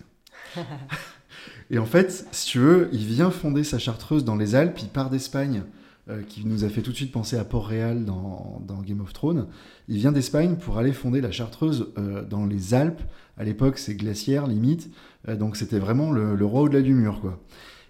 Et 1.70 1.78
en 1.78 1.86
fait, 1.86 2.26
si 2.30 2.50
tu 2.50 2.58
veux, 2.58 2.90
il 2.92 3.06
vient 3.06 3.30
fonder 3.30 3.64
sa 3.64 3.78
Chartreuse 3.78 4.24
dans 4.24 4.36
les 4.36 4.54
Alpes, 4.54 4.78
il 4.82 4.88
part 4.88 5.08
d'Espagne 5.08 5.62
euh, 6.10 6.22
qui 6.22 6.46
nous 6.46 6.64
a 6.64 6.68
fait 6.68 6.82
tout 6.82 6.92
de 6.92 6.96
suite 6.96 7.12
penser 7.12 7.36
à 7.36 7.44
Port-Réal 7.44 8.04
dans, 8.04 8.60
Game 8.86 9.00
of 9.00 9.14
Thrones. 9.14 9.46
Il 9.88 9.96
vient 9.96 10.12
d'Espagne 10.12 10.56
pour 10.56 10.76
aller 10.76 10.92
fonder 10.92 11.22
la 11.22 11.30
Chartreuse 11.30 11.92
euh, 11.96 12.22
dans 12.22 12.44
les 12.44 12.74
Alpes. 12.74 13.02
À 13.38 13.44
l'époque, 13.44 13.78
c'est 13.78 13.94
glaciaire, 13.94 14.46
limite. 14.46 14.90
Euh, 15.28 15.34
donc, 15.34 15.56
c'était 15.56 15.78
vraiment 15.78 16.12
le, 16.12 16.44
roi 16.44 16.60
au-delà 16.60 16.82
du 16.82 16.92
mur, 16.92 17.20
quoi. 17.20 17.40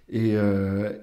Et, 0.09 0.37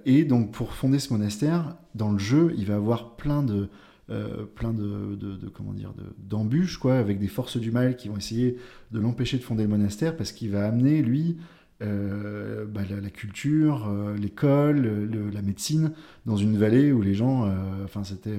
et, 0.05 0.23
donc, 0.23 0.53
pour 0.53 0.71
fonder 0.71 0.97
ce 0.97 1.11
monastère, 1.11 1.75
dans 1.93 2.13
le 2.13 2.19
jeu, 2.19 2.53
il 2.57 2.65
va 2.67 2.75
avoir 2.75 3.17
plein 3.17 3.43
de, 3.43 3.67
plein 4.07 4.74
de, 4.74 5.17
comment 5.53 5.74
dire 5.74 5.93
d'embûches 6.17 6.77
quoi 6.77 6.98
avec 6.98 7.19
des 7.19 7.27
forces 7.27 7.57
du 7.57 7.72
mal 7.72 7.95
qui 7.95 8.10
vont 8.10 8.17
essayer 8.17 8.57
de 8.91 9.00
l'empêcher 9.00 9.38
de 9.38 9.43
fonder 9.43 9.63
le 9.63 9.69
monastère 9.69 10.17
parce 10.17 10.31
qu'il 10.31 10.51
va 10.51 10.65
amener 10.65 11.01
lui 11.01 11.38
euh, 11.83 12.65
bah, 12.65 12.81
la, 12.89 13.10
culture, 13.10 13.88
euh, 13.89 14.15
l'école, 14.15 15.10
la 15.33 15.41
médecine, 15.41 15.91
dans 16.25 16.38
une 16.38 16.57
vallée 16.57 16.93
où 16.93 17.01
les 17.01 17.13
gens, 17.13 17.45
euh, 17.45 17.50
enfin 17.83 18.03
c'était 18.03 18.38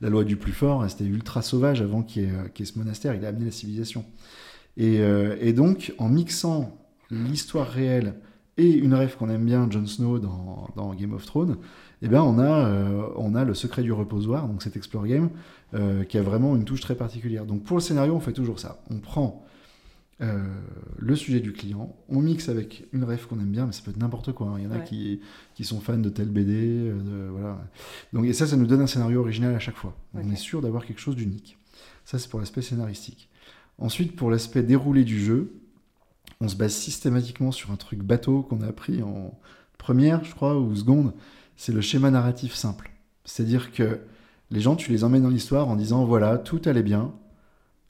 la 0.00 0.08
loi 0.08 0.24
du 0.24 0.36
plus 0.36 0.52
fort, 0.52 0.88
c'était 0.90 1.04
ultra 1.04 1.42
sauvage 1.42 1.80
avant 1.80 2.02
qu'il 2.02 2.22
y, 2.22 2.26
ait 2.26 2.64
ce 2.64 2.78
monastère, 2.78 3.14
il 3.14 3.24
a 3.24 3.28
amené 3.28 3.44
la 3.44 3.50
civilisation. 3.50 4.04
Et, 4.76 5.52
donc, 5.52 5.94
en 5.98 6.08
mixant 6.08 6.76
l'histoire 7.10 7.68
réelle 7.68 8.14
et 8.58 8.72
une 8.72 8.94
rêve 8.94 9.16
qu'on 9.16 9.30
aime 9.30 9.44
bien, 9.44 9.70
Jon 9.70 9.86
Snow 9.86 10.18
dans, 10.18 10.94
Game 10.94 11.12
of 11.12 11.24
Thrones, 11.24 11.56
eh 12.02 12.08
bien, 12.08 12.22
on 12.22 12.38
a, 12.38 12.70
on 13.16 13.34
a 13.34 13.44
le 13.44 13.54
secret 13.54 13.82
du 13.82 13.92
reposoir, 13.92 14.48
donc 14.48 14.62
cet 14.62 14.76
explore 14.76 15.06
game, 15.06 15.30
qui 16.08 16.18
a 16.18 16.22
vraiment 16.22 16.54
une 16.54 16.64
touche 16.64 16.80
très 16.80 16.94
particulière. 16.94 17.46
Donc 17.46 17.64
pour 17.64 17.76
le 17.76 17.82
scénario, 17.82 18.14
on 18.14 18.20
fait 18.20 18.32
toujours 18.32 18.60
ça. 18.60 18.82
On 18.90 18.98
prend 18.98 19.46
euh, 20.22 20.42
le 20.96 21.14
sujet 21.14 21.40
du 21.40 21.52
client, 21.52 21.94
on 22.08 22.20
mixe 22.20 22.48
avec 22.48 22.86
une 22.94 23.04
ref 23.04 23.26
qu'on 23.26 23.38
aime 23.38 23.50
bien, 23.50 23.66
mais 23.66 23.72
ça 23.72 23.82
peut 23.84 23.90
être 23.90 23.98
n'importe 23.98 24.32
quoi. 24.32 24.48
Hein. 24.48 24.54
Il 24.58 24.64
y 24.64 24.66
en 24.66 24.70
a 24.70 24.78
qui, 24.78 25.20
qui 25.54 25.64
sont 25.64 25.78
fans 25.80 25.98
de 25.98 26.08
tel 26.08 26.28
BD, 26.28 26.54
euh, 26.54 27.28
voilà. 27.30 27.58
Donc, 28.14 28.24
et 28.24 28.32
ça, 28.32 28.46
ça 28.46 28.56
nous 28.56 28.66
donne 28.66 28.80
un 28.80 28.86
scénario 28.86 29.20
original 29.20 29.54
à 29.54 29.58
chaque 29.58 29.76
fois. 29.76 29.94
On 30.14 30.30
est 30.30 30.36
sûr 30.36 30.62
d'avoir 30.62 30.86
quelque 30.86 31.00
chose 31.00 31.16
d'unique. 31.16 31.58
Ça, 32.06 32.18
c'est 32.18 32.30
pour 32.30 32.40
l'aspect 32.40 32.62
scénaristique. 32.62 33.28
Ensuite, 33.78 34.16
pour 34.16 34.30
l'aspect 34.30 34.62
déroulé 34.62 35.04
du 35.04 35.20
jeu, 35.20 35.52
on 36.40 36.48
se 36.48 36.56
base 36.56 36.72
systématiquement 36.72 37.52
sur 37.52 37.70
un 37.70 37.76
truc 37.76 38.02
bateau 38.02 38.42
qu'on 38.42 38.62
a 38.62 38.66
appris 38.68 39.02
en 39.02 39.38
première, 39.76 40.24
je 40.24 40.34
crois, 40.34 40.58
ou 40.58 40.74
seconde. 40.74 41.12
C'est 41.56 41.72
le 41.72 41.80
schéma 41.80 42.10
narratif 42.10 42.54
simple. 42.54 42.90
C'est-à-dire 43.24 43.72
que 43.72 44.00
les 44.50 44.60
gens, 44.60 44.76
tu 44.76 44.92
les 44.92 45.04
emmènes 45.04 45.22
dans 45.22 45.30
l'histoire 45.30 45.68
en 45.68 45.76
disant 45.76 46.04
voilà, 46.04 46.38
tout 46.38 46.60
allait 46.66 46.82
bien, 46.82 47.12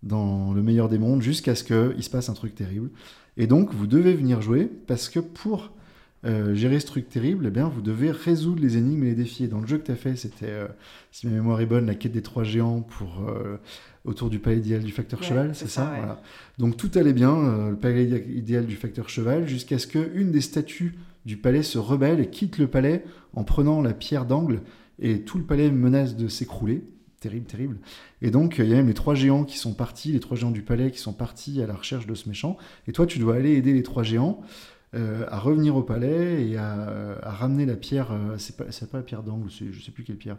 dans 0.03 0.53
le 0.53 0.63
meilleur 0.63 0.89
des 0.89 0.99
mondes 0.99 1.23
jusqu'à 1.23 1.55
ce 1.55 1.65
qu'il 1.65 2.03
se 2.03 2.11
passe 2.11 2.29
un 2.29 2.35
truc 2.35 2.55
terrible. 2.55 2.91
Et 3.37 3.47
donc, 3.47 3.73
vous 3.75 3.87
devez 3.87 4.15
venir 4.15 4.41
jouer 4.41 4.71
parce 4.87 5.09
que 5.09 5.21
pour 5.21 5.73
euh, 6.25 6.55
gérer 6.55 6.81
ce 6.81 6.87
truc 6.87 7.09
terrible, 7.09 7.47
eh 7.49 7.51
bien, 7.51 7.69
vous 7.69 7.83
devez 7.83 8.11
résoudre 8.11 8.63
les 8.63 8.77
énigmes 8.77 9.05
et 9.05 9.09
les 9.09 9.15
défis. 9.15 9.49
dans 9.49 9.61
le 9.61 9.67
jeu 9.67 9.79
que 9.79 9.87
tu 9.87 9.93
as 9.93 9.97
fait, 9.97 10.17
c'était, 10.17 10.47
euh, 10.47 10.67
si 11.13 11.27
ma 11.27 11.33
mémoire 11.33 11.61
est 11.61 11.67
bonne, 11.67 11.87
la 11.87 11.95
quête 11.95 12.13
des 12.13 12.23
trois 12.23 12.45
géants 12.45 12.81
pour, 12.81 13.29
euh, 13.29 13.59
autour 14.05 14.31
du 14.31 14.39
palais 14.39 14.59
idéal 14.59 14.83
du 14.83 14.93
facteur 14.93 15.23
cheval, 15.23 15.55
c'est 15.55 15.69
ça, 15.69 15.93
voilà. 15.97 16.23
Donc 16.59 16.77
tout 16.77 16.91
allait 16.95 17.13
bien, 17.13 17.71
le 17.71 17.77
palais 17.77 18.05
idéal 18.29 18.65
du 18.67 18.77
facteur 18.77 19.09
cheval, 19.09 19.47
jusqu'à 19.49 19.79
ce 19.79 19.87
qu'une 19.87 20.31
des 20.31 20.41
statues 20.41 20.95
du 21.27 21.37
palais 21.37 21.63
se 21.63 21.79
rebelle 21.79 22.21
et 22.21 22.31
quitte 22.31 22.57
le 22.57 22.69
palais 22.69 23.05
en 23.35 23.45
prenant 23.45 23.83
la 23.83 23.93
pierre 23.93 24.25
d'angle, 24.25 24.63
et 24.99 25.21
tout 25.21 25.37
le 25.37 25.45
palais 25.45 25.71
menace 25.71 26.17
de 26.17 26.29
s'écrouler 26.29 26.85
terrible, 27.21 27.47
terrible. 27.47 27.79
Et 28.23 28.31
donc, 28.31 28.57
il 28.59 28.67
y 28.67 28.73
a 28.73 28.77
même 28.77 28.87
les 28.87 28.95
trois 28.95 29.15
géants 29.15 29.45
qui 29.45 29.59
sont 29.59 29.75
partis, 29.75 30.13
les 30.13 30.21
trois 30.21 30.37
géants 30.37 30.51
du 30.51 30.63
palais 30.63 30.91
qui 30.91 30.99
sont 30.99 31.13
partis 31.13 31.61
à 31.63 31.67
la 31.67 31.75
recherche 31.75 32.07
de 32.07 32.15
ce 32.15 32.29
méchant. 32.29 32.57
Et 32.87 32.93
toi, 32.93 33.07
tu 33.07 33.19
dois 33.19 33.35
aller 33.35 33.53
aider 33.53 33.73
les 33.73 33.83
trois 33.83 34.03
géants 34.03 34.41
euh, 34.95 35.25
à 35.29 35.39
revenir 35.39 35.77
au 35.77 35.83
palais 35.83 36.47
et 36.47 36.57
à, 36.57 37.19
ramener 37.23 37.67
la 37.67 37.77
pierre. 37.77 38.13
Euh, 38.13 38.37
c'est 38.39 38.57
pas, 38.57 38.65
pas 38.65 38.99
la 38.99 39.03
pierre 39.03 39.23
d'angle, 39.23 39.51
je 39.51 39.85
sais 39.85 39.91
plus 39.91 40.05
quelle 40.05 40.17
pierre. 40.17 40.37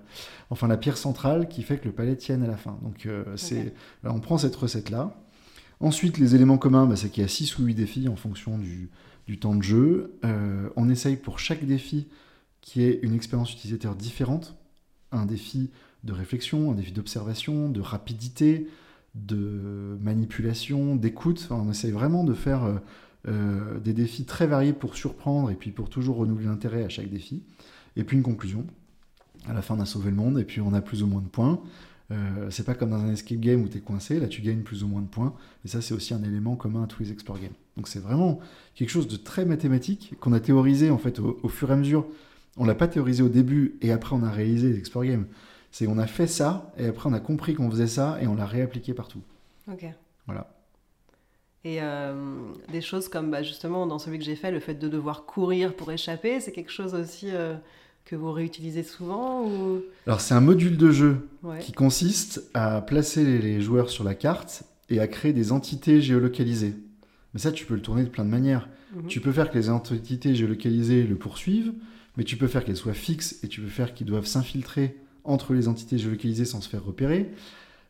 Enfin, 0.50 0.68
la 0.68 0.78
pierre 0.78 0.98
centrale 0.98 1.48
qui 1.48 1.64
fait 1.64 1.78
que 1.78 1.86
le 1.86 1.94
palais 1.94 2.16
tienne 2.16 2.44
à 2.44 2.48
la 2.48 2.58
fin. 2.58 2.78
Donc, 2.82 3.06
euh, 3.06 3.26
c'est, 3.36 3.74
on 4.04 4.20
prend 4.20 4.38
cette 4.38 4.56
recette-là. 4.56 5.16
Ensuite, 5.80 6.18
les 6.18 6.36
éléments 6.36 6.58
communs, 6.58 6.86
bah, 6.86 6.96
c'est 6.96 7.10
qu'il 7.10 7.22
y 7.22 7.26
a 7.26 7.30
6 7.30 7.60
ou 7.60 7.66
8 7.66 7.76
défis 7.76 8.08
en 8.08 8.16
fonction 8.16 8.58
du, 8.58 8.90
temps 9.40 9.56
de 9.56 9.64
jeu. 9.64 10.18
on 10.76 10.90
essaye 10.90 11.18
pour 11.18 11.40
chaque 11.40 11.66
défi 11.66 12.08
qui 12.62 12.84
est 12.84 13.00
une 13.02 13.14
expérience 13.14 13.54
utilisateur 13.54 13.96
différente. 13.96 14.56
Un 15.12 15.26
défi 15.26 15.70
de 16.04 16.14
réflexion, 16.14 16.72
un 16.72 16.76
défi 16.76 16.92
d'observation, 16.92 17.70
de 17.70 17.82
rapidité, 17.82 18.68
de 19.16 19.98
manipulation, 20.02 20.96
d'écoute. 20.96 21.48
on 21.50 21.70
essaye 21.72 21.92
vraiment 21.92 22.24
de 22.24 22.34
faire 22.34 22.64
euh, 22.64 22.76
euh, 23.28 23.80
des 23.80 23.94
défis 23.94 24.26
très 24.26 24.48
variés 24.48 24.74
pour 24.74 24.96
surprendre 24.96 25.50
et 25.50 25.56
puis 25.56 25.72
pour 25.72 25.90
toujours 25.90 26.18
renouveler 26.18 26.48
l'intérêt 26.48 26.84
à 26.84 26.90
chaque 26.90 27.10
défi. 27.10 27.44
Et 27.96 28.04
puis 28.04 28.18
une 28.18 28.24
conclusion. 28.24 28.66
À 29.48 29.54
la 29.54 29.62
fin, 29.62 29.76
on 29.76 29.80
a 29.80 29.86
sauvé 29.86 30.10
le 30.10 30.18
monde 30.18 30.40
et 30.40 30.44
puis 30.44 30.62
on 30.62 30.74
a 30.74 30.82
plus 30.82 31.04
ou 31.04 31.08
moins 31.08 31.22
de 31.22 31.28
points. 31.28 31.62
Euh, 32.10 32.50
c'est 32.52 32.66
pas 32.66 32.74
comme 32.74 32.92
dans 32.92 33.02
un 33.02 33.12
escape 33.12 33.40
game 33.40 33.62
où 33.64 33.68
tu 33.68 33.78
es 33.78 33.82
coincé, 33.82 34.20
là 34.20 34.28
tu 34.28 34.42
gagnes 34.42 34.62
plus 34.62 34.84
ou 34.84 34.88
moins 34.88 35.02
de 35.02 35.08
points. 35.08 35.34
Et 35.66 35.68
ça, 35.68 35.82
c'est 35.82 35.94
aussi 35.94 36.14
un 36.14 36.24
élément 36.24 36.56
commun 36.56 36.84
à 36.84 36.88
tous 36.88 37.04
les 37.04 37.12
explore 37.12 37.40
games. 37.40 37.54
Donc 37.76 37.88
c'est 37.88 38.00
vraiment 38.00 38.40
quelque 38.76 38.90
chose 38.90 39.08
de 39.08 39.18
très 39.18 39.46
mathématique 39.46 40.16
qu'on 40.20 40.34
a 40.34 40.40
théorisé 40.40 40.90
en 40.90 40.98
fait 40.98 41.20
au, 41.20 41.48
fur 41.50 41.70
et 41.70 41.74
à 41.74 41.76
mesure. 41.76 42.06
On 42.56 42.66
l'a 42.66 42.76
pas 42.76 42.88
théorisé 42.88 43.22
au 43.24 43.30
début 43.30 43.78
et 43.82 43.92
après 43.92 44.16
on 44.16 44.24
a 44.24 44.32
réalisé 44.32 44.70
les 44.70 44.80
explore 44.80 45.06
games. 45.06 45.26
C'est 45.72 45.88
on 45.88 45.98
a 45.98 46.08
fait 46.08 46.28
ça, 46.28 46.74
et 46.78 46.86
après 46.88 47.10
on 47.10 47.14
a 47.14 47.20
compris 47.20 47.54
qu'on 47.54 47.70
faisait 47.70 47.88
ça, 47.88 48.18
et 48.22 48.28
on 48.28 48.36
l'a 48.36 48.46
réappliqué 48.46 48.94
partout. 48.94 49.22
Ok. 49.70 49.86
Voilà. 50.26 50.50
Et 51.66 51.82
euh, 51.82 52.54
des 52.72 52.82
choses 52.82 53.10
comme 53.10 53.30
bah, 53.30 53.44
justement 53.44 53.86
dans 53.86 54.00
celui 54.00 54.18
que 54.18 54.24
j'ai 54.24 54.36
fait, 54.36 54.52
le 54.52 54.62
fait 54.62 54.76
de 54.76 54.88
devoir 54.88 55.26
courir 55.26 55.76
pour 55.76 55.92
échapper, 55.92 56.40
c'est 56.40 56.54
quelque 56.54 56.72
chose 56.72 56.96
aussi 56.96 57.30
euh, 57.32 57.56
que 58.08 58.16
vous 58.16 58.32
réutilisez 58.32 58.84
souvent 58.84 59.46
ou... 59.46 59.82
Alors 60.06 60.22
c'est 60.22 60.34
un 60.34 60.40
module 60.40 60.78
de 60.78 60.92
jeu 60.92 61.28
qui 61.60 61.74
consiste 61.74 62.50
à 62.54 62.82
placer 62.82 63.26
les 63.26 63.62
joueurs 63.62 63.90
sur 63.90 64.06
la 64.06 64.16
carte 64.16 64.64
et 64.90 65.02
à 65.02 65.08
créer 65.08 65.34
des 65.34 65.52
entités 65.52 66.02
géolocalisées. 66.02 66.76
Mais 67.34 67.42
ça, 67.42 67.52
tu 67.52 67.66
peux 67.66 67.76
le 67.76 67.82
tourner 67.82 68.04
de 68.04 68.10
plein 68.10 68.24
de 68.24 68.30
manières. 68.30 68.70
Mhm. 68.96 69.08
Tu 69.08 69.20
peux 69.20 69.34
faire 69.34 69.52
que 69.52 69.58
les 69.58 69.70
entités 69.70 70.34
géolocalisées 70.34 71.04
le 71.04 71.16
poursuivent, 71.16 71.74
mais 72.16 72.24
tu 72.24 72.38
peux 72.38 72.48
faire 72.48 72.64
qu'elles 72.64 72.78
soient 72.78 72.94
fixes 72.94 73.44
et 73.44 73.50
tu 73.50 73.60
peux 73.60 73.68
faire 73.68 73.94
qu'ils 73.94 74.08
doivent 74.08 74.26
s'infiltrer 74.26 74.96
entre 75.26 75.54
les 75.54 75.68
entités 75.68 75.98
géolocalisées 75.98 76.46
sans 76.46 76.62
se 76.62 76.70
faire 76.70 76.86
repérer. 76.86 77.30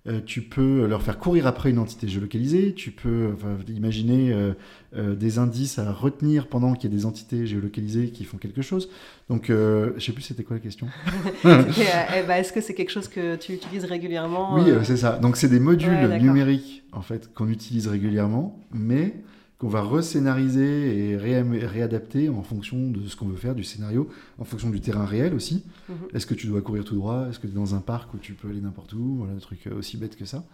Euh, 0.08 0.22
tu 0.26 0.42
peux 0.42 0.86
leur 0.86 1.02
faire 1.02 1.20
courir 1.20 1.48
après 1.48 1.70
une 1.70 1.80
entité 1.80 2.08
géolocalisée, 2.08 2.74
tu 2.74 2.92
peux 2.92 3.36
imaginer 3.68 4.32
euh, 4.32 4.54
euh, 4.96 5.16
des 5.16 5.38
indices 5.38 5.80
à 5.80 5.92
retenir 5.92 6.48
pendant 6.48 6.74
qu'il 6.74 6.90
y 6.90 6.94
a 6.94 6.98
des 6.98 7.06
entités 7.06 7.46
géolocalisées 7.46 8.10
qui 8.12 8.24
font 8.24 8.38
quelque 8.38 8.62
chose. 8.62 8.90
Donc, 9.30 9.46
je 9.48 9.94
ne 9.94 10.00
sais 10.00 10.14
plus 10.14 10.22
c'était 10.22 10.44
quoi 10.44 10.56
la 10.56 10.62
question. 10.62 10.88
eh 11.44 12.24
ben, 12.26 12.36
Est-ce 12.36 12.54
que 12.54 12.62
c'est 12.62 12.74
quelque 12.74 12.92
chose 12.92 13.10
que 13.10 13.36
tu 13.36 13.54
utilises 13.54 13.84
régulièrement 13.84 14.56
Oui, 14.56 14.72
c'est 14.84 14.98
ça. 14.98 15.18
Donc 15.18 15.36
c'est 15.36 15.50
des 15.50 15.60
modules 15.60 16.18
numériques 16.22 16.84
en 16.94 17.02
fait 17.02 17.34
qu'on 17.34 17.50
utilise 17.50 17.88
régulièrement, 17.88 18.58
mais 18.72 19.14
qu'on 19.58 19.68
va 19.68 19.82
rescénariser 19.82 21.10
et 21.10 21.18
réadapter 21.18 22.30
en 22.30 22.44
fonction 22.44 22.92
de 22.92 23.08
ce 23.08 23.16
qu'on 23.16 23.26
veut 23.26 23.38
faire, 23.38 23.56
du 23.56 23.64
scénario, 23.64 24.08
en 24.38 24.44
fonction 24.44 24.70
du 24.70 24.82
terrain 24.82 25.06
réel 25.06 25.34
aussi. 25.34 25.66
Mhm. 25.90 25.96
Est-ce 26.14 26.28
que 26.28 26.36
tu 26.36 26.48
dois 26.48 26.62
courir 26.62 26.86
tout 26.86 26.96
droit? 26.96 27.28
Est-ce 27.30 27.40
que 27.40 27.48
tu 27.48 27.54
es 27.54 27.56
dans 27.56 27.74
un 27.74 27.80
parc 27.80 28.14
où 28.14 28.18
tu 28.18 28.34
peux 28.34 28.50
aller 28.50 28.62
n'importe 28.62 28.94
où? 28.94 29.16
Voilà, 29.18 29.34
un 29.34 29.40
truc 29.40 29.66
euh, 29.66 29.76
aussi 29.76 29.98
bête 29.98 30.16
que 30.16 30.26
ça. 30.26 30.46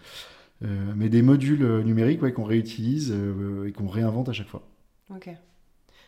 Euh, 0.63 0.94
mais 0.96 1.10
des 1.10 1.22
modules 1.22 1.63
euh, 1.63 1.84
numériques 1.84 2.22
ouais, 2.22 2.32
qu'on 2.32 2.46
réutilise 2.46 3.13
et 3.68 3.72
qu'on 3.74 3.88
réinvente 3.88 4.30
à 4.30 4.34
chaque 4.34 4.48
fois. 4.48 4.63
Ok. 5.10 5.30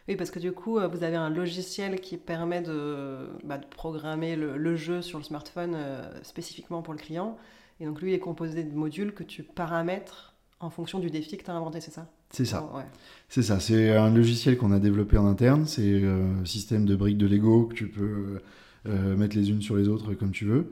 Oui, 0.08 0.16
parce 0.16 0.30
que 0.30 0.40
du 0.40 0.52
coup, 0.52 0.80
vous 0.80 1.04
avez 1.04 1.16
un 1.16 1.32
logiciel 1.32 2.00
qui 2.00 2.16
permet 2.16 2.62
de, 2.62 3.28
bah, 3.44 3.58
de 3.58 3.66
programmer 3.66 4.36
le, 4.36 4.56
le, 4.56 4.76
jeu 4.76 5.02
sur 5.02 5.18
le 5.18 5.24
smartphone 5.24 5.76
spécifiquement 6.22 6.84
pour 6.84 6.94
le 6.94 7.00
client. 7.00 7.38
Et 7.80 7.86
donc 7.86 8.02
lui, 8.02 8.12
il 8.12 8.14
est 8.14 8.20
composé 8.20 8.64
de 8.64 8.74
modules 8.74 9.16
que 9.16 9.24
tu 9.24 9.42
paramètres 9.42 10.35
En 10.60 10.70
fonction 10.70 11.00
du 11.00 11.10
défi 11.10 11.38
que 11.38 11.44
tu 11.44 11.52
as 11.52 11.54
inventé, 11.54 11.82
c'est 11.82 11.92
ça 11.92 12.10
C'est 12.30 12.46
ça. 12.46 12.70
Ouais. 12.74 12.86
C'est 13.30 13.44
ça. 13.44 13.60
C'est 13.60 13.96
un 13.96 14.10
logiciel 14.10 14.58
qu'on 14.58 14.72
a 14.72 14.80
développé 14.80 15.18
en 15.18 15.28
interne. 15.28 15.66
C'est 15.66 16.02
euh, 16.02 16.42
un 16.42 16.46
système 16.46 16.86
de 16.86 16.96
briques 16.96 17.18
de 17.18 17.28
Lego 17.28 17.66
que 17.66 17.76
tu 17.76 17.88
peux 17.88 18.40
euh, 18.88 19.18
mettre 19.18 19.36
les 19.36 19.50
unes 19.50 19.64
sur 19.64 19.76
les 19.76 19.88
autres 19.88 20.14
comme 20.14 20.32
tu 20.32 20.46
veux. 20.46 20.72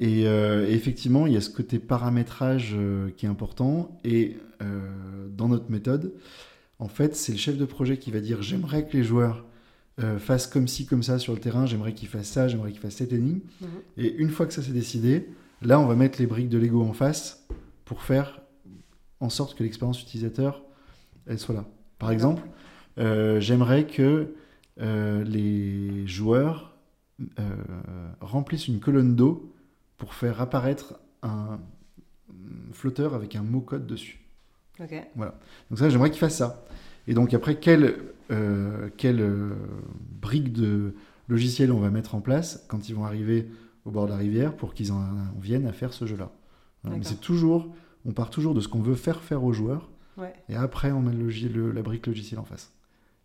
Et, 0.00 0.26
euh, 0.26 0.68
effectivement, 0.68 1.26
il 1.26 1.32
y 1.32 1.36
a 1.36 1.40
ce 1.40 1.48
côté 1.48 1.78
paramétrage 1.78 2.74
euh, 2.74 3.08
qui 3.16 3.24
est 3.26 3.28
important. 3.28 3.98
Et 4.04 4.36
dans 5.36 5.46
notre 5.46 5.70
méthode, 5.70 6.12
en 6.80 6.88
fait, 6.88 7.14
c'est 7.14 7.30
le 7.30 7.38
chef 7.38 7.56
de 7.56 7.64
projet 7.64 7.96
qui 7.96 8.10
va 8.10 8.18
dire 8.18 8.42
j'aimerais 8.42 8.88
que 8.88 8.96
les 8.96 9.04
joueurs 9.04 9.44
fassent 10.18 10.48
comme 10.48 10.66
ci, 10.66 10.84
comme 10.84 11.04
ça 11.04 11.20
sur 11.20 11.32
le 11.32 11.38
terrain, 11.38 11.64
j'aimerais 11.64 11.92
qu'ils 11.92 12.08
fassent 12.08 12.30
ça, 12.30 12.48
j'aimerais 12.48 12.72
qu'ils 12.72 12.80
fassent 12.80 12.96
cette 12.96 13.12
énigme. 13.12 13.38
Mhm. 13.60 13.68
Et 13.98 14.14
une 14.16 14.30
fois 14.30 14.46
que 14.46 14.52
ça 14.52 14.62
s'est 14.62 14.72
décidé, 14.72 15.28
là, 15.62 15.78
on 15.78 15.86
va 15.86 15.94
mettre 15.94 16.18
les 16.18 16.26
briques 16.26 16.48
de 16.48 16.58
Lego 16.58 16.82
en 16.82 16.92
face 16.92 17.46
pour 17.84 18.02
faire 18.02 18.40
en 19.20 19.30
sorte 19.30 19.56
que 19.56 19.62
l'expérience 19.62 20.00
utilisateur, 20.02 20.62
elle 21.26 21.38
soit 21.38 21.54
là. 21.54 21.64
Par 21.98 22.10
exemple, 22.10 22.42
euh, 22.98 23.40
j'aimerais 23.40 23.86
que 23.86 24.34
euh, 24.80 25.24
les 25.24 26.06
joueurs 26.06 26.76
euh, 27.38 27.44
remplissent 28.20 28.68
une 28.68 28.80
colonne 28.80 29.16
d'eau 29.16 29.52
pour 29.96 30.14
faire 30.14 30.40
apparaître 30.40 30.94
un 31.22 31.58
flotteur 32.72 33.14
avec 33.14 33.34
un 33.34 33.42
mot 33.42 33.60
code 33.60 33.86
dessus. 33.86 34.20
Ok. 34.80 34.94
Donc 35.16 35.78
ça, 35.78 35.88
j'aimerais 35.88 36.10
qu'ils 36.10 36.20
fassent 36.20 36.36
ça. 36.36 36.64
Et 37.08 37.14
donc 37.14 37.34
après, 37.34 37.56
quelle, 37.56 37.96
quelle 38.96 39.52
brique 40.20 40.52
de 40.52 40.94
logiciel 41.26 41.72
on 41.72 41.80
va 41.80 41.90
mettre 41.90 42.14
en 42.14 42.20
place 42.20 42.64
quand 42.68 42.88
ils 42.88 42.94
vont 42.94 43.04
arriver 43.04 43.48
au 43.84 43.90
bord 43.90 44.06
de 44.06 44.12
la 44.12 44.18
rivière 44.18 44.54
pour 44.54 44.74
qu'ils 44.74 44.92
en, 44.92 45.00
en 45.00 45.40
viennent 45.40 45.66
à 45.66 45.72
faire 45.72 45.92
ce 45.92 46.06
jeu-là. 46.06 46.30
Voilà. 46.84 46.98
Mais 46.98 47.04
c'est 47.04 47.20
toujours, 47.20 47.74
on 48.08 48.12
part 48.12 48.30
toujours 48.30 48.54
de 48.54 48.60
ce 48.60 48.66
qu'on 48.66 48.80
veut 48.80 48.96
faire 48.96 49.20
faire 49.22 49.44
aux 49.44 49.52
joueurs, 49.52 49.88
Ouais. 50.16 50.32
et 50.48 50.56
après 50.56 50.90
on 50.90 51.00
met 51.00 51.12
le, 51.12 51.70
la 51.70 51.82
brique 51.82 52.08
logiciel 52.08 52.40
en 52.40 52.44
face. 52.44 52.72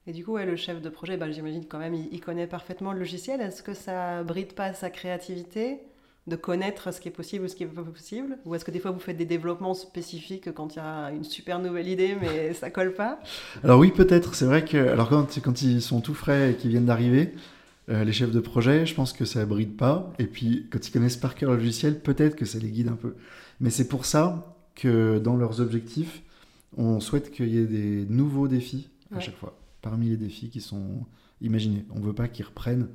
Et 0.06 0.12
du 0.12 0.24
coup, 0.26 0.34
ouais, 0.34 0.46
le 0.46 0.58
chef 0.58 0.82
de 0.82 0.90
projet, 0.90 1.16
bah, 1.18 1.32
j'imagine 1.32 1.64
quand 1.66 1.80
même, 1.80 1.94
il, 1.96 2.10
il 2.12 2.20
connaît 2.20 2.46
parfaitement 2.46 2.92
le 2.92 3.00
logiciel. 3.00 3.40
Est-ce 3.42 3.64
que 3.64 3.74
ça 3.74 4.22
bride 4.24 4.52
pas 4.54 4.74
sa 4.74 4.90
créativité 4.90 5.80
de 6.28 6.36
connaître 6.36 6.94
ce 6.94 7.00
qui 7.02 7.08
est 7.08 7.12
possible 7.12 7.46
ou 7.46 7.48
ce 7.48 7.56
qui 7.56 7.64
n'est 7.66 7.72
pas 7.72 7.84
possible? 7.84 8.38
Ou 8.46 8.54
est-ce 8.54 8.66
que 8.66 8.72
des 8.72 8.80
fois 8.80 8.92
vous 8.92 9.00
faites 9.00 9.16
des 9.18 9.26
développements 9.26 9.74
spécifiques 9.74 10.54
quand 10.54 10.76
il 10.76 10.80
y 10.80 10.82
a 10.82 11.10
une 11.12 11.24
super 11.24 11.60
nouvelle 11.60 11.88
idée 11.88 12.16
mais 12.20 12.54
ça 12.62 12.70
colle 12.70 12.94
pas? 12.94 13.20
Alors 13.64 13.80
oui, 13.80 13.92
peut-être. 13.92 14.36
C'est 14.36 14.46
vrai 14.46 14.66
que 14.66 14.78
alors 14.90 15.08
quand, 15.10 15.40
quand 15.42 15.62
ils 15.62 15.82
sont 15.82 16.02
tout 16.02 16.14
frais 16.14 16.52
et 16.52 16.56
qu'ils 16.56 16.72
viennent 16.72 16.86
d'arriver, 16.86 17.32
euh, 17.90 18.04
les 18.04 18.12
chefs 18.12 18.32
de 18.32 18.40
projet, 18.42 18.86
je 18.86 18.94
pense 18.96 19.14
que 19.14 19.24
ça 19.24 19.46
bride 19.46 19.78
pas. 19.78 20.12
Et 20.20 20.26
puis 20.28 20.68
quand 20.70 20.86
ils 20.86 20.92
connaissent 20.92 21.18
par 21.18 21.34
cœur 21.36 21.52
le 21.52 21.58
logiciel, 21.58 22.00
peut-être 22.02 22.36
que 22.36 22.44
ça 22.46 22.60
les 22.60 22.70
guide 22.70 22.90
un 22.90 22.98
peu. 22.98 23.16
Mais 23.62 23.70
c'est 23.70 23.88
pour 23.88 24.06
ça 24.06 24.58
que 24.76 25.20
dans 25.20 25.36
leurs 25.36 25.60
objectifs, 25.62 26.24
on 26.78 27.00
souhaite 27.00 27.32
qu'il 27.32 27.50
y 27.50 27.58
ait 27.58 27.66
des 27.68 28.06
nouveaux 28.06 28.48
défis 28.48 28.90
à 29.12 29.16
Ouais. 29.16 29.22
chaque 29.22 29.36
fois, 29.38 29.58
parmi 29.82 30.10
les 30.10 30.18
défis 30.18 30.50
qui 30.50 30.62
sont 30.62 31.06
imaginés. 31.42 31.86
On 31.92 32.00
veut 32.00 32.14
pas 32.14 32.28
qu'ils 32.28 32.46
reprennent 32.46 32.88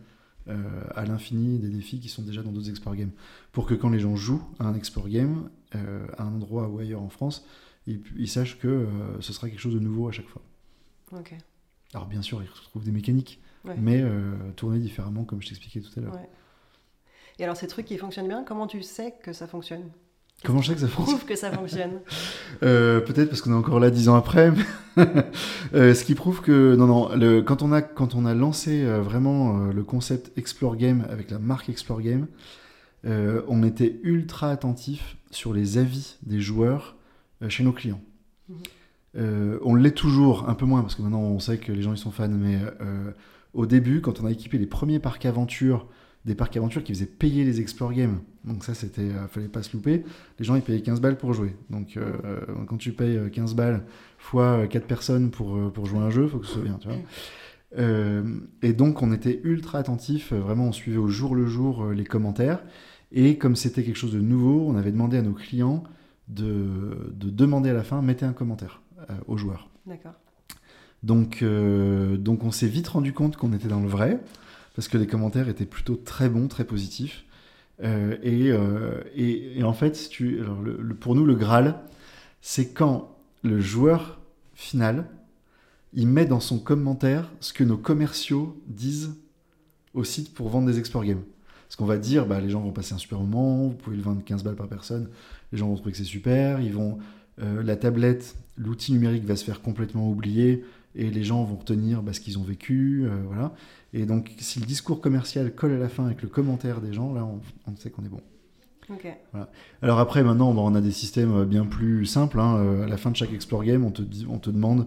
euh, 0.48 0.82
à 0.94 1.04
l'infini 1.04 1.58
des 1.58 1.68
défis 1.68 2.00
qui 2.00 2.08
sont 2.08 2.22
déjà 2.22 2.42
dans 2.42 2.50
d'autres 2.52 2.70
Explore 2.70 2.96
Games. 2.96 3.10
Pour 3.52 3.66
que 3.66 3.74
quand 3.74 3.90
les 3.90 4.00
gens 4.00 4.16
jouent 4.16 4.42
à 4.58 4.64
un 4.66 4.74
Explore 4.74 5.08
Game, 5.08 5.50
euh, 5.74 6.06
à 6.16 6.24
un 6.24 6.34
endroit 6.34 6.68
ou 6.68 6.78
ailleurs 6.78 7.02
en 7.02 7.08
France, 7.10 7.44
ils, 7.86 8.00
ils 8.16 8.28
sachent 8.28 8.58
que 8.58 8.66
euh, 8.68 9.20
ce 9.20 9.32
sera 9.32 9.48
quelque 9.48 9.60
chose 9.60 9.74
de 9.74 9.78
nouveau 9.78 10.08
à 10.08 10.12
chaque 10.12 10.26
fois. 10.28 10.42
Ok. 11.12 11.34
Alors 11.94 12.06
bien 12.06 12.22
sûr, 12.22 12.42
ils 12.42 12.48
retrouvent 12.48 12.84
des 12.84 12.90
mécaniques, 12.92 13.40
Ouais. 13.64 13.76
mais 13.78 14.02
tournées 14.56 14.78
différemment, 14.78 15.24
comme 15.24 15.42
je 15.42 15.48
t'expliquais 15.48 15.80
tout 15.80 15.90
à 15.98 16.00
l'heure. 16.02 16.14
Ouais. 16.14 16.28
Et 17.38 17.44
alors 17.44 17.56
ces 17.56 17.66
trucs 17.66 17.86
qui 17.86 17.98
fonctionnent 17.98 18.28
bien, 18.28 18.42
comment 18.44 18.66
tu 18.66 18.82
sais 18.82 19.14
que 19.22 19.32
ça 19.32 19.46
fonctionne? 19.46 19.90
Comment 20.44 20.62
je 20.62 20.68
sais 20.68 20.74
que 20.74 20.80
ça 20.80 20.88
fonctionne 20.88 21.16
Prouve 21.16 21.28
que 21.28 21.36
ça 21.36 21.50
fonctionne. 21.50 22.00
Euh, 22.64 23.00
Peut-être 23.00 23.28
parce 23.28 23.40
qu'on 23.40 23.52
est 23.52 23.56
encore 23.56 23.78
là 23.78 23.88
dix 23.88 24.08
ans 24.08 24.16
après. 24.16 24.52
euh, 25.74 25.94
ce 25.94 26.04
qui 26.04 26.16
prouve 26.16 26.40
que 26.40 26.74
non, 26.74 26.86
non. 26.86 27.14
Le, 27.14 27.40
quand 27.40 27.62
on 27.62 27.70
a 27.70 27.82
quand 27.82 28.16
on 28.16 28.26
a 28.26 28.34
lancé 28.34 28.82
euh, 28.82 29.00
vraiment 29.00 29.66
le 29.66 29.84
concept 29.84 30.36
Explore 30.36 30.76
Game 30.76 31.06
avec 31.08 31.30
la 31.30 31.38
marque 31.38 31.68
Explore 31.68 32.02
Game, 32.02 32.26
on 33.04 33.62
était 33.62 34.00
ultra 34.02 34.50
attentif 34.50 35.16
sur 35.30 35.52
les 35.52 35.78
avis 35.78 36.16
des 36.22 36.40
joueurs 36.40 36.96
chez 37.48 37.62
nos 37.62 37.72
clients. 37.72 38.00
Mhm. 38.48 38.56
Euh, 39.16 39.58
on 39.62 39.74
l'est 39.76 39.96
toujours, 39.96 40.48
un 40.48 40.54
peu 40.54 40.66
moins 40.66 40.82
parce 40.82 40.96
que 40.96 41.02
maintenant 41.02 41.20
on 41.20 41.38
sait 41.38 41.58
que 41.58 41.72
les 41.72 41.82
gens 41.82 41.92
ils 41.92 41.98
sont 41.98 42.10
fans, 42.10 42.28
mais 42.28 42.58
au 43.54 43.66
début, 43.66 44.00
quand 44.00 44.20
on 44.20 44.26
a 44.26 44.32
équipé 44.32 44.58
les 44.58 44.66
premiers 44.66 44.98
parcs 44.98 45.24
aventures, 45.26 45.86
des 46.24 46.34
parcs 46.34 46.56
aventures 46.56 46.82
qui 46.82 46.92
faisaient 46.92 47.06
payer 47.06 47.44
les 47.44 47.60
Explore 47.60 47.92
Games, 47.92 48.18
donc 48.48 48.64
ça 48.64 48.74
c'était, 48.74 49.02
euh, 49.02 49.28
fallait 49.28 49.48
pas 49.48 49.62
se 49.62 49.76
louper, 49.76 50.04
les 50.38 50.44
gens 50.44 50.56
ils 50.56 50.62
payaient 50.62 50.80
15 50.80 51.00
balles 51.00 51.16
pour 51.16 51.32
jouer. 51.34 51.54
Donc 51.70 51.96
euh, 51.96 52.12
euh, 52.24 52.40
quand 52.66 52.76
tu 52.76 52.92
payes 52.92 53.16
euh, 53.16 53.28
15 53.28 53.54
balles 53.54 53.84
fois 54.18 54.66
4 54.66 54.86
personnes 54.86 55.30
pour, 55.30 55.56
euh, 55.56 55.70
pour 55.70 55.86
jouer 55.86 56.00
à 56.00 56.02
un 56.02 56.10
jeu, 56.10 56.26
faut 56.26 56.38
que 56.38 56.46
ce 56.46 56.54
soit 56.54 56.62
bien, 56.62 56.78
tu 56.80 56.88
vois. 56.88 56.96
Euh, 57.76 58.22
et 58.62 58.72
donc 58.72 59.02
on 59.02 59.12
était 59.12 59.40
ultra 59.44 59.78
attentif, 59.78 60.32
euh, 60.32 60.40
vraiment 60.40 60.68
on 60.68 60.72
suivait 60.72 60.96
au 60.98 61.08
jour 61.08 61.34
le 61.34 61.46
jour 61.46 61.84
euh, 61.84 61.92
les 61.92 62.04
commentaires. 62.04 62.62
Et 63.12 63.38
comme 63.38 63.56
c'était 63.56 63.82
quelque 63.82 63.96
chose 63.96 64.12
de 64.12 64.20
nouveau, 64.20 64.66
on 64.66 64.76
avait 64.76 64.92
demandé 64.92 65.16
à 65.16 65.22
nos 65.22 65.32
clients 65.32 65.82
de, 66.28 67.12
de 67.14 67.30
demander 67.30 67.70
à 67.70 67.74
la 67.74 67.82
fin, 67.82 68.02
mettez 68.02 68.26
un 68.26 68.32
commentaire 68.32 68.82
euh, 69.10 69.14
aux 69.26 69.36
joueurs. 69.36 69.70
D'accord. 69.86 70.14
Donc, 71.02 71.42
euh, 71.42 72.16
donc 72.16 72.44
on 72.44 72.50
s'est 72.50 72.66
vite 72.66 72.88
rendu 72.88 73.12
compte 73.12 73.36
qu'on 73.36 73.52
était 73.52 73.68
dans 73.68 73.80
le 73.80 73.88
vrai, 73.88 74.20
parce 74.74 74.88
que 74.88 74.98
les 74.98 75.06
commentaires 75.06 75.48
étaient 75.48 75.64
plutôt 75.66 75.96
très 75.96 76.28
bons, 76.28 76.48
très 76.48 76.64
positifs. 76.64 77.24
Euh, 77.82 78.16
et, 78.22 78.50
euh, 78.50 79.02
et, 79.14 79.58
et 79.58 79.62
en 79.62 79.72
fait, 79.72 80.10
pour 81.00 81.14
nous, 81.14 81.24
le 81.24 81.34
Graal, 81.34 81.80
c'est 82.40 82.72
quand 82.72 83.16
le 83.42 83.60
joueur 83.60 84.20
final, 84.54 85.06
il 85.92 86.08
met 86.08 86.26
dans 86.26 86.40
son 86.40 86.58
commentaire 86.58 87.30
ce 87.40 87.52
que 87.52 87.64
nos 87.64 87.78
commerciaux 87.78 88.60
disent 88.66 89.14
au 89.94 90.04
site 90.04 90.34
pour 90.34 90.48
vendre 90.48 90.66
des 90.66 90.78
Explore 90.78 91.04
Games. 91.04 91.22
Parce 91.66 91.76
qu'on 91.76 91.86
va 91.86 91.98
dire, 91.98 92.26
bah, 92.26 92.40
les 92.40 92.50
gens 92.50 92.60
vont 92.60 92.72
passer 92.72 92.94
un 92.94 92.98
super 92.98 93.20
moment, 93.20 93.68
vous 93.68 93.74
pouvez 93.74 93.96
le 93.96 94.02
vendre 94.02 94.24
15 94.24 94.42
balles 94.42 94.56
par 94.56 94.68
personne, 94.68 95.08
les 95.52 95.58
gens 95.58 95.68
vont 95.68 95.76
trouver 95.76 95.92
que 95.92 95.98
c'est 95.98 96.04
super, 96.04 96.60
ils 96.60 96.72
vont, 96.72 96.98
euh, 97.42 97.62
la 97.62 97.76
tablette, 97.76 98.36
l'outil 98.56 98.92
numérique 98.92 99.24
va 99.24 99.36
se 99.36 99.44
faire 99.44 99.60
complètement 99.60 100.10
oublier, 100.10 100.64
et 100.94 101.10
les 101.10 101.24
gens 101.24 101.44
vont 101.44 101.56
retenir 101.56 102.02
bah, 102.02 102.12
ce 102.12 102.20
qu'ils 102.20 102.38
ont 102.38 102.42
vécu, 102.42 103.06
voilà. 103.26 103.54
Et 103.94 104.04
donc, 104.04 104.32
si 104.38 104.60
le 104.60 104.66
discours 104.66 105.00
commercial 105.00 105.54
colle 105.54 105.72
à 105.72 105.78
la 105.78 105.88
fin 105.88 106.04
avec 106.06 106.22
le 106.22 106.28
commentaire 106.28 106.80
des 106.80 106.92
gens, 106.92 107.12
là, 107.14 107.24
on, 107.24 107.40
on 107.70 107.76
sait 107.76 107.90
qu'on 107.90 108.04
est 108.04 108.08
bon. 108.10 108.20
Ok. 108.90 109.06
Alors 109.82 109.98
après, 109.98 110.22
maintenant, 110.22 110.52
bah, 110.54 110.62
on 110.64 110.74
a 110.74 110.80
des 110.80 110.92
systèmes 110.92 111.44
bien 111.44 111.64
plus 111.66 112.06
simples. 112.06 112.40
hein. 112.40 112.56
Euh, 112.58 112.84
À 112.84 112.88
la 112.88 112.96
fin 112.96 113.10
de 113.10 113.16
chaque 113.16 113.32
Explore 113.32 113.64
Game, 113.64 113.84
on 113.84 113.90
te, 113.90 114.02
on 114.28 114.38
te 114.38 114.50
demande 114.50 114.86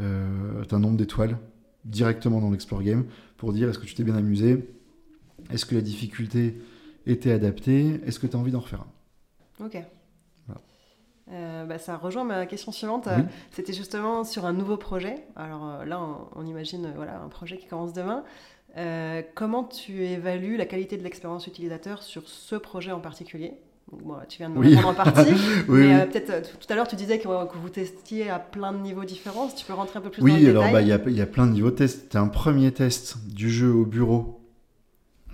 euh, 0.00 0.62
un 0.70 0.78
nombre 0.78 0.96
d'étoiles 0.96 1.38
directement 1.84 2.40
dans 2.40 2.50
l'Explore 2.50 2.82
Game 2.82 3.04
pour 3.36 3.52
dire 3.52 3.68
est-ce 3.68 3.78
que 3.78 3.84
tu 3.86 3.94
t'es 3.94 4.04
bien 4.04 4.16
amusé, 4.16 4.66
est-ce 5.50 5.66
que 5.66 5.74
la 5.74 5.82
difficulté 5.82 6.58
était 7.06 7.30
adaptée, 7.32 8.00
est-ce 8.06 8.18
que 8.18 8.26
tu 8.26 8.34
as 8.36 8.38
envie 8.38 8.52
d'en 8.52 8.60
refaire 8.60 8.84
un? 9.60 9.66
Ok. 9.66 9.76
Euh, 11.32 11.64
bah, 11.64 11.78
ça 11.78 11.96
rejoint 11.96 12.24
ma 12.24 12.44
question 12.46 12.70
suivante. 12.72 13.08
Oui. 13.14 13.22
C'était 13.50 13.72
justement 13.72 14.24
sur 14.24 14.44
un 14.44 14.52
nouveau 14.52 14.76
projet. 14.76 15.24
Alors 15.36 15.66
euh, 15.80 15.84
là, 15.86 16.00
on, 16.00 16.40
on 16.42 16.46
imagine 16.46 16.86
euh, 16.86 16.92
voilà, 16.96 17.18
un 17.24 17.28
projet 17.28 17.56
qui 17.56 17.66
commence 17.66 17.92
demain. 17.94 18.24
Euh, 18.76 19.22
comment 19.34 19.64
tu 19.64 20.04
évalues 20.04 20.56
la 20.56 20.66
qualité 20.66 20.96
de 20.96 21.02
l'expérience 21.02 21.46
utilisateur 21.46 22.02
sur 22.02 22.28
ce 22.28 22.56
projet 22.56 22.92
en 22.92 23.00
particulier? 23.00 23.54
Donc, 23.92 24.02
bon, 24.02 24.16
Tu 24.28 24.38
viens 24.38 24.48
de 24.50 24.54
me 24.54 24.60
Oui. 24.60 24.74
répondre 24.74 24.88
en 25.00 25.04
partie. 25.04 25.30
Oui, 25.68 25.78
mais 25.80 25.86
oui. 25.86 25.92
euh, 25.94 26.06
peut-être 26.06 26.58
tout 26.58 26.66
à 26.70 26.74
l'heure, 26.74 26.88
tu 26.88 26.96
disais 26.96 27.18
que, 27.18 27.24
que 27.24 27.56
vous 27.58 27.68
testiez 27.68 28.28
à 28.28 28.38
plein 28.38 28.72
de 28.72 28.78
niveaux 28.78 29.04
différents. 29.04 29.48
Si 29.48 29.54
tu 29.56 29.64
peux 29.64 29.74
rentrer 29.74 29.98
un 29.98 30.02
peu 30.02 30.10
plus 30.10 30.20
dans 30.20 30.26
Oui, 30.26 30.40
le 30.42 30.50
alors 30.50 30.62
bah, 30.64 30.68
détail. 30.82 30.84
il 30.84 30.88
y, 30.88 30.92
a, 30.92 31.00
il 31.06 31.16
y 31.16 31.22
a 31.22 31.26
plein 31.26 31.46
de 31.46 31.52
niveaux 31.52 31.70
de 31.70 31.76
tests. 31.76 32.10
Tu 32.10 32.16
as 32.16 32.20
un 32.20 32.28
premier 32.28 32.72
test 32.72 33.16
du 33.28 33.48
jeu 33.50 33.70
au 33.72 33.84
bureau 33.86 34.40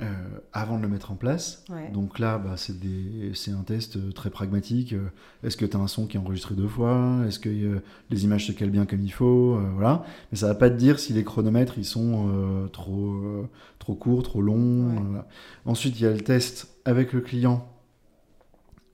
euh, 0.03 0.07
avant 0.53 0.77
de 0.79 0.83
le 0.83 0.89
mettre 0.89 1.11
en 1.13 1.15
place. 1.15 1.65
Ouais. 1.71 1.91
Donc 1.93 2.19
là, 2.19 2.39
bah, 2.39 2.55
c'est 2.57 2.79
des- 2.81 3.33
c'est 3.35 3.51
un 3.51 3.63
test 3.63 3.97
euh, 3.97 4.13
très 4.13 4.31
pragmatique. 4.31 4.93
Euh, 4.95 5.11
Est-ce 5.45 5.57
que 5.57 5.67
tu 5.67 5.77
as 5.77 5.81
un 5.81 5.87
son 5.89 6.07
qui 6.07 6.17
est 6.17 6.21
enregistré 6.21 6.55
deux 6.55 6.69
fois? 6.69 7.21
Est-ce 7.27 7.39
que 7.39 7.49
euh, 7.51 7.83
les 8.11 8.25
images 8.25 8.47
se 8.47 8.53
calent 8.53 8.71
bien 8.71 8.87
comme 8.87 9.03
il 9.03 9.13
faut? 9.13 9.57
Euh, 9.57 9.71
Voilà. 9.75 10.05
Mais 10.33 10.39
ça 10.39 10.47
va 10.47 10.55
pas 10.55 10.71
te 10.71 10.77
dire 10.77 10.99
si 10.99 11.13
les 11.13 11.25
chronomètres 11.25 11.75
ils 11.79 11.85
sont 11.85 12.69
trop, 12.73 13.47
trop 13.79 13.95
courts, 13.95 14.23
trop 14.23 14.41
longs. 14.43 14.89
Ouais. 14.91 15.03
voilà. 15.03 15.29
Ensuite, 15.67 15.99
il 16.01 16.05
y 16.05 16.07
a 16.07 16.13
le 16.13 16.21
test 16.21 16.69
avec 16.85 17.13
le 17.13 17.21
client 17.21 17.67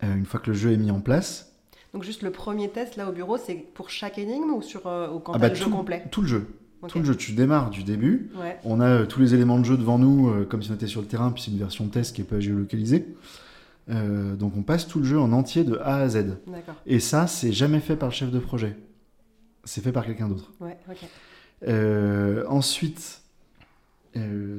une 0.03 0.27
fois 0.27 0.41
que 0.41 0.51
le 0.51 0.57
jeu 0.57 0.73
est 0.73 0.77
mis 0.77 0.91
en 0.91 1.01
place. 1.01 1.53
Donc 1.95 2.03
juste 2.03 2.23
le 2.23 2.31
premier 2.31 2.69
test 2.69 2.97
là 2.97 3.09
au 3.09 3.13
bureau, 3.13 3.39
c'est 3.39 3.55
pour 3.55 3.89
chaque 3.91 4.19
énigme 4.19 4.51
ou, 4.51 4.61
sur, 4.63 4.81
ou 4.87 5.19
quand 5.21 5.33
Ah 5.33 5.39
bah, 5.39 5.49
le 5.49 5.55
jeu 5.55 5.67
complet? 5.69 6.05
tout 6.11 6.21
le 6.21 6.29
jeu. 6.29 6.47
Tout 6.89 6.99
le 6.99 7.05
jeu, 7.05 7.17
tu 7.17 7.33
démarres 7.33 7.71
du 7.71 7.83
début. 7.83 8.31
Ouais. 8.37 8.59
On 8.65 8.81
a 8.81 8.87
euh, 8.87 9.07
tous 9.07 9.21
les 9.21 9.35
éléments 9.35 9.59
de 9.59 9.65
jeu 9.65 9.77
devant 9.77 9.99
nous, 9.99 10.29
euh, 10.29 10.45
comme 10.45 10.63
si 10.63 10.71
on 10.71 10.75
était 10.75 10.87
sur 10.87 11.01
le 11.01 11.07
terrain, 11.07 11.31
puis 11.31 11.43
c'est 11.43 11.51
une 11.51 11.59
version 11.59 11.89
test 11.89 12.15
qui 12.15 12.21
n'est 12.21 12.27
pas 12.27 12.39
géolocalisée. 12.39 13.07
Euh, 13.89 14.35
donc 14.35 14.57
on 14.57 14.63
passe 14.63 14.87
tout 14.87 14.99
le 14.99 15.05
jeu 15.05 15.19
en 15.19 15.33
entier 15.33 15.65
de 15.65 15.79
A 15.79 15.97
à 15.97 16.09
Z. 16.09 16.39
Et 16.87 17.01
ça, 17.01 17.27
c'est 17.27 17.53
jamais 17.53 17.81
fait 17.81 17.97
par 17.97 18.09
le 18.11 18.15
chef 18.15 18.31
de 18.31 18.39
projet. 18.39 18.77
C'est 19.65 19.83
fait 19.83 19.93
par 19.93 20.05
quelqu'un 20.05 20.29
d'autre. 20.29 20.53
Ouais, 20.61 20.77
ensuite, 22.49 23.23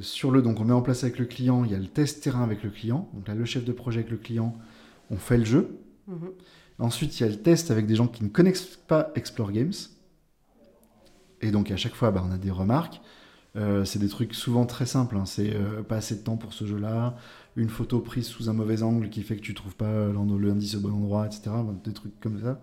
sur 0.02 0.32
le, 0.32 0.42
donc 0.42 0.60
on 0.60 0.66
met 0.66 0.74
en 0.74 0.82
place 0.82 1.04
avec 1.04 1.20
le 1.20 1.26
client, 1.26 1.64
il 1.64 1.72
y 1.72 1.76
a 1.76 1.80
le 1.80 1.88
test 1.88 2.24
terrain 2.24 2.44
avec 2.44 2.64
le 2.64 2.70
client. 2.70 3.10
Donc 3.14 3.28
là, 3.28 3.36
le 3.36 3.46
chef 3.46 3.64
de 3.64 3.72
projet 3.72 4.00
avec 4.00 4.12
le 4.12 4.18
client, 4.18 4.56
on 5.12 5.18
fait 5.18 5.38
le 5.38 5.46
jeu. 5.46 5.78
Mhm. 6.08 6.30
Ensuite, 6.80 7.20
il 7.20 7.24
y 7.24 7.26
a 7.26 7.30
le 7.30 7.38
test 7.38 7.72
avec 7.72 7.88
des 7.88 7.96
gens 7.96 8.08
qui 8.08 8.24
ne 8.24 8.30
connaissent 8.30 8.78
pas 8.88 9.12
Explore 9.16 9.52
Games. 9.52 9.74
Et 11.42 11.52
donc, 11.52 11.72
à 11.72 11.78
chaque 11.78 11.96
fois, 11.96 12.12
bah, 12.12 12.24
on 12.28 12.32
a 12.32 12.38
des 12.38 12.52
remarques. 12.52 13.02
Euh, 13.56 13.86
c'est 13.86 14.00
des 14.00 14.08
trucs 14.10 14.34
souvent 14.36 14.66
très 14.66 14.86
simples. 14.86 15.16
hein. 15.18 15.26
C'est 15.26 15.54
euh, 15.56 15.82
pas 15.82 15.96
assez 15.98 16.16
de 16.16 16.22
temps 16.22 16.38
pour 16.38 16.54
ce 16.54 16.66
jeu-là, 16.66 17.16
une 17.56 17.70
photo 17.70 18.00
prise 18.00 18.28
sous 18.28 18.50
un 18.50 18.54
mauvais 18.54 18.84
angle 18.84 19.10
qui 19.10 19.24
fait 19.24 19.36
que 19.36 19.42
tu 19.42 19.54
trouves 19.56 19.76
pas 19.76 20.08
l'end- 20.10 20.38
l'indice 20.38 20.76
au 20.76 20.80
bon 20.80 20.92
endroit, 20.94 21.26
etc. 21.26 21.42
Enfin, 21.48 21.76
Des 21.84 21.94
trucs 21.94 22.20
comme 22.20 22.40
ça. 22.42 22.62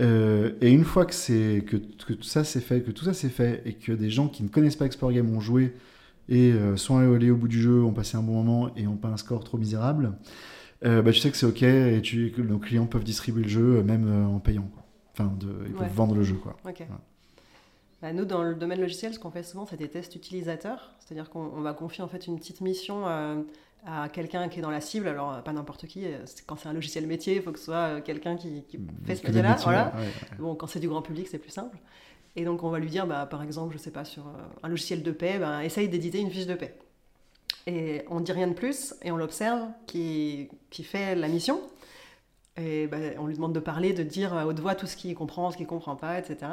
Euh, 0.00 0.52
et 0.60 0.70
une 0.70 0.84
fois 0.84 1.06
que, 1.06 1.14
c'est, 1.14 1.64
que, 1.66 1.76
que 1.76 2.12
tout 2.12 2.22
ça 2.24 2.44
c'est 2.44 2.60
fait, 2.60 2.82
que 2.82 2.90
tout 2.90 3.04
ça 3.04 3.14
c'est 3.14 3.28
fait, 3.28 3.62
et 3.64 3.74
que 3.74 3.92
des 3.92 4.10
gens 4.10 4.28
qui 4.28 4.42
ne 4.44 4.48
connaissent 4.48 4.76
pas 4.76 4.86
Explore 4.86 5.12
Game 5.12 5.34
ont 5.34 5.40
joué 5.40 5.74
et 6.28 6.52
euh, 6.52 6.76
sont 6.76 6.98
allés 6.98 7.30
au 7.30 7.36
bout 7.36 7.48
du 7.48 7.60
jeu, 7.60 7.82
ont 7.82 7.92
passé 7.92 8.16
un 8.16 8.22
bon 8.22 8.42
moment 8.42 8.70
et 8.76 8.86
ont 8.86 8.96
pas 8.96 9.08
un 9.08 9.16
score 9.16 9.42
trop 9.42 9.58
misérable, 9.58 10.12
euh, 10.84 11.02
bah, 11.02 11.10
tu 11.12 11.18
sais 11.18 11.30
que 11.30 11.36
c'est 11.36 11.46
ok 11.46 11.62
et 11.62 12.00
tu, 12.02 12.30
que 12.30 12.42
nos 12.42 12.58
clients 12.58 12.86
peuvent 12.86 13.02
distribuer 13.04 13.42
le 13.42 13.48
jeu 13.48 13.76
euh, 13.78 13.82
même 13.82 14.06
euh, 14.06 14.26
en 14.26 14.38
payant. 14.38 14.68
quoi. 14.72 14.84
Enfin, 15.14 15.32
de, 15.40 15.48
ils 15.66 15.72
peuvent 15.72 15.94
vendre 15.94 16.14
le 16.14 16.22
jeu. 16.22 16.34
Quoi. 16.36 16.56
Bah, 18.02 18.12
nous, 18.12 18.24
dans 18.24 18.42
le 18.42 18.54
domaine 18.54 18.80
logiciel, 18.80 19.12
ce 19.12 19.18
qu'on 19.18 19.30
fait 19.30 19.42
souvent, 19.42 19.66
c'est 19.66 19.76
des 19.76 19.88
tests 19.88 20.14
utilisateurs. 20.14 20.92
C'est-à-dire 21.00 21.30
qu'on 21.30 21.50
on 21.56 21.60
va 21.60 21.72
confier 21.72 22.04
en 22.04 22.08
fait 22.08 22.26
une 22.26 22.38
petite 22.38 22.60
mission 22.60 23.08
euh, 23.08 23.42
à 23.86 24.08
quelqu'un 24.08 24.48
qui 24.48 24.60
est 24.60 24.62
dans 24.62 24.70
la 24.70 24.80
cible. 24.80 25.08
Alors, 25.08 25.32
euh, 25.32 25.40
pas 25.40 25.52
n'importe 25.52 25.86
qui. 25.86 26.04
euh, 26.06 26.18
Quand 26.46 26.56
c'est 26.56 26.68
un 26.68 26.72
logiciel 26.72 27.06
métier, 27.06 27.36
il 27.36 27.42
faut 27.42 27.50
que 27.50 27.58
ce 27.58 27.64
soit 27.66 28.00
quelqu'un 28.02 28.36
qui, 28.36 28.62
qui 28.68 28.78
fait 29.04 29.16
ce 29.16 29.26
métier-là. 29.26 29.56
Voilà. 29.64 29.92
ouais, 29.96 30.02
ouais. 30.06 30.36
Bon, 30.38 30.54
quand 30.54 30.66
c'est 30.68 30.80
du 30.80 30.88
grand 30.88 31.02
public, 31.02 31.26
c'est 31.28 31.38
plus 31.38 31.50
simple. 31.50 31.76
Et 32.36 32.44
donc, 32.44 32.62
on 32.62 32.70
va 32.70 32.78
lui 32.78 32.88
dire, 32.90 33.06
bah, 33.06 33.26
par 33.26 33.42
exemple, 33.42 33.72
je 33.72 33.78
sais 33.78 33.90
pas, 33.90 34.04
sur 34.04 34.22
un 34.62 34.68
logiciel 34.68 35.02
de 35.02 35.10
paix, 35.10 35.38
bah, 35.40 35.64
essaye 35.64 35.88
d'éditer 35.88 36.20
une 36.20 36.30
fiche 36.30 36.46
de 36.46 36.54
paix. 36.54 36.76
Et 37.66 38.02
on 38.08 38.20
dit 38.20 38.30
rien 38.32 38.46
de 38.46 38.54
plus, 38.54 38.94
et 39.02 39.10
on 39.10 39.16
l'observe 39.16 39.66
qui, 39.86 40.48
qui 40.70 40.84
fait 40.84 41.16
la 41.16 41.26
mission. 41.26 41.60
Et 42.56 42.86
bah, 42.86 42.96
on 43.18 43.26
lui 43.26 43.34
demande 43.34 43.54
de 43.54 43.60
parler, 43.60 43.92
de 43.92 44.02
dire 44.02 44.34
à 44.34 44.46
haute 44.46 44.58
voix 44.60 44.74
tout 44.74 44.86
ce 44.86 44.96
qu'il 44.96 45.14
comprend, 45.14 45.50
ce 45.50 45.56
qu'il 45.56 45.66
comprend 45.66 45.96
pas, 45.96 46.18
etc. 46.18 46.52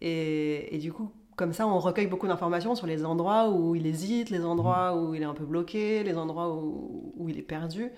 Et, 0.00 0.74
et 0.74 0.78
du 0.78 0.92
coup, 0.92 1.10
comme 1.36 1.52
ça, 1.52 1.66
on 1.66 1.78
recueille 1.78 2.06
beaucoup 2.06 2.26
d'informations 2.28 2.74
sur 2.74 2.86
les 2.86 3.04
endroits 3.04 3.50
où 3.50 3.74
il 3.74 3.86
hésite, 3.86 4.30
les 4.30 4.44
endroits 4.44 4.96
où 4.96 5.14
il 5.14 5.22
est 5.22 5.26
un 5.26 5.34
peu 5.34 5.44
bloqué, 5.44 6.02
les 6.04 6.16
endroits 6.16 6.54
où, 6.54 7.12
où 7.16 7.28
il 7.28 7.38
est 7.38 7.42
perdu. 7.42 7.90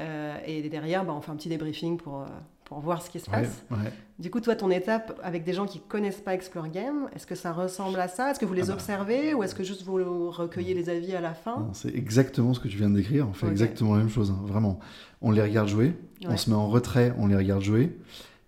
Euh, 0.00 0.36
et 0.46 0.68
derrière, 0.68 1.04
bah, 1.04 1.12
on 1.16 1.20
fait 1.20 1.30
un 1.30 1.36
petit 1.36 1.48
débriefing 1.50 1.96
pour, 1.98 2.22
euh, 2.22 2.26
pour 2.64 2.80
voir 2.80 3.02
ce 3.02 3.10
qui 3.10 3.20
se 3.20 3.30
Ouais, 3.30 3.42
passe. 3.42 3.62
ouais. 3.70 3.92
Du 4.18 4.30
coup, 4.30 4.40
toi, 4.40 4.56
ton 4.56 4.70
étape 4.70 5.20
avec 5.22 5.44
des 5.44 5.52
gens 5.52 5.66
qui 5.66 5.80
connaissent 5.80 6.20
pas 6.20 6.34
Explore 6.34 6.68
Game, 6.70 7.08
est-ce 7.14 7.26
que 7.26 7.34
ça 7.34 7.52
ressemble 7.52 8.00
à 8.00 8.08
ça? 8.08 8.30
Est-ce 8.30 8.40
que 8.40 8.46
vous 8.46 8.54
les 8.54 8.62
Ah 8.62 8.66
bah. 8.68 8.72
observez 8.74 9.34
ou 9.34 9.42
est-ce 9.42 9.54
que 9.54 9.62
juste 9.62 9.82
vous 9.82 10.30
recueillez 10.30 10.74
les 10.74 10.88
avis 10.88 11.14
à 11.14 11.20
la 11.20 11.34
fin? 11.34 11.68
C'est 11.74 11.94
exactement 11.94 12.54
ce 12.54 12.60
que 12.60 12.68
tu 12.68 12.78
viens 12.78 12.88
de 12.90 12.96
décrire. 12.96 13.28
On 13.28 13.32
fait 13.34 13.48
exactement 13.48 13.92
la 13.92 13.98
même 14.00 14.08
chose, 14.08 14.30
hein, 14.30 14.40
vraiment. 14.46 14.80
On 15.20 15.30
les 15.30 15.42
regarde 15.42 15.68
jouer, 15.68 15.94
on 16.26 16.36
se 16.36 16.48
met 16.50 16.56
en 16.56 16.68
retrait, 16.68 17.12
on 17.18 17.26
les 17.26 17.36
regarde 17.36 17.62
jouer. 17.62 17.96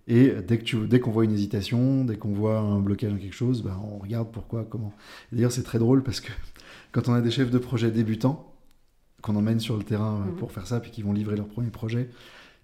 Et 0.07 0.33
dès 0.47 0.59
que 0.59 0.64
tu, 0.64 0.77
dès 0.87 1.01
qu'on 1.01 1.11
voit 1.11 1.25
une 1.25 1.33
hésitation, 1.33 2.05
dès 2.05 2.17
qu'on 2.17 2.33
voit 2.33 2.59
un 2.59 2.79
blocage 2.81 3.11
dans 3.12 3.19
quelque 3.19 3.35
chose, 3.35 3.62
bah, 3.62 3.81
on 3.83 3.99
regarde 3.99 4.29
pourquoi, 4.33 4.64
comment. 4.69 4.93
D'ailleurs, 5.33 5.53
c'est 5.53 5.62
très 5.62 5.79
drôle 5.79 6.03
parce 6.03 6.21
que 6.21 6.31
quand 6.93 7.09
on 7.09 7.14
a 7.14 7.21
des 7.23 7.31
chefs 7.31 7.51
de 7.51 7.59
projet 7.59 7.90
débutants 7.90 8.51
qu'on 9.23 9.37
emmène 9.37 9.61
sur 9.61 9.77
le 9.79 9.83
terrain 9.83 10.21
euh, 10.27 10.31
Mhm. 10.31 10.37
pour 10.37 10.53
faire 10.53 10.67
ça, 10.67 10.81
puis 10.81 10.90
qui 10.90 11.03
vont 11.03 11.14
livrer 11.14 11.37
leur 11.37 11.47
premier 11.49 11.71
projet, 11.71 12.11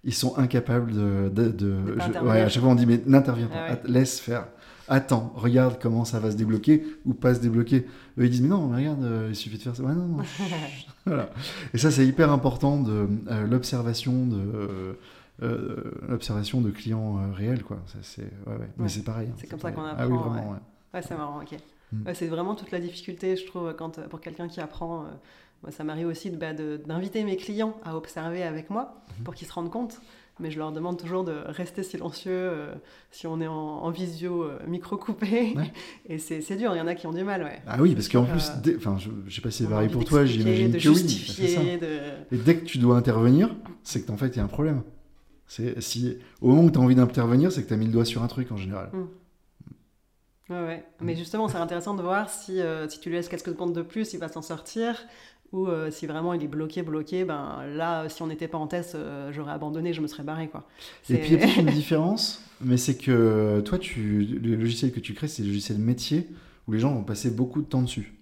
ils 0.03 0.13
sont 0.13 0.37
incapables 0.37 0.91
de. 0.91 1.29
de, 1.33 1.49
de- 1.49 1.71
pas 1.97 2.03
je- 2.05 2.09
intervenir. 2.09 2.23
ouais, 2.33 2.41
à 2.41 2.49
chaque 2.49 2.61
fois, 2.61 2.71
on 2.71 2.75
dit 2.75 2.85
mais 2.85 3.01
n'interviens 3.07 3.47
pas, 3.47 3.65
Ah 3.69 3.71
ouais. 3.73 3.79
laisse 3.91 4.19
faire. 4.19 4.45
Attends, 4.87 5.31
regarde 5.35 5.77
comment 5.81 6.05
ça 6.05 6.19
va 6.19 6.31
se 6.31 6.35
débloquer 6.35 6.83
ou 7.05 7.13
pas 7.13 7.33
se 7.33 7.39
débloquer. 7.39 7.85
Eux, 8.19 8.25
ils 8.25 8.29
disent 8.29 8.41
mais 8.41 8.49
non, 8.49 8.67
mais 8.67 8.77
regarde, 8.77 9.03
euh, 9.03 9.27
il 9.29 9.35
suffit 9.35 9.57
de 9.57 9.61
faire 9.63 9.75
ça. 9.75 9.81
Ouais, 9.83 9.93
non, 9.95 10.05
non. 10.05 10.17
voilà. 11.05 11.29
Et 11.73 11.77
ça, 11.79 11.89
c'est 11.91 12.05
hyper 12.05 12.31
important 12.31 12.81
de 12.81 13.07
euh, 13.29 13.47
l'observation 13.47 14.25
de. 14.27 14.35
euh, 14.37 14.93
l'observation 16.07 16.61
de 16.61 16.69
clients 16.71 17.17
euh, 17.17 17.31
réels 17.33 17.63
quoi 17.63 17.77
c'est 18.01 18.21
ouais, 18.23 18.29
ouais. 18.59 18.69
mais 18.77 18.89
c'est 18.89 19.03
pareil 19.03 19.29
hein, 19.31 19.35
C'est 19.37 19.47
comme 19.49 19.59
ça 19.59 19.71
qu'on 19.71 19.81
ah 19.83 19.95
oui 20.07 20.13
apprend, 20.15 20.29
vraiment 20.29 20.51
ouais. 20.93 21.01
C'est 21.01 21.15
marrant, 21.15 21.41
ok. 21.41 21.57
Mm. 21.93 22.05
Ouais, 22.07 22.13
c'est 22.13 22.27
vraiment 22.27 22.53
toute 22.55 22.71
la 22.71 22.79
difficulté, 22.79 23.35
je 23.37 23.45
trouve, 23.45 23.73
quand, 23.77 23.97
euh, 23.97 24.07
pour 24.07 24.19
quelqu'un 24.21 24.47
qui 24.47 24.59
apprend. 24.59 25.03
euh, 25.03 25.07
moi, 25.63 25.71
ça 25.71 25.83
m'arrive 25.83 26.07
aussi 26.07 26.29
bah, 26.31 26.53
d'inviter 26.53 27.23
mes 27.23 27.37
clients 27.37 27.75
à 27.85 27.95
observer 27.95 28.43
avec 28.43 28.69
moi 28.69 29.01
Mhm. 29.19 29.23
pour 29.23 29.35
qu'ils 29.35 29.47
se 29.47 29.53
rendent 29.53 29.69
compte. 29.71 30.01
Mais 30.39 30.49
je 30.49 30.57
leur 30.57 30.71
demande 30.71 30.97
toujours 30.97 31.23
de 31.23 31.33
rester 31.45 31.83
silencieux 31.83 32.31
euh, 32.33 32.73
si 33.11 33.27
on 33.27 33.39
est 33.41 33.47
en, 33.47 33.53
en 33.53 33.89
visio 33.91 34.43
euh, 34.43 34.57
micro 34.67 34.97
coupé. 34.97 35.53
Ouais. 35.55 35.71
Et 36.09 36.17
c'est, 36.17 36.41
c'est 36.41 36.55
dur, 36.55 36.73
il 36.73 36.77
y 36.77 36.81
en 36.81 36.87
a 36.87 36.95
qui 36.95 37.05
ont 37.07 37.13
du 37.13 37.23
mal, 37.23 37.43
ouais. 37.43 37.61
ah 37.67 37.77
oui 37.79 37.93
parce 37.93 38.09
qu'en 38.09 38.23
Euh, 38.23 38.31
plus 38.31 38.51
dès- 38.63 38.77
je, 38.97 39.09
je 39.27 39.35
sais 39.35 39.41
pas 39.41 39.51
si 39.51 39.63
c'est 39.63 39.69
pareil 39.69 39.87
pour 39.89 40.03
toi 40.03 40.25
j'imagine 40.25 40.71
que 40.75 40.89
oui. 40.89 41.79
Et 42.31 42.37
dès 42.37 42.55
que 42.57 42.65
tu 42.65 42.79
dois 42.79 42.97
intervenir, 42.97 43.55
c'est 43.83 44.05
qu'en 44.05 44.17
fait, 44.17 44.29
il 44.29 44.37
y 44.37 44.39
a 44.39 44.43
un 44.43 44.47
problème. 44.47 44.81
C'est 45.53 45.81
si 45.81 46.15
au 46.39 46.47
moment 46.47 46.63
où 46.63 46.71
tu 46.71 46.79
as 46.79 46.81
envie 46.81 46.95
d'intervenir, 46.95 47.51
c'est 47.51 47.61
que 47.63 47.67
tu 47.67 47.73
as 47.73 47.77
mis 47.77 47.85
le 47.85 47.91
doigt 47.91 48.05
sur 48.05 48.23
un 48.23 48.27
truc 48.27 48.53
en 48.53 48.55
général. 48.55 48.89
Ouais, 50.49 50.61
ouais. 50.61 50.85
Mais 51.01 51.13
justement, 51.13 51.49
c'est 51.49 51.57
intéressant 51.57 51.93
de 51.93 52.01
voir 52.01 52.29
si, 52.29 52.61
euh, 52.61 52.87
si 52.87 53.01
tu 53.01 53.09
lui 53.09 53.17
laisses 53.17 53.27
quelques 53.27 53.47
secondes 53.47 53.75
de 53.75 53.81
plus, 53.81 54.13
il 54.13 54.17
va 54.19 54.29
s'en 54.29 54.41
sortir. 54.41 54.95
Ou 55.51 55.67
euh, 55.67 55.91
si 55.91 56.07
vraiment 56.07 56.33
il 56.33 56.41
est 56.41 56.47
bloqué, 56.47 56.83
bloqué, 56.83 57.25
ben 57.25 57.65
là, 57.67 58.07
si 58.07 58.21
on 58.21 58.27
n'était 58.27 58.47
pas 58.47 58.57
en 58.57 58.67
test, 58.67 58.95
euh, 58.95 59.33
j'aurais 59.33 59.51
abandonné, 59.51 59.91
je 59.91 59.99
me 59.99 60.07
serais 60.07 60.23
barré, 60.23 60.47
quoi. 60.47 60.65
Et 61.09 61.15
C'est- 61.15 61.17
puis 61.17 61.31
il 61.31 61.33
y 61.33 61.35
a 61.35 61.39
peut-être 61.45 61.57
une 61.59 61.65
différence, 61.65 62.41
mais 62.61 62.77
c'est 62.77 62.95
que 62.95 63.59
toi, 63.65 63.77
tu, 63.77 64.23
le 64.41 64.55
logiciel 64.55 64.93
que 64.93 65.01
tu 65.01 65.13
crées, 65.13 65.27
c'est 65.27 65.41
le 65.41 65.49
logiciel 65.49 65.79
métier 65.79 66.29
où 66.69 66.71
les 66.71 66.79
gens 66.79 66.93
vont 66.93 67.03
passer 67.03 67.29
beaucoup 67.29 67.61
de 67.61 67.67
temps 67.67 67.81
dessus. 67.81 68.13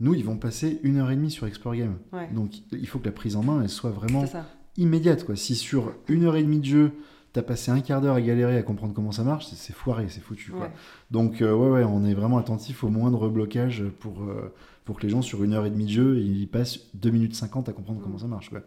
Nous, 0.00 0.14
ils 0.14 0.24
vont 0.24 0.38
passer 0.38 0.80
une 0.84 0.96
heure 0.96 1.10
et 1.10 1.16
demie 1.16 1.30
sur 1.30 1.46
Explore 1.46 1.76
Game. 1.76 1.98
Ouais, 2.14 2.30
Donc 2.32 2.52
il 2.72 2.88
faut 2.88 2.98
que 2.98 3.04
la 3.04 3.12
prise 3.12 3.36
en 3.36 3.42
main, 3.42 3.60
elle 3.62 3.68
soit 3.68 3.90
vraiment 3.90 4.24
c'est 4.24 4.32
ça. 4.32 4.46
Immédiate. 4.76 5.24
Quoi. 5.24 5.36
Si 5.36 5.54
sur 5.54 5.92
une 6.08 6.24
heure 6.24 6.36
et 6.36 6.42
demie 6.42 6.60
de 6.60 6.64
jeu, 6.64 6.92
tu 7.32 7.38
as 7.38 7.42
passé 7.42 7.70
un 7.70 7.80
quart 7.80 8.00
d'heure 8.00 8.14
à 8.16 8.20
galérer 8.20 8.56
à 8.58 8.62
comprendre 8.62 8.92
comment 8.94 9.12
ça 9.12 9.22
marche, 9.24 9.46
c'est- 9.46 9.72
foiré, 9.72 10.06
c'est 10.08 10.20
foutu. 10.20 10.50
Quoi. 10.52 10.62
Ouais. 10.62 10.70
Donc 11.10 11.40
euh, 11.42 11.54
ouais, 11.54 11.70
ouais, 11.70 11.84
on 11.84 12.04
est 12.04 12.14
vraiment 12.14 12.38
attentif 12.38 12.84
au 12.84 12.88
moindre 12.88 13.28
blocage 13.28 13.84
pour, 14.00 14.22
euh, 14.22 14.52
pour 14.84 14.98
que 14.98 15.02
les 15.04 15.08
gens 15.08 15.22
sur 15.22 15.42
une 15.44 15.54
heure 15.54 15.64
et 15.66 15.70
demie 15.70 15.86
de 15.86 15.90
jeu, 15.90 16.18
ils 16.18 16.46
passent 16.48 16.80
2 16.94 17.10
minutes 17.10 17.34
50 17.34 17.68
à 17.68 17.72
comprendre 17.72 18.00
Mm. 18.00 18.02
comment 18.02 18.18
ça 18.18 18.26
marche. 18.26 18.50
Quoi. 18.50 18.60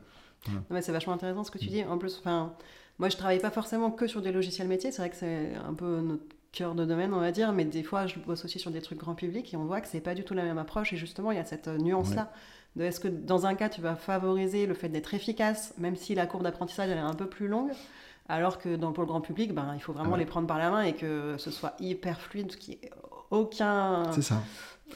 Non, 0.51 0.61
mais 0.69 0.81
c'est 0.81 0.91
vachement 0.91 1.13
intéressant 1.13 1.43
ce 1.43 1.51
que 1.51 1.57
Mm. 1.57 1.61
tu 1.61 1.67
dis. 1.67 1.83
En 1.83 1.97
plus, 1.97 2.17
enfin, 2.19 2.53
moi, 2.99 3.09
je 3.09 3.17
travaille 3.17 3.39
pas 3.39 3.51
forcément 3.51 3.91
que 3.91 4.07
sur 4.07 4.21
des 4.21 4.31
logiciels 4.31 4.67
métiers. 4.67 4.91
C'est 4.91 5.01
vrai 5.01 5.09
que 5.09 5.15
c'est 5.15 5.53
un 5.67 5.73
peu 5.73 6.01
notre 6.01 6.23
cœur 6.51 6.73
de 6.75 6.85
domaine, 6.85 7.13
on 7.13 7.19
va 7.19 7.31
dire. 7.31 7.51
Mais 7.51 7.65
des 7.65 7.83
fois, 7.83 8.07
je 8.07 8.17
bosse 8.19 8.45
aussi 8.45 8.57
sur 8.59 8.71
des 8.71 8.81
trucs 8.81 8.99
grand 8.99 9.15
public 9.15 9.53
et 9.53 9.57
on 9.57 9.65
voit 9.65 9.81
que 9.81 9.87
c'est 9.87 9.99
pas 10.01 10.13
du 10.15 10.23
tout 10.23 10.33
la 10.33 10.43
même 10.43 10.57
approche. 10.59 10.93
Et 10.93 10.97
justement, 10.97 11.31
il 11.31 11.35
y 11.37 11.41
a 11.41 11.45
cette 11.45 11.67
euh, 11.67 11.77
nuance-là. 11.77 12.31
De 12.75 12.83
est-ce 12.83 12.99
que 12.99 13.07
dans 13.07 13.45
un 13.45 13.55
cas, 13.55 13.69
tu 13.69 13.81
vas 13.81 13.95
favoriser 13.95 14.65
le 14.65 14.73
fait 14.73 14.89
d'être 14.89 15.13
efficace, 15.13 15.73
même 15.77 15.95
si 15.95 16.13
la 16.15 16.25
courbe 16.25 16.43
d'apprentissage 16.43 16.89
elle 16.89 16.97
est 16.97 17.01
un 17.01 17.13
peu 17.13 17.27
plus 17.27 17.47
longue, 17.47 17.71
alors 18.27 18.59
que 18.59 18.75
dans, 18.75 18.91
pour 18.91 19.03
le 19.03 19.07
grand 19.07 19.21
public, 19.21 19.53
ben, 19.53 19.73
il 19.75 19.81
faut 19.81 19.93
vraiment 19.93 20.13
ouais. 20.13 20.19
les 20.19 20.25
prendre 20.25 20.47
par 20.47 20.57
la 20.57 20.71
main 20.71 20.81
et 20.81 20.93
que 20.93 21.35
ce 21.37 21.51
soit 21.51 21.75
hyper 21.79 22.19
fluide, 22.19 22.55
qu'il 22.55 22.75
n'y 22.75 22.85
ait 22.85 22.91
aucun, 23.31 24.03
C'est 24.11 24.21
ça. 24.21 24.41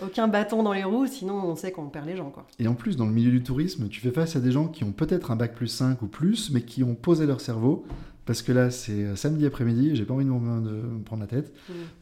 aucun 0.03 0.27
bâton 0.27 0.63
dans 0.63 0.73
les 0.73 0.83
roues, 0.83 1.07
sinon 1.07 1.35
on 1.35 1.55
sait 1.55 1.71
qu'on 1.71 1.89
perd 1.89 2.05
les 2.05 2.17
gens. 2.17 2.29
Quoi. 2.31 2.45
Et 2.59 2.67
en 2.67 2.75
plus, 2.75 2.97
dans 2.97 3.05
le 3.05 3.11
milieu 3.11 3.31
du 3.31 3.43
tourisme, 3.43 3.87
tu 3.87 4.01
fais 4.01 4.11
face 4.11 4.35
à 4.35 4.39
des 4.39 4.51
gens 4.51 4.67
qui 4.67 4.83
ont 4.83 4.91
peut-être 4.91 5.31
un 5.31 5.35
bac 5.35 5.55
plus 5.55 5.67
5 5.67 6.01
ou 6.01 6.07
plus, 6.07 6.51
mais 6.51 6.61
qui 6.61 6.83
ont 6.83 6.95
posé 6.95 7.25
leur 7.25 7.41
cerveau. 7.41 7.85
Parce 8.25 8.43
que 8.43 8.51
là, 8.51 8.69
c'est 8.69 8.91
euh, 8.91 9.15
samedi 9.15 9.47
après-midi, 9.47 9.95
j'ai 9.95 10.05
pas 10.05 10.13
envie 10.13 10.25
de 10.25 10.29
me, 10.29 11.01
prendre 11.03 11.21
la 11.23 11.27
tête. 11.27 11.51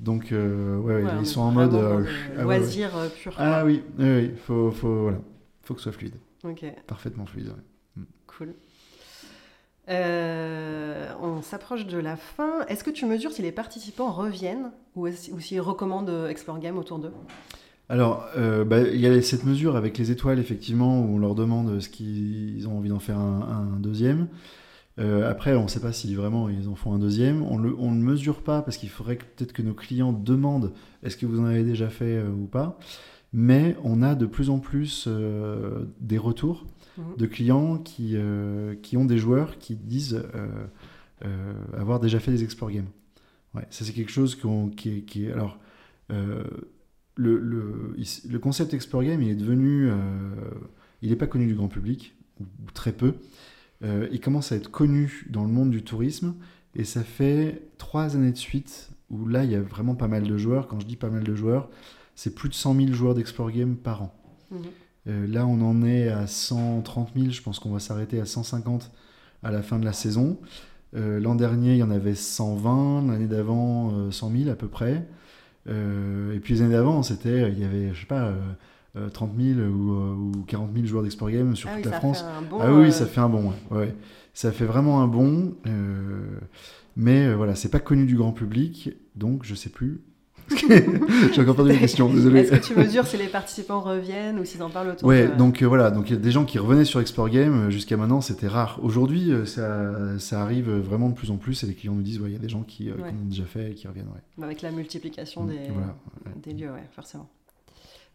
Donc, 0.01 0.33
euh, 0.33 0.77
ouais, 0.77 1.01
ouais, 1.01 1.11
ils 1.21 1.25
sont 1.25 1.39
en 1.39 1.51
mode. 1.51 1.71
dans 1.71 1.77
euh, 1.77 2.03
ah 2.37 2.41
loisir 2.41 2.89
pur. 3.17 3.33
Ah 3.37 3.63
oui, 3.63 3.81
oui, 3.97 4.05
oui, 4.05 4.31
faut, 4.45 4.71
faut, 4.71 5.03
voilà. 5.03 5.19
Faut 5.67 5.73
que 5.73 5.81
ce 5.81 5.83
soit 5.91 5.91
fluide, 5.97 6.15
Ok. 6.43 6.65
parfaitement 6.87 7.25
fluide. 7.25 7.47
ouais. 7.49 8.03
Cool. 8.27 8.53
Euh, 9.89 11.11
on 11.21 11.41
s'approche 11.41 11.85
de 11.85 11.97
la 11.97 12.17
fin. 12.17 12.65
Est-ce 12.67 12.83
que 12.83 12.89
tu 12.89 13.05
mesures 13.05 13.31
si 13.31 13.41
les 13.41 13.51
participants 13.53 14.11
reviennent 14.11 14.71
ou, 14.95 15.07
ou 15.07 15.39
s'ils 15.39 15.61
recommandent 15.61 16.09
euh, 16.09 16.27
Explore 16.29 16.59
Game 16.59 16.77
autour 16.77 16.99
d'eux? 16.99 17.13
Alors, 17.89 18.25
euh, 18.35 18.65
bah, 18.65 18.81
il 18.81 18.99
y 18.99 19.07
a 19.07 19.21
cette 19.21 19.45
mesure 19.45 19.77
avec 19.77 19.97
les 19.97 20.11
étoiles, 20.11 20.39
effectivement, 20.39 20.99
où 21.01 21.15
on 21.15 21.19
leur 21.19 21.35
demande 21.35 21.79
ce 21.79 21.87
qu'ils 21.87 22.67
ont 22.67 22.77
envie 22.77 22.89
d'en 22.89 22.99
faire 22.99 23.17
un, 23.17 23.69
un 23.75 23.79
deuxième. 23.79 24.27
Euh, 24.99 25.29
après, 25.29 25.55
on 25.55 25.63
ne 25.63 25.67
sait 25.69 25.79
pas 25.79 25.93
si 25.93 26.13
vraiment 26.15 26.49
ils 26.49 26.67
en 26.67 26.75
font 26.75 26.91
un 26.91 26.99
deuxième. 26.99 27.41
On 27.43 27.57
le- 27.57 27.75
on 27.79 27.91
ne 27.91 28.01
mesure 28.03 28.41
pas 28.41 28.61
parce 28.61 28.75
qu'il 28.77 28.89
faudrait 28.89 29.15
peut-être 29.15 29.53
que 29.53 29.61
nos 29.61 29.73
clients 29.75 30.11
demandent 30.11 30.73
est-ce 31.03 31.15
que 31.15 31.25
vous 31.25 31.39
en 31.39 31.45
avez 31.45 31.63
déjà 31.63 31.87
fait 31.87 32.17
euh, 32.17 32.29
ou 32.29 32.45
pas. 32.47 32.77
Mais 33.33 33.75
on 33.83 34.01
a 34.01 34.15
de 34.15 34.25
plus 34.25 34.49
en 34.49 34.59
plus 34.59 35.05
euh, 35.07 35.85
des 35.99 36.17
retours 36.17 36.65
Mhm. 36.97 37.15
de 37.17 37.25
clients 37.27 37.77
qui, 37.77 38.13
euh, 38.15 38.73
qui 38.81 38.97
ont 38.97 39.05
des 39.05 39.19
joueurs 39.19 39.59
qui 39.59 39.75
disent 39.75 40.23
euh, 40.33 41.53
avoir 41.77 41.99
déjà 41.99 42.19
fait 42.19 42.31
des 42.31 42.43
Explore 42.43 42.71
Games. 42.71 42.87
Ouais, 43.53 43.67
ça 43.69 43.85
c'est 43.85 43.93
quelque 43.93 44.11
chose 44.11 44.35
qui, 44.75 44.89
est, 44.89 45.01
qui 45.01 45.27
Alors, 45.27 45.59
le, 46.09 47.37
le, 47.37 48.39
concept 48.39 48.73
Explore 48.73 49.03
Game, 49.03 49.21
il 49.21 49.29
est 49.29 49.35
devenu... 49.35 49.89
il 51.01 51.09
n'est 51.09 51.15
pas 51.15 51.27
connu 51.27 51.47
du 51.47 51.55
grand 51.55 51.67
public, 51.67 52.15
ou, 52.39 52.43
ou 52.43 52.71
très 52.71 52.91
peu. 52.91 53.13
Il 53.83 54.19
commence 54.19 54.51
à 54.51 54.55
être 54.55 54.69
connu 54.71 55.25
dans 55.29 55.43
le 55.43 55.51
monde 55.51 55.69
du 55.69 55.83
tourisme, 55.83 56.35
et 56.75 56.83
ça 56.83 57.03
fait 57.03 57.63
trois 57.77 58.15
années 58.15 58.31
de 58.31 58.37
suite 58.37 58.89
où 59.09 59.27
là, 59.27 59.43
il 59.43 59.51
y 59.51 59.55
a 59.55 59.61
vraiment 59.61 59.95
pas 59.95 60.07
mal 60.07 60.23
de 60.23 60.37
joueurs. 60.37 60.67
Quand 60.67 60.79
je 60.79 60.85
dis 60.85 60.97
pas 60.97 61.09
mal 61.09 61.23
de 61.23 61.33
joueurs, 61.35 61.69
c'est 62.17 62.35
plus 62.35 62.49
de 62.49 62.53
100 62.53 62.75
000 62.75 62.91
joueurs 62.91 63.15
d'Explore 63.15 63.49
Game 63.51 63.77
par 63.77 64.01
an. 64.01 64.13
Mhm. 64.51 64.59
Euh, 65.07 65.27
là, 65.27 65.47
on 65.47 65.61
en 65.61 65.83
est 65.85 66.09
à 66.09 66.27
130 66.27 67.11
000. 67.15 67.29
Je 67.29 67.41
pense 67.41 67.59
qu'on 67.59 67.71
va 67.71 67.79
s'arrêter 67.79 68.19
à 68.19 68.25
150 68.25 68.91
à 69.41 69.51
la 69.51 69.61
fin 69.61 69.79
de 69.79 69.85
la 69.85 69.93
saison. 69.93 70.37
L'an 70.93 71.35
dernier, 71.35 71.73
il 71.73 71.77
y 71.77 71.83
en 71.83 71.91
avait 71.91 72.15
120, 72.15 73.07
l'année 73.07 73.27
d'avant, 73.27 74.11
100 74.11 74.31
000 74.31 74.49
à 74.49 74.55
peu 74.55 74.67
près. 74.67 75.05
et 75.67 76.39
puis 76.41 76.55
les 76.55 76.61
années 76.63 76.73
d'avant, 76.73 77.03
c'était, 77.03 77.51
il 77.51 77.59
y 77.59 77.63
avait, 77.65 77.93
je 77.93 77.99
sais 77.99 78.05
pas, 78.07 78.33
30 79.13 79.31
000 79.39 79.59
ou, 79.59 80.43
40 80.47 80.73
000 80.73 80.85
joueurs 80.87 81.03
d'Explore 81.03 81.29
Game 81.29 81.55
sur 81.55 81.69
Ah 81.69 81.75
toute 81.75 81.85
oui, 81.85 81.91
la 81.91 81.99
France. 81.99 82.25
bon, 82.49 82.57
ah 82.61 82.73
oui, 82.73 82.87
euh, 82.87 82.91
ça 82.91 83.05
fait 83.05 83.19
un 83.19 83.29
bon, 83.29 83.49
ouais. 83.71 83.77
ouais. 83.77 83.95
Ça 84.33 84.51
fait 84.51 84.65
vraiment 84.65 85.01
un 85.01 85.07
bon. 85.07 85.53
euh, 85.67 86.39
mais 86.95 87.27
euh, 87.27 87.35
voilà, 87.35 87.53
c'est 87.55 87.69
pas 87.69 87.79
connu 87.79 88.05
du 88.05 88.15
grand 88.15 88.31
public, 88.31 88.89
donc 89.15 89.43
je 89.43 89.53
sais 89.55 89.69
plus. 89.69 90.01
J'ai 91.33 91.41
encore 91.41 91.55
perdu 91.55 91.71
une 91.73 91.79
question, 91.79 92.11
désolé. 92.11 92.41
Est-ce 92.41 92.51
que 92.51 92.65
tu 92.73 92.75
mesures 92.75 93.05
si 93.05 93.17
les 93.17 93.27
participants 93.27 93.81
reviennent 93.81 94.39
ou 94.39 94.45
s'ils 94.45 94.63
en 94.63 94.69
parlent 94.69 94.89
autour 94.89 95.07
Ouais, 95.07 95.27
de- 95.27 95.35
donc 95.35 95.61
euh, 95.61 95.65
voilà, 95.67 95.91
donc 95.91 96.09
il 96.09 96.13
y 96.13 96.15
a 96.15 96.19
des 96.19 96.31
gens 96.31 96.45
qui 96.45 96.57
revenaient 96.57 96.85
sur 96.85 96.99
Explore 97.01 97.29
Game, 97.29 97.53
euh, 97.67 97.69
jusqu'à 97.69 97.97
maintenant 97.97 98.21
c'était 98.21 98.47
rare. 98.47 98.79
Aujourd'hui, 98.81 99.31
euh, 99.31 99.45
ça, 99.45 100.17
ça 100.19 100.41
arrive 100.41 100.69
vraiment 100.71 101.09
de 101.09 101.15
plus 101.15 101.31
en 101.31 101.37
plus 101.37 101.63
et 101.63 101.67
les 101.67 101.73
clients 101.73 101.93
nous 101.95 102.01
disent, 102.01 102.19
ouais, 102.21 102.29
il 102.29 102.33
y 102.33 102.37
a 102.37 102.39
des 102.39 102.49
gens 102.49 102.63
qui, 102.63 102.89
euh, 102.89 102.93
Ouais. 102.95 103.09
qui 103.09 103.15
l'ont 103.15 103.25
déjà 103.29 103.45
fait 103.45 103.71
et 103.71 103.73
qui 103.73 103.87
reviennent, 103.87 104.07
ouais. 104.07 104.21
Bah, 104.37 104.45
Avec 104.45 104.61
la 104.61 104.71
multiplication 104.71 105.43
Mm, 105.43 105.49
des, 105.49 105.57
voilà, 105.73 105.95
des 106.43 106.53
lieux, 106.53 106.71
ouais, 106.71 106.87
forcément. 106.95 107.29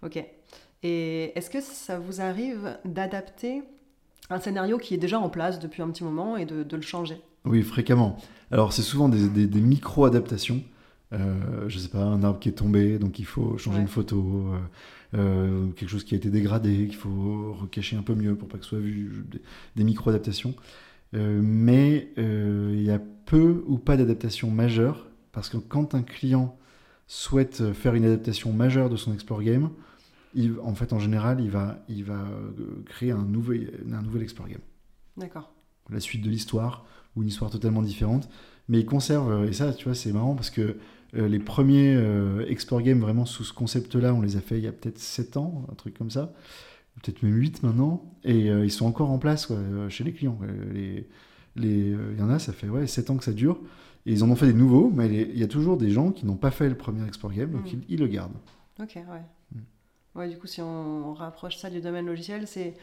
Ok. 0.03 0.25
Et 0.83 1.33
est-ce 1.39 1.51
que 1.51 1.61
ça 1.61 1.99
vous 1.99 2.21
arrive 2.21 2.77
d'adapter 2.85 3.63
un 4.31 4.41
scénario 4.41 4.79
qui 4.79 4.95
est 4.95 4.99
déjà 4.99 5.21
en 5.21 5.29
place 5.29 5.61
depuis 5.61 5.83
un 5.83 5.89
petit 5.91 6.03
moment 6.03 6.37
et 6.37 6.45
de, 6.47 6.63
de 6.63 6.77
le 6.77 6.83
changer? 6.83 7.21
Oui, 7.45 7.63
fréquemment. 7.63 8.17
Alors, 8.51 8.73
c'est 8.73 8.83
souvent 8.83 9.09
des, 9.09 9.29
des- 9.29 9.47
des 9.47 9.61
micro-adaptations. 9.61 10.61
Euh, 11.13 11.69
je 11.69 11.79
sais 11.79 11.89
pas, 11.89 12.03
un 12.05 12.23
arbre 12.25 12.39
qui 12.41 12.49
est 12.49 12.53
tombé, 12.53 12.99
donc 12.99 13.19
il 13.19 13.27
faut 13.27 13.59
changer 13.59 13.77
Ouais. 13.79 13.83
une 13.83 13.89
photo. 13.89 14.47
euh, 14.55 14.59
euh, 15.15 15.67
quelque 15.73 15.91
chose 15.91 16.05
qui 16.05 16.15
a 16.15 16.17
été 16.17 16.31
dégradé, 16.31 16.87
qu'il 16.87 16.97
faut 16.97 17.53
recacher 17.53 17.97
un 17.97 18.03
peu 18.03 18.15
mieux 18.15 18.35
pour 18.35 18.49
pas 18.49 18.57
que 18.57 18.65
ce 18.65 18.71
soit 18.71 18.79
vu. 18.79 19.25
Des, 19.31 19.43
des 19.77 19.85
micro-adaptations. 19.85 20.55
Euh, 21.15 21.41
mais 21.43 22.09
il 22.17 22.83
y 22.83 22.91
a 22.91 22.99
peu 23.27 23.63
ou 23.67 23.77
pas 23.77 23.97
d'adaptation 23.99 24.51
majeure, 24.51 25.07
parce 25.33 25.51
que 25.51 25.59
quand 25.59 25.95
un 25.95 26.03
client 26.03 26.57
souhaite 27.07 27.73
faire 27.75 27.95
une 27.95 28.05
adaptation 28.07 28.53
majeure 28.53 28.89
de 28.89 28.97
son 28.97 29.13
Explore 29.13 29.43
Game, 29.43 29.69
il- 30.35 30.55
en 30.63 30.75
fait, 30.75 30.95
en 30.95 30.99
général, 30.99 31.41
il 31.43 31.51
va, 31.51 31.79
il 31.91 32.05
va 32.05 32.25
créer 32.87 33.11
un 33.11 33.23
nouvel, 33.25 33.81
un 33.93 34.01
nouvel 34.01 34.23
Explore 34.23 34.49
Game 34.49 34.61
D'accord. 35.19 35.53
la 35.91 36.01
suite 36.01 36.23
de 36.25 36.31
l'histoire 36.31 36.87
ou 37.17 37.23
une 37.23 37.29
histoire 37.29 37.51
totalement 37.51 37.83
différente. 37.83 38.31
Mais 38.69 38.81
ils 38.81 38.87
conservent, 38.87 39.31
euh, 39.31 39.47
et 39.49 39.53
ça, 39.53 39.75
tu 39.75 39.85
vois, 39.85 39.95
c'est 39.95 40.13
marrant 40.13 40.35
parce 40.35 40.49
que 40.49 40.77
euh, 41.17 41.29
les 41.29 41.39
premiers 41.39 41.95
euh, 41.95 42.47
Explore 42.49 42.83
Games 42.83 43.01
vraiment 43.01 43.25
sous 43.27 43.45
ce 43.45 43.53
concept-là, 43.53 44.15
on 44.15 44.21
les 44.23 44.37
a 44.37 44.41
fait 44.41 44.59
il 44.59 44.65
y 44.65 44.69
a 44.69 44.73
peut-être 44.73 44.99
7 44.99 45.37
ans, 45.37 45.67
un 45.71 45.75
truc 45.75 45.97
comme 45.99 46.11
ça, 46.11 46.33
peut-être 47.03 47.23
même 47.23 47.35
8 47.35 47.63
maintenant, 47.63 48.05
et 48.25 48.51
euh, 48.51 48.65
ils 48.65 48.71
sont 48.71 48.87
encore 48.87 49.11
en 49.11 49.19
place 49.19 49.47
quoi, 49.47 49.57
euh, 49.57 49.89
chez 49.89 50.05
les 50.05 50.13
clients. 50.13 50.39
Les- 50.73 51.07
les, 51.55 51.95
Il 52.13 52.19
y 52.19 52.23
en 52.23 52.31
a, 52.31 52.39
ça 52.39 52.53
fait 52.55 52.69
ouais, 52.71 52.87
7 52.87 53.11
ans 53.11 53.17
que 53.19 53.25
ça 53.25 53.33
dure, 53.33 53.61
et 54.07 54.13
ils 54.13 54.25
en 54.25 54.31
ont 54.31 54.37
fait 54.37 54.47
des 54.47 54.55
nouveaux, 54.55 54.91
mais 54.95 55.07
il 55.09 55.39
y 55.39 55.43
a 55.43 55.49
toujours 55.49 55.77
des 55.77 55.91
gens 55.91 56.11
qui 56.11 56.25
n'ont 56.25 56.37
pas 56.37 56.51
fait 56.51 56.69
le 56.69 56.77
premier 56.77 57.07
Explore 57.07 57.33
Game, 57.33 57.51
donc 57.51 57.65
Mm. 57.65 57.77
ils, 57.89 57.95
ils 57.95 58.01
le 58.01 58.07
gardent. 58.07 58.33
Ok, 58.81 58.95
ouais. 58.97 59.03
Mm. 59.55 59.59
Ouais, 60.15 60.29
du 60.31 60.39
coup, 60.39 60.47
si 60.47 60.63
on, 60.63 61.11
on 61.11 61.13
rapproche 61.15 61.57
ça 61.57 61.69
du 61.71 61.81
domaine 61.83 62.07
logiciel, 62.07 62.47
c'est. 62.47 62.75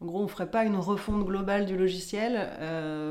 En 0.00 0.06
gros, 0.06 0.22
on 0.22 0.28
ferait 0.28 0.50
pas 0.50 0.64
une 0.64 0.76
refonte 0.76 1.24
globale 1.24 1.64
du 1.66 1.76
logiciel. 1.76 2.50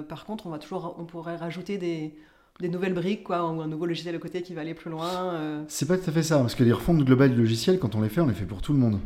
par 0.07 0.25
contre, 0.25 0.45
on 0.45 0.51
va 0.51 0.59
toujours, 0.59 0.95
on 0.99 1.05
pourrait 1.05 1.35
rajouter 1.35 1.77
des, 1.79 2.13
des 2.59 2.69
nouvelles 2.69 2.93
briques, 2.93 3.23
quoi, 3.23 3.43
ou 3.51 3.61
un 3.61 3.67
nouveau 3.67 3.85
logiciel 3.85 4.15
à 4.15 4.19
côté 4.19 4.41
qui 4.41 4.53
va 4.53 4.61
aller 4.61 4.73
plus 4.73 4.89
loin. 4.89 5.33
euh. 5.33 5.63
C'est 5.67 5.87
pas 5.87 5.97
tout 5.97 6.09
à 6.09 6.13
fait 6.13 6.23
ça, 6.23 6.37
parce 6.39 6.55
que 6.55 6.63
les 6.63 6.71
refontes 6.71 7.03
globales 7.03 7.31
du 7.31 7.37
logiciel, 7.37 7.79
quand 7.79 7.95
on 7.95 8.01
les 8.01 8.09
fait, 8.09 8.21
on 8.21 8.27
les 8.27 8.33
fait 8.33 8.45
pour 8.45 8.61
tout 8.61 8.71
le 8.73 8.79
monde. 8.79 8.99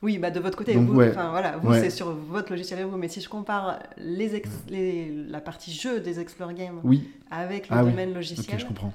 Oui, 0.00 0.18
bah 0.18 0.30
de 0.30 0.38
votre 0.38 0.56
côté, 0.56 0.74
Donc, 0.74 0.86
vous, 0.88 0.94
ouais. 0.94 1.10
voilà, 1.10 1.56
vous 1.56 1.70
Ouais. 1.70 1.80
c'est 1.80 1.90
sur 1.90 2.12
votre 2.12 2.52
logiciel 2.52 2.84
vous. 2.84 2.96
Mais 2.96 3.08
si 3.08 3.20
je 3.20 3.28
compare 3.28 3.80
les 3.96 4.36
ex- 4.36 4.48
les- 4.68 5.10
la 5.28 5.40
partie 5.40 5.72
jeu 5.72 5.98
des 6.00 6.20
Explore 6.20 6.52
Games 6.52 6.80
Oui, 6.84 7.10
avec 7.32 7.68
le 7.68 7.76
Ah 7.76 7.82
oui. 7.84 7.90
domaine 7.90 8.10
ok, 8.10 8.14
logiciel, 8.16 8.60
je 8.60 8.66
comprends. 8.66 8.92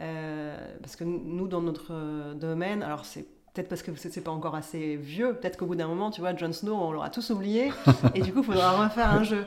Euh, 0.00 0.56
parce 0.80 0.96
que 0.96 1.04
nous, 1.04 1.46
dans 1.46 1.60
notre 1.60 1.88
euh, 1.92 2.32
domaine, 2.34 2.82
alors 2.82 3.04
c'est 3.04 3.26
peut-être 3.52 3.68
parce 3.68 3.82
que 3.82 3.90
c'est 3.96 4.20
pas 4.22 4.30
encore 4.30 4.54
assez 4.54 4.96
vieux, 4.96 5.34
peut-être 5.34 5.58
qu'au 5.58 5.66
bout 5.66 5.74
d'un 5.74 5.88
moment, 5.88 6.10
tu 6.10 6.20
vois, 6.22 6.34
Jon 6.34 6.52
Snow, 6.52 6.74
on 6.74 6.92
l'aura 6.92 7.10
tous 7.10 7.28
oublié, 7.30 7.70
et 8.14 8.22
du 8.22 8.32
coup, 8.32 8.38
il 8.40 8.44
faudra 8.44 8.84
refaire 8.84 9.10
un 9.12 9.24
jeu. 9.24 9.44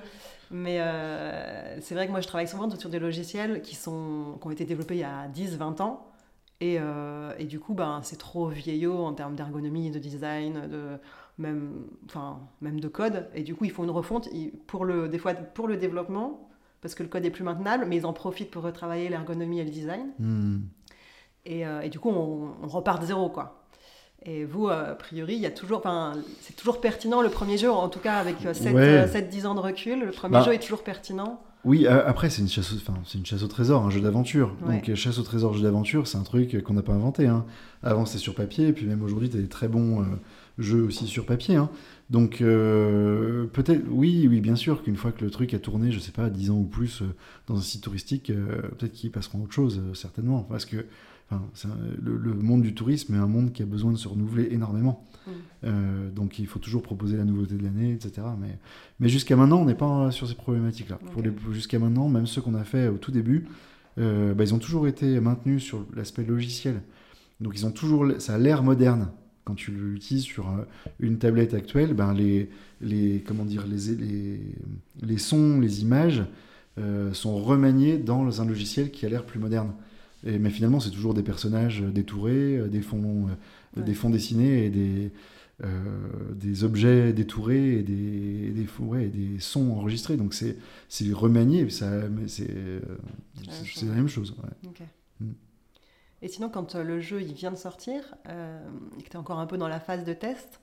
Mais 0.51 0.79
euh, 0.79 1.79
c'est 1.81 1.95
vrai 1.95 2.05
que 2.05 2.11
moi, 2.11 2.21
je 2.21 2.27
travaille 2.27 2.47
souvent 2.47 2.69
sur 2.77 2.89
des 2.89 2.99
logiciels 2.99 3.61
qui, 3.61 3.75
sont, 3.75 4.37
qui 4.39 4.47
ont 4.47 4.51
été 4.51 4.65
développés 4.65 4.95
il 4.95 5.01
y 5.01 5.03
a 5.03 5.27
10, 5.27 5.57
20 5.57 5.81
ans, 5.81 6.07
et, 6.59 6.77
euh, 6.79 7.33
et 7.39 7.45
du 7.45 7.59
coup, 7.59 7.73
ben, 7.73 8.01
c'est 8.03 8.17
trop 8.17 8.47
vieillot 8.47 9.03
en 9.03 9.13
termes 9.13 9.35
d'ergonomie, 9.35 9.91
de 9.91 9.99
design, 9.99 10.67
de, 10.69 10.97
même, 11.37 11.87
enfin, 12.05 12.39
même 12.61 12.79
de 12.79 12.87
code, 12.87 13.27
et 13.33 13.43
du 13.43 13.55
coup, 13.55 13.65
ils 13.65 13.71
font 13.71 13.83
une 13.83 13.91
refonte 13.91 14.29
pour 14.67 14.85
le, 14.85 15.09
des 15.09 15.17
fois 15.17 15.33
pour 15.33 15.67
le 15.67 15.77
développement, 15.77 16.49
parce 16.81 16.95
que 16.95 17.03
le 17.03 17.09
code 17.09 17.25
est 17.25 17.31
plus 17.31 17.43
maintenable, 17.43 17.85
mais 17.87 17.97
ils 17.97 18.05
en 18.05 18.13
profitent 18.13 18.51
pour 18.51 18.63
retravailler 18.63 19.09
l'ergonomie 19.09 19.59
et 19.59 19.63
le 19.63 19.71
design. 19.71 20.11
Hmm. 20.19 20.61
Et, 21.45 21.65
euh, 21.65 21.81
et 21.81 21.89
du 21.89 21.99
coup, 21.99 22.09
on, 22.09 22.53
on 22.61 22.67
repart 22.67 23.01
de 23.01 23.07
zéro, 23.07 23.29
quoi. 23.29 23.62
Et 24.25 24.45
vous, 24.45 24.67
euh, 24.67 24.91
a 24.91 24.95
priori, 24.95 25.35
il 25.35 25.41
y 25.41 25.45
a 25.45 25.51
toujours, 25.51 25.79
enfin, 25.79 26.13
c'est 26.41 26.55
toujours 26.55 26.79
pertinent 26.79 27.21
le 27.21 27.29
premier 27.29 27.57
jeu, 27.57 27.69
en 27.69 27.89
tout 27.89 27.99
cas 27.99 28.15
avec 28.15 28.45
euh, 28.45 28.53
7-10 28.53 28.73
Ouais. 28.73 29.45
ans 29.45 29.55
de 29.55 29.59
recul, 29.59 29.99
le 30.05 30.11
premier 30.11 30.33
Bah. 30.33 30.43
jeu 30.43 30.53
est 30.53 30.59
toujours 30.59 30.83
pertinent. 30.83 31.41
Oui, 31.65 31.85
euh, 31.87 32.03
après, 32.05 32.29
c'est 32.29 32.41
une, 32.41 32.49
chasse 32.49 32.73
au- 32.73 32.75
enfin, 32.77 32.93
une 33.15 33.25
chasse 33.25 33.43
au 33.43 33.47
trésor, 33.47 33.85
un 33.85 33.89
jeu 33.89 34.01
d'aventure. 34.01 34.53
Ouais. 34.65 34.75
Donc, 34.75 34.89
euh, 34.89 34.95
chasse 34.95 35.17
au 35.17 35.23
trésor, 35.23 35.53
jeu 35.53 35.63
d'aventure, 35.63 36.07
c'est 36.07 36.17
un 36.17 36.23
truc 36.23 36.61
qu'on 36.63 36.73
n'a 36.73 36.81
pas 36.81 36.93
inventé. 36.93 37.27
hein. 37.27 37.45
Avant, 37.83 38.05
c'était 38.05 38.19
sur 38.19 38.35
papier, 38.35 38.67
et 38.67 38.73
puis 38.73 38.85
même 38.85 39.01
aujourd'hui, 39.01 39.29
tu 39.29 39.37
as 39.37 39.41
des 39.41 39.47
très 39.49 39.67
bons 39.67 40.01
euh, 40.01 40.05
jeux 40.57 40.83
aussi 40.83 41.07
sur 41.07 41.25
papier. 41.25 41.55
hein. 41.55 41.69
Donc, 42.09 42.41
euh, 42.41 43.45
peut-être, 43.47 43.81
oui, 43.89 44.27
oui, 44.29 44.39
bien 44.41 44.55
sûr 44.55 44.83
qu'une 44.83 44.97
fois 44.97 45.11
que 45.11 45.23
le 45.23 45.31
truc 45.31 45.53
a 45.53 45.59
tourné, 45.59 45.91
je 45.91 45.99
sais 45.99 46.11
pas, 46.11 46.29
10 46.29 46.49
ans 46.51 46.57
ou 46.57 46.63
plus 46.65 47.01
euh, 47.01 47.05
dans 47.47 47.57
un 47.57 47.61
site 47.61 47.83
touristique, 47.83 48.29
euh, 48.29 48.61
peut-être 48.77 48.91
qu'ils 48.93 49.11
passeront 49.11 49.39
à 49.39 49.43
autre 49.43 49.53
chose, 49.53 49.81
euh, 49.83 49.93
certainement. 49.93 50.39
Parce 50.49 50.65
que 50.65 50.85
enfin, 51.35 51.43
c'est 51.53 51.67
un- 51.67 51.77
le, 52.01 52.17
le 52.17 52.33
monde 52.33 52.61
du 52.61 52.73
tourisme 52.73 53.13
est 53.15 53.17
un 53.17 53.27
monde 53.27 53.51
qui 53.51 53.61
a 53.63 53.65
besoin 53.65 53.91
de 53.91 53.97
se 53.97 54.07
renouveler 54.07 54.47
énormément. 54.51 55.05
Mm. 55.25 55.31
Euh, 55.65 56.09
donc, 56.11 56.39
il 56.39 56.47
faut 56.47 56.59
toujours 56.59 56.81
proposer 56.81 57.17
la 57.17 57.23
nouveauté 57.25 57.55
de 57.55 57.63
l'année, 57.63 57.91
etc. 57.93 58.27
Mais, 58.39 58.57
mais 58.99 59.09
jusqu'à 59.09 59.35
maintenant, 59.35 59.61
on 59.61 59.65
n'est 59.65 59.75
pas 59.75 60.11
sur 60.11 60.27
ces 60.27 60.35
problématiques-là. 60.35 60.99
Jusqu'à 61.51 61.79
maintenant, 61.79 62.09
même 62.09 62.27
ceux 62.27 62.41
qu'on 62.41 62.55
a 62.55 62.63
fait 62.63 62.87
au 62.87 62.97
tout 62.97 63.11
début, 63.11 63.45
euh, 63.97 64.33
bah, 64.33 64.43
ils 64.43 64.53
ont 64.53 64.59
toujours 64.59 64.87
été 64.87 65.19
maintenus 65.19 65.63
sur 65.63 65.85
l'aspect 65.95 66.23
logiciel. 66.25 66.81
Donc 67.39 67.53
ils 67.55 67.65
ont 67.65 67.71
toujours, 67.71 68.05
ça 68.19 68.35
a 68.35 68.37
l'air 68.37 68.63
moderne. 68.63 69.09
Quand 69.45 69.55
tu 69.55 69.71
l'utilises 69.71 70.23
sur 70.23 70.47
euh, 70.49 70.63
une 70.99 71.17
tablette 71.17 71.53
actuelle, 71.53 71.93
ben 71.93 72.13
les, 72.13 72.49
les, 72.81 73.21
comment 73.27 73.43
dire, 73.45 73.65
les, 73.67 73.95
les, 73.95 74.39
les 75.01 75.17
sons, 75.17 75.59
les 75.59 75.81
images 75.81 76.23
euh, 76.79 77.13
sont 77.13 77.35
remaniés 77.37 77.97
dans 77.97 78.41
un 78.41 78.45
logiciel 78.45 78.89
qui 78.91 79.05
a 79.05 79.09
l'air 79.09 79.25
plus 79.25 79.39
moderne. 79.39 79.73
Et, 80.25 80.39
mais 80.39 80.49
finalement, 80.49 80.79
c'est 80.79 80.89
toujours 80.91 81.13
des 81.13 81.23
personnages 81.23 81.81
euh, 81.81 81.91
détourés, 81.91 82.57
euh, 82.57 82.67
des 82.67 82.81
fonds, 82.81 83.27
euh, 83.27 83.35
Ouais. 83.79 83.83
des 83.83 83.93
fonds 83.95 84.09
dessinés 84.11 84.65
et 84.65 84.69
des, 84.69 85.11
des 86.35 86.63
objets 86.63 87.11
détourés 87.13 87.79
et 87.79 87.83
des, 87.83 88.51
des, 88.51 88.67
ouais, 88.79 89.11
sons 89.39 89.71
enregistrés. 89.71 90.15
Donc 90.17 90.33
c'est 90.35 90.57
remanié, 91.13 91.67
c'est 91.69 91.89
la 91.89 92.07
même 93.95 94.07
chose. 94.07 94.35
ouais. 94.43 94.85
Mm. 95.19 95.31
Et 96.21 96.27
sinon, 96.27 96.49
quand 96.49 96.75
le 96.75 96.99
jeu 97.01 97.21
il 97.21 97.33
vient 97.33 97.51
de 97.51 97.57
sortir 97.57 98.15
euh, 98.29 98.59
et 98.99 99.03
que 99.03 99.09
tu 99.09 99.13
es 99.13 99.17
encore 99.17 99.39
un 99.39 99.47
peu 99.47 99.57
dans 99.57 99.67
la 99.67 99.79
phase 99.79 100.03
de 100.05 100.13
test, 100.13 100.59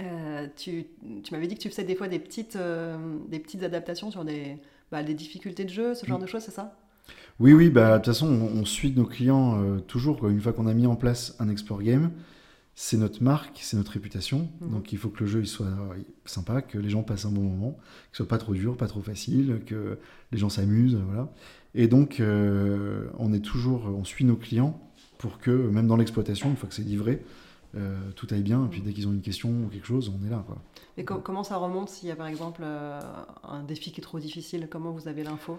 euh, 0.00 0.46
tu, 0.56 0.86
tu 1.22 1.32
m'avais 1.32 1.46
dit 1.46 1.54
que 1.54 1.60
tu 1.62 1.70
faisais 1.70 1.84
des 1.84 1.94
fois 1.94 2.08
des 2.08 2.18
petites, 2.18 2.56
euh, 2.56 2.98
des 3.28 3.38
petites 3.38 3.62
adaptations 3.62 4.10
sur 4.10 4.24
des, 4.24 4.56
bah, 4.90 5.02
des 5.04 5.14
difficultés 5.14 5.64
de 5.64 5.70
jeu, 5.70 5.94
ce 5.94 6.04
genre 6.04 6.18
Mm. 6.18 6.22
de 6.22 6.26
choses, 6.26 6.42
c'est 6.42 6.50
ça? 6.50 6.76
Oui, 7.40 7.52
oui, 7.52 7.68
bah, 7.70 7.92
de 7.92 7.96
toute 7.96 8.06
façon, 8.14 8.28
on, 8.28 8.60
on 8.60 8.64
suit 8.64 8.92
nos 8.92 9.06
clients 9.06 9.60
euh, 9.60 9.80
toujours. 9.80 10.18
quoi. 10.18 10.30
Une 10.30 10.40
fois 10.40 10.52
qu'on 10.52 10.66
a 10.66 10.74
mis 10.74 10.86
en 10.86 10.96
place 10.96 11.34
un 11.40 11.48
Explore 11.48 11.82
Game, 11.82 12.12
c'est 12.76 12.96
notre 12.96 13.22
marque, 13.22 13.58
c'est 13.62 13.76
notre 13.76 13.92
réputation. 13.92 14.48
Mhm. 14.60 14.70
Donc 14.70 14.92
il 14.92 14.98
faut 14.98 15.08
que 15.08 15.20
le 15.24 15.26
jeu 15.30 15.40
il 15.40 15.46
soit 15.46 15.66
euh, 15.66 15.94
sympa, 16.26 16.62
que 16.62 16.78
les 16.78 16.90
gens 16.90 17.02
passent 17.02 17.24
un 17.26 17.30
bon 17.32 17.42
moment, 17.42 17.72
qu'il 18.10 18.16
soit 18.16 18.28
pas 18.28 18.38
trop 18.38 18.54
dur, 18.54 18.76
pas 18.76 18.86
trop 18.88 19.00
facile, 19.02 19.60
que 19.66 19.98
les 20.32 20.38
gens 20.38 20.48
s'amusent, 20.48 20.98
voilà. 21.06 21.28
Et 21.74 21.88
donc 21.88 22.20
euh, 22.20 23.08
on 23.18 23.32
est 23.32 23.40
toujours, 23.40 23.86
on 23.86 24.04
suit 24.04 24.24
nos 24.24 24.36
clients 24.36 24.80
pour 25.18 25.38
que 25.38 25.50
même 25.50 25.86
dans 25.88 25.96
l'exploitation, 25.96 26.50
une 26.50 26.56
fois 26.56 26.68
que 26.68 26.74
c'est 26.74 26.82
livré, 26.82 27.24
euh, 27.76 27.96
tout 28.16 28.28
aille 28.30 28.42
bien. 28.42 28.64
Et 28.66 28.68
puis 28.68 28.80
dès 28.80 28.92
qu'ils 28.92 29.08
ont 29.08 29.12
une 29.12 29.22
question 29.22 29.50
ou 29.50 29.68
quelque 29.68 29.86
chose, 29.86 30.12
on 30.20 30.24
est 30.26 30.30
là, 30.30 30.44
quoi. 30.46 30.58
Et 30.96 31.04
co- 31.04 31.18
comment 31.18 31.42
ça 31.44 31.56
remonte 31.56 31.88
s'il 31.88 32.08
y 32.08 32.12
a 32.12 32.16
par 32.16 32.26
exemple 32.28 32.62
euh, 32.64 33.00
un 33.44 33.62
défi 33.64 33.90
qui 33.92 34.00
est 34.00 34.04
trop 34.04 34.20
difficile? 34.20 34.68
Comment 34.70 34.92
vous 34.92 35.08
avez 35.08 35.24
l'info? 35.24 35.58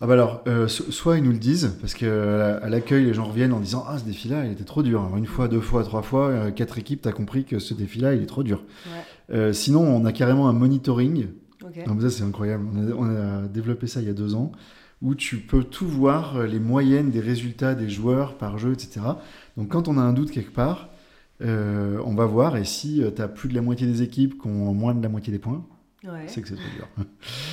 Ah 0.00 0.06
bah 0.06 0.14
alors, 0.14 0.42
euh, 0.48 0.68
so- 0.68 0.90
soit 0.90 1.16
ils 1.18 1.22
nous 1.24 1.30
le 1.30 1.38
disent, 1.38 1.76
parce 1.80 1.94
qu'à 1.94 2.68
l'accueil, 2.68 3.04
les 3.06 3.14
gens 3.14 3.24
reviennent 3.24 3.52
en 3.52 3.60
disant 3.60 3.84
Ah, 3.88 3.98
ce 3.98 4.04
défi-là, 4.04 4.44
il 4.44 4.52
était 4.52 4.64
trop 4.64 4.82
dur. 4.82 5.02
Alors, 5.02 5.16
une 5.16 5.26
fois, 5.26 5.48
deux 5.48 5.60
fois, 5.60 5.82
trois 5.84 6.02
fois, 6.02 6.28
euh, 6.28 6.50
quatre 6.50 6.78
équipes, 6.78 7.00
t'as 7.02 7.12
compris 7.12 7.44
que 7.44 7.58
ce 7.58 7.72
défi-là, 7.74 8.14
il 8.14 8.22
est 8.22 8.26
trop 8.26 8.42
dur. 8.42 8.64
Ouais. 8.86 9.34
Euh, 9.36 9.52
sinon, 9.52 9.80
on 9.82 10.04
a 10.04 10.12
carrément 10.12 10.48
un 10.48 10.52
monitoring. 10.52 11.28
Ok. 11.64 11.86
Non, 11.86 11.94
mais 11.94 12.02
ça, 12.02 12.10
c'est 12.10 12.24
incroyable. 12.24 12.66
On 12.74 12.76
a, 12.90 12.94
on 12.94 13.04
a 13.44 13.48
développé 13.48 13.86
ça 13.86 14.00
il 14.02 14.06
y 14.06 14.10
a 14.10 14.14
deux 14.14 14.34
ans, 14.34 14.52
où 15.00 15.14
tu 15.14 15.38
peux 15.38 15.62
tout 15.64 15.86
voir, 15.88 16.36
euh, 16.36 16.46
les 16.46 16.58
moyennes 16.60 17.10
des 17.10 17.20
résultats 17.20 17.74
des 17.74 17.88
joueurs 17.88 18.36
par 18.36 18.58
jeu, 18.58 18.72
etc. 18.72 19.00
Donc, 19.56 19.68
quand 19.68 19.88
on 19.88 19.96
a 19.96 20.02
un 20.02 20.12
doute 20.12 20.30
quelque 20.32 20.52
part, 20.52 20.90
euh, 21.40 21.98
on 22.04 22.14
va 22.14 22.26
voir, 22.26 22.56
et 22.56 22.64
si 22.64 23.02
tu 23.14 23.22
as 23.22 23.28
plus 23.28 23.48
de 23.48 23.54
la 23.54 23.62
moitié 23.62 23.86
des 23.86 24.02
équipes 24.02 24.40
qui 24.42 24.48
ont 24.48 24.74
moins 24.74 24.94
de 24.94 25.02
la 25.02 25.08
moitié 25.08 25.32
des 25.32 25.38
points, 25.38 25.64
Ouais. 26.04 26.24
C'est 26.28 26.42
que 26.42 26.48
c'est 26.48 26.54
trop 26.56 26.64
dur. 26.76 26.88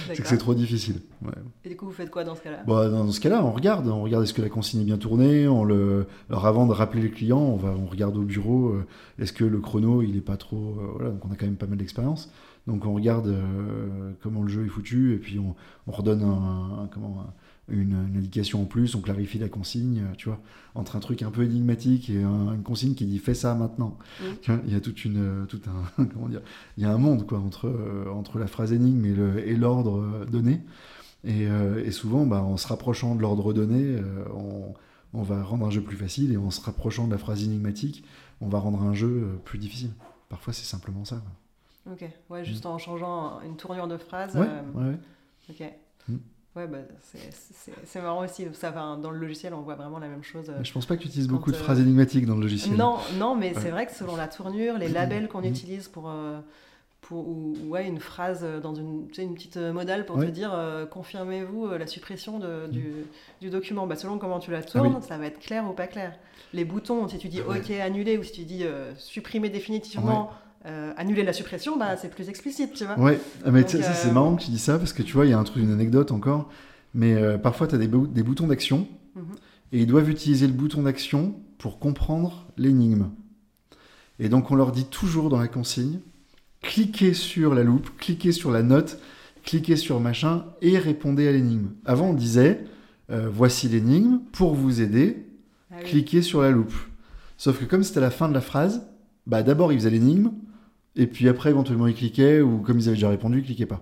c'est 0.08 0.22
que 0.22 0.28
c'est 0.28 0.38
trop 0.38 0.54
difficile. 0.54 1.02
Ouais. 1.22 1.32
Et 1.64 1.70
du 1.70 1.78
coup, 1.78 1.86
vous 1.86 1.92
faites 1.92 2.10
quoi 2.12 2.24
dans 2.26 2.36
ce 2.36 2.42
cas-là? 2.42 2.64
Bon, 2.68 2.90
dans 2.90 3.10
ce 3.12 3.20
cas-là, 3.22 3.44
on 3.46 3.52
regarde, 3.52 3.88
on 3.88 4.02
regarde 4.04 4.24
est-ce 4.24 4.34
que 4.34 4.42
la 4.42 4.50
consigne 4.50 4.82
est 4.82 4.86
bien 4.86 4.98
tournée. 4.98 5.48
On 5.48 5.64
le... 5.64 6.06
Alors 6.30 6.46
avant 6.46 6.68
de 6.68 6.74
rappeler 6.74 7.02
les 7.02 7.12
clients, 7.12 7.40
on, 7.40 7.56
va, 7.56 7.70
on 7.70 7.86
regarde 7.86 8.18
au 8.18 8.24
bureau, 8.24 8.70
euh, 8.70 8.86
est-ce 9.20 9.32
que 9.34 9.46
le 9.46 9.60
chrono, 9.60 10.02
il 10.02 10.18
est 10.18 10.22
pas 10.22 10.36
trop... 10.38 10.76
euh, 10.80 10.88
voilà, 10.96 11.12
donc 11.12 11.26
on 11.26 11.32
a 11.32 11.36
quand 11.36 11.46
même 11.46 11.56
pas 11.56 11.68
mal 11.68 11.78
d'expérience. 11.78 12.30
Donc 12.68 12.86
on 12.86 12.94
regarde 12.94 13.28
euh, 13.28 14.12
comment 14.22 14.44
le 14.44 14.50
jeu 14.50 14.66
est 14.66 14.70
foutu 14.70 15.14
et 15.14 15.18
puis 15.18 15.40
on, 15.40 15.56
on 15.88 15.92
redonne 15.92 16.22
un, 16.22 16.84
un- 16.84 16.88
comment, 16.94 17.22
un- 17.22 17.34
une, 17.72 18.08
une 18.10 18.18
indication 18.18 18.62
en 18.62 18.66
plus, 18.66 18.94
on 18.96 19.02
clarifie 19.02 19.40
la 19.40 19.50
consigne, 19.50 20.00
euh, 20.00 20.16
tu 20.18 20.30
vois, 20.30 20.40
entre 20.76 20.96
un 20.96 21.00
truc 21.00 21.22
un 21.24 21.32
peu 21.32 21.44
énigmatique 21.44 22.10
et 22.10 22.22
un- 22.24 22.54
une 22.54 22.64
consigne 22.64 22.94
qui 22.94 23.06
dit 23.06 23.20
fais 23.20 23.34
ça 23.34 23.56
maintenant. 23.56 23.98
Mm. 24.20 24.24
Tu 24.42 24.52
vois, 24.52 24.62
il 24.68 24.74
y 24.74 24.76
a 24.76 24.82
toute 24.82 25.04
une, 25.06 25.18
euh, 25.18 25.46
tout 25.46 25.62
un, 25.98 26.04
comment 26.14 26.28
dire, 26.30 26.42
il 26.78 26.84
y 26.84 26.86
a 26.86 26.92
un 26.94 26.98
monde 26.98 27.26
quoi 27.26 27.40
entre, 27.40 27.68
euh, 27.68 28.10
entre 28.14 28.38
la 28.40 28.48
phrase 28.48 28.74
énigme 28.74 29.06
et 29.06 29.14
le- 29.14 29.48
et 29.48 29.56
l'ordre 29.56 30.26
donné. 30.30 30.62
Et, 31.24 31.48
euh, 31.48 31.84
et 31.86 31.92
souvent, 31.92 32.26
bah, 32.26 32.42
en 32.42 32.58
se 32.58 32.68
rapprochant 32.68 33.16
de 33.16 33.22
l'ordre 33.22 33.54
donné, 33.54 33.82
euh, 33.84 34.26
on, 34.36 34.74
on 35.14 35.22
va 35.24 35.44
rendre 35.44 35.66
un 35.68 35.70
jeu 35.70 35.82
plus 35.82 35.98
facile 35.98 36.32
et 36.32 36.38
en 36.38 36.50
se 36.52 36.62
rapprochant 36.62 37.06
de 37.06 37.12
la 37.12 37.18
phrase 37.20 37.44
énigmatique, 37.44 38.04
on 38.42 38.48
va 38.48 38.60
rendre 38.60 38.82
un 38.82 38.94
jeu 38.94 39.40
plus 39.46 39.60
difficile. 39.60 39.92
Parfois, 40.30 40.54
c'est 40.54 40.66
simplement 40.66 41.06
ça. 41.06 41.18
quoi. 41.18 41.94
Ok, 41.94 42.06
ouais, 42.30 42.46
juste 42.46 42.66
en 42.66 42.78
changeant 42.78 43.40
une 43.42 43.56
tournure 43.58 43.88
de 43.88 43.98
phrase. 43.98 44.36
Ouais, 44.36 44.48
euh, 44.48 44.62
ouais, 44.80 44.90
ouais. 44.90 44.98
Ok. 45.50 45.74
Mm. 46.10 46.16
Ouais, 46.56 46.68
bah, 46.68 46.80
c'est- 47.02 48.02
marrant 48.02 48.24
aussi. 48.26 48.46
Ça, 48.54 48.72
enfin, 48.72 48.98
dans 48.98 49.10
le 49.10 49.18
logiciel, 49.20 49.54
on 49.54 49.62
voit 49.62 49.76
vraiment 49.76 50.00
la 50.00 50.10
même 50.10 50.24
chose. 50.24 50.50
euh, 50.50 50.56
Mais 50.60 50.66
Je 50.66 50.74
pense 50.74 50.86
pas 50.86 50.98
que 50.98 51.02
tu 51.02 51.08
utilises 51.08 51.30
beaucoup 51.30 51.50
de 51.52 51.56
euh, 51.56 51.60
phrases 51.60 51.80
énigmatiques 51.80 52.26
dans 52.26 52.36
le 52.36 52.42
logiciel. 52.42 52.76
Non, 52.76 52.98
non, 53.18 53.36
mais 53.36 53.56
Ouais. 53.56 53.62
c'est 53.62 53.70
vrai 53.70 53.86
que 53.86 53.94
selon 53.94 54.18
la 54.18 54.28
tournure, 54.28 54.78
les 54.78 54.90
labels 54.90 55.30
qu'on 55.30 55.40
Mhm. 55.40 55.46
utilise 55.48 55.88
pour, 55.88 56.10
euh, 56.10 56.40
pour 57.00 57.26
ou, 57.30 57.54
ou, 57.64 57.70
ouais, 57.70 57.88
une 57.88 58.00
phrase 58.02 58.46
dans 58.62 58.76
une, 58.76 59.08
tu 59.08 59.16
sais, 59.16 59.24
une 59.24 59.34
petite 59.34 59.56
modale 59.58 60.06
pour 60.06 60.18
Ouais. 60.18 60.26
te 60.26 60.32
dire 60.32 60.52
euh, 60.54 60.86
confirmez-vous 60.86 61.70
la 61.70 61.88
suppression 61.88 62.38
de- 62.38 62.68
du, 62.68 62.92
du 63.40 63.50
document. 63.50 63.88
Bah, 63.88 63.96
selon 63.96 64.18
comment 64.20 64.40
tu 64.40 64.52
la 64.52 64.58
Ah 64.60 64.62
tournes, 64.64 65.02
ça 65.02 65.18
va 65.18 65.28
être 65.28 65.40
clair 65.40 65.66
ou 65.70 65.74
pas 65.74 65.88
clair. 65.88 66.18
Les 66.54 66.66
boutons, 66.66 67.08
si 67.08 67.18
tu 67.18 67.30
dis. 67.30 67.40
OK, 67.42 67.72
annuler, 67.72 68.18
ou 68.18 68.24
si 68.24 68.34
tu 68.34 68.44
dis 68.44 68.66
euh, 68.66 68.94
supprimer 68.98 69.48
définitivement, 69.50 70.32
euh, 70.66 70.94
annuler 70.98 71.24
la 71.24 71.34
suppression, 71.34 71.78
bah, 71.78 71.96
c'est 71.98 72.10
plus 72.14 72.30
explicite, 72.30 72.74
tu 72.74 72.86
vois. 72.86 72.98
Ouais, 73.00 73.20
ah, 73.46 73.52
mais 73.52 73.62
Donc, 73.62 73.70
ça, 73.72 73.94
c'est 73.94 74.10
euh, 74.10 74.12
marrant 74.14 74.36
que 74.36 74.44
tu 74.44 74.52
dis 74.52 74.60
ça 74.60 74.78
parce 74.78 74.94
que 74.94 75.02
tu 75.04 75.14
vois, 75.14 75.26
il 75.26 75.30
y 75.30 75.34
a 75.34 75.40
un 75.40 75.44
truc, 75.44 75.64
une 75.64 75.72
anecdote 75.72 76.12
encore. 76.12 76.50
Mais 76.94 77.16
euh, 77.16 77.38
parfois, 77.38 77.68
tu 77.68 77.76
as 77.76 77.78
des, 77.78 77.88
bou- 77.88 78.08
des 78.08 78.24
boutons 78.24 78.48
d'action 78.48 78.88
Mhm. 79.16 79.24
et 79.74 79.80
ils 79.82 79.88
doivent 79.88 80.10
utiliser 80.10 80.48
le 80.48 80.54
bouton 80.54 80.84
d'action 80.84 81.36
pour 81.58 81.80
comprendre 81.80 82.46
l'énigme. 82.58 83.10
Et 84.20 84.30
donc, 84.30 84.52
on 84.52 84.56
leur 84.56 84.72
dit 84.72 84.86
toujours 84.86 85.30
dans 85.30 85.40
la 85.40 85.48
consigne 85.48 86.00
cliquez 86.62 87.14
sur 87.16 87.56
la 87.56 87.64
loupe, 87.64 87.90
cliquez 87.98 88.32
sur 88.32 88.52
la 88.52 88.62
note, 88.62 89.00
cliquez 89.44 89.76
sur 89.76 90.00
machin 90.00 90.46
et 90.62 90.78
répondez 90.78 91.28
à 91.28 91.32
l'énigme. 91.32 91.70
Avant, 91.86 92.10
on 92.10 92.14
disait 92.14 92.64
euh, 93.10 93.28
voici 93.34 93.68
l'énigme, 93.68 94.20
pour 94.32 94.54
vous 94.54 94.80
aider, 94.80 95.26
Ah 95.72 95.78
oui. 95.80 95.90
cliquez 95.90 96.22
sur 96.22 96.42
la 96.44 96.52
loupe. 96.52 96.74
Sauf 97.38 97.60
que 97.60 97.66
comme 97.66 97.82
c'était 97.84 98.00
la 98.00 98.12
fin 98.12 98.30
de 98.30 98.34
la 98.36 98.42
phrase, 98.42 98.84
bah 99.26 99.42
d'abord 99.42 99.74
ils 99.74 99.80
faisaient 99.80 99.90
l'énigme, 99.90 100.32
et 100.96 101.08
puis 101.08 101.28
après 101.30 101.50
éventuellement 101.50 101.88
ils 101.88 101.96
cliquaient, 101.96 102.42
ou 102.42 102.60
comme 102.60 102.80
ils 102.80 102.88
avaient 102.88 102.96
déjà 102.98 103.10
répondu, 103.10 103.40
ils 103.40 103.46
cliquaient 103.46 103.66
pas. 103.66 103.82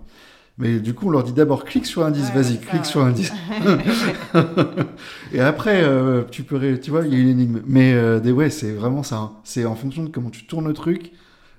Mais 0.58 0.78
du 0.78 0.92
coup 0.94 1.06
on 1.06 1.10
leur 1.10 1.24
dit 1.24 1.32
d'abord 1.32 1.64
clique 1.64 1.86
sur 1.86 2.02
l'indice, 2.02 2.28
Ouais, 2.34 2.42
vas-y, 2.42 2.58
clique 2.58 2.82
ouais. 2.82 2.84
sur 2.84 3.00
l'indice. 3.04 3.32
et 5.32 5.40
après, 5.40 5.82
euh, 5.82 6.24
tu 6.30 6.42
peux, 6.42 6.56
ré- 6.56 6.80
tu 6.80 6.90
vois, 6.90 7.06
il 7.06 7.12
y 7.12 7.16
a 7.16 7.18
une 7.18 7.28
énigme. 7.28 7.62
Mais 7.66 7.92
euh, 7.94 8.20
des, 8.20 8.32
ouais, 8.32 8.50
c'est 8.50 8.72
vraiment 8.72 9.02
ça. 9.02 9.16
hein. 9.16 9.32
C'est 9.44 9.64
en 9.64 9.74
fonction 9.74 10.02
de 10.04 10.08
comment 10.08 10.30
tu 10.30 10.46
tournes 10.46 10.66
le 10.68 10.74
truc, 10.74 11.12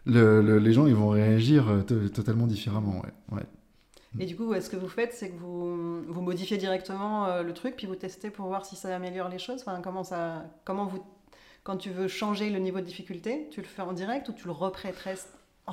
le- 0.06 0.42
le- 0.42 0.60
les 0.60 0.74
gens 0.74 0.86
ils 0.88 0.96
vont 0.96 1.10
réagir 1.10 1.70
euh, 1.70 1.82
to- 1.82 2.10
totalement 2.10 2.48
différemment. 2.48 3.02
Ouais. 3.02 3.38
Ouais. 3.38 3.44
Et 4.20 4.26
du 4.26 4.36
coup, 4.36 4.54
ce 4.60 4.70
que 4.70 4.76
vous 4.76 4.90
faites, 4.90 5.14
c'est 5.14 5.30
que 5.30 5.40
vous, 5.40 6.02
vous 6.08 6.22
modifiez 6.22 6.58
directement 6.58 7.28
euh, 7.28 7.44
le 7.44 7.54
truc, 7.54 7.76
puis 7.78 7.88
vous 7.88 7.96
testez 7.96 8.30
pour 8.30 8.48
voir 8.48 8.66
si 8.66 8.76
ça 8.76 8.94
améliore 8.94 9.30
les 9.30 9.40
choses. 9.40 9.62
Enfin, 9.66 9.80
comment 9.82 10.04
ça, 10.04 10.44
comment 10.66 10.86
vous, 10.86 11.02
quand 11.64 11.78
tu 11.78 11.92
veux 11.92 12.10
changer 12.10 12.50
le 12.50 12.60
niveau 12.60 12.80
de 12.82 12.86
difficulté, 12.86 13.48
tu 13.52 13.62
le 13.62 13.68
fais 13.68 13.82
en 13.84 13.94
direct 13.94 14.28
ou 14.28 14.34
tu 14.34 14.46
le 14.48 14.52
repré-testes 14.52 15.30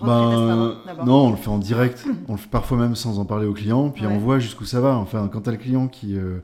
Ben, 0.06 0.76
d'abord 0.86 1.06
non, 1.06 1.26
on 1.26 1.30
le 1.30 1.36
fait 1.36 1.48
en 1.48 1.58
direct. 1.58 2.06
on 2.28 2.32
le 2.32 2.38
fait 2.38 2.50
parfois 2.50 2.76
même 2.78 2.94
sans 2.94 3.18
en 3.18 3.24
parler 3.24 3.46
au 3.46 3.52
client. 3.52 3.90
Puis 3.90 4.06
Ouais. 4.06 4.12
on 4.12 4.18
voit 4.18 4.38
jusqu'où 4.38 4.64
ça 4.64 4.80
va. 4.80 4.96
Enfin, 4.96 5.28
quand 5.32 5.42
tu 5.42 5.48
as 5.48 5.52
le 5.52 5.58
client 5.58 5.88
qui, 5.88 6.16
euh, 6.16 6.38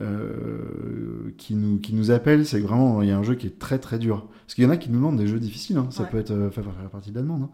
euh, 0.00 1.32
qui, 1.38 1.54
nous, 1.54 1.78
qui 1.78 1.94
nous 1.94 2.10
appelle, 2.10 2.46
c'est 2.46 2.60
vraiment, 2.60 3.02
il 3.02 3.08
y 3.08 3.12
a 3.12 3.18
un 3.18 3.22
jeu 3.22 3.34
qui 3.34 3.46
est 3.46 3.58
très 3.58 3.78
très 3.78 3.98
dur. 3.98 4.26
Parce 4.46 4.54
qu'il 4.54 4.64
y 4.64 4.66
en 4.66 4.70
a 4.70 4.76
qui 4.76 4.88
nous 4.90 4.96
demandent 4.96 5.16
des 5.18 5.26
jeux 5.26 5.40
difficiles. 5.40 5.76
hein. 5.76 5.86
Ça 5.90 6.02
Ouais. 6.04 6.08
peut 6.10 6.18
être 6.18 6.30
euh, 6.32 6.50
faire 6.50 6.64
faire 6.64 6.90
partie 6.90 7.10
de 7.10 7.16
la 7.16 7.22
demande. 7.22 7.42
hein. 7.42 7.50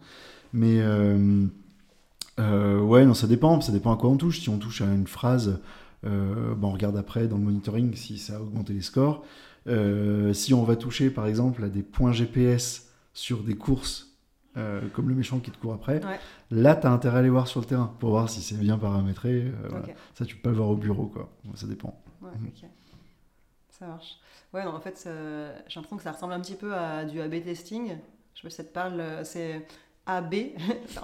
Mais 0.53 0.79
euh, 0.79 1.45
ouais, 2.81 3.05
non, 3.05 3.13
ça 3.13 3.27
dépend. 3.27 3.61
Ça 3.61 3.71
dépend 3.71 3.93
à 3.93 3.97
quoi 3.97 4.09
on 4.09 4.17
touche. 4.17 4.39
Si 4.41 4.49
on 4.49 4.57
touche 4.57 4.81
à 4.81 4.85
une 4.85 5.07
phrase, 5.07 5.59
ben, 6.03 6.11
on 6.61 6.71
regarde 6.71 6.97
après 6.97 7.27
dans 7.27 7.37
le 7.37 7.43
monitoring 7.43 7.93
si 7.95 8.17
ça 8.17 8.37
a 8.37 8.39
augmenté 8.41 8.73
les 8.73 8.81
scores. 8.81 9.23
Si 10.33 10.53
on 10.53 10.63
va 10.63 10.75
toucher 10.75 11.09
par 11.09 11.27
exemple 11.27 11.63
à 11.63 11.69
des 11.69 11.83
points 11.83 12.11
GPS 12.13 12.87
sur 13.13 13.43
des 13.43 13.55
courses, 13.55 14.08
euh, 14.57 14.81
comme 14.93 15.09
le 15.09 15.15
méchant 15.15 15.39
qui 15.39 15.51
te 15.51 15.57
court 15.57 15.73
après, 15.73 16.03
Ouais. 16.05 16.19
là 16.51 16.75
tu 16.75 16.87
as 16.87 16.91
intérêt 16.91 17.17
à 17.17 17.19
aller 17.19 17.29
voir 17.29 17.47
sur 17.47 17.59
le 17.59 17.65
terrain 17.65 17.93
pour 17.99 18.09
voir 18.09 18.29
si 18.29 18.41
c'est 18.41 18.55
bien 18.55 18.77
paramétré. 18.77 19.29
euh, 19.43 19.67
voilà. 19.69 19.85
Ça 20.15 20.25
tu 20.25 20.35
peux 20.35 20.41
pas 20.43 20.49
le 20.49 20.55
voir 20.55 20.69
au 20.69 20.75
bureau 20.75 21.05
quoi. 21.07 21.29
Ça 21.55 21.67
dépend. 21.67 21.99
Ouais. 22.21 22.29
Ça 23.69 23.87
marche. 23.87 24.17
Ouais, 24.53 24.65
non, 24.65 24.71
en 24.75 24.79
fait, 24.79 24.99
j'ai 25.05 25.75
l'impression 25.75 25.97
que 25.97 26.03
ça 26.03 26.11
ressemble 26.11 26.33
un 26.33 26.39
petit 26.41 26.55
peu 26.55 26.73
à 26.75 27.05
du 27.05 27.21
A-B 27.21 27.43
testing. 27.43 27.97
Je 28.33 28.41
sais 28.41 28.43
pas 28.43 28.49
si 28.49 28.55
ça 28.57 28.63
te 28.63 28.73
parle, 28.73 28.99
euh, 28.99 29.23
c'est 29.23 29.65
AB. 30.05 30.33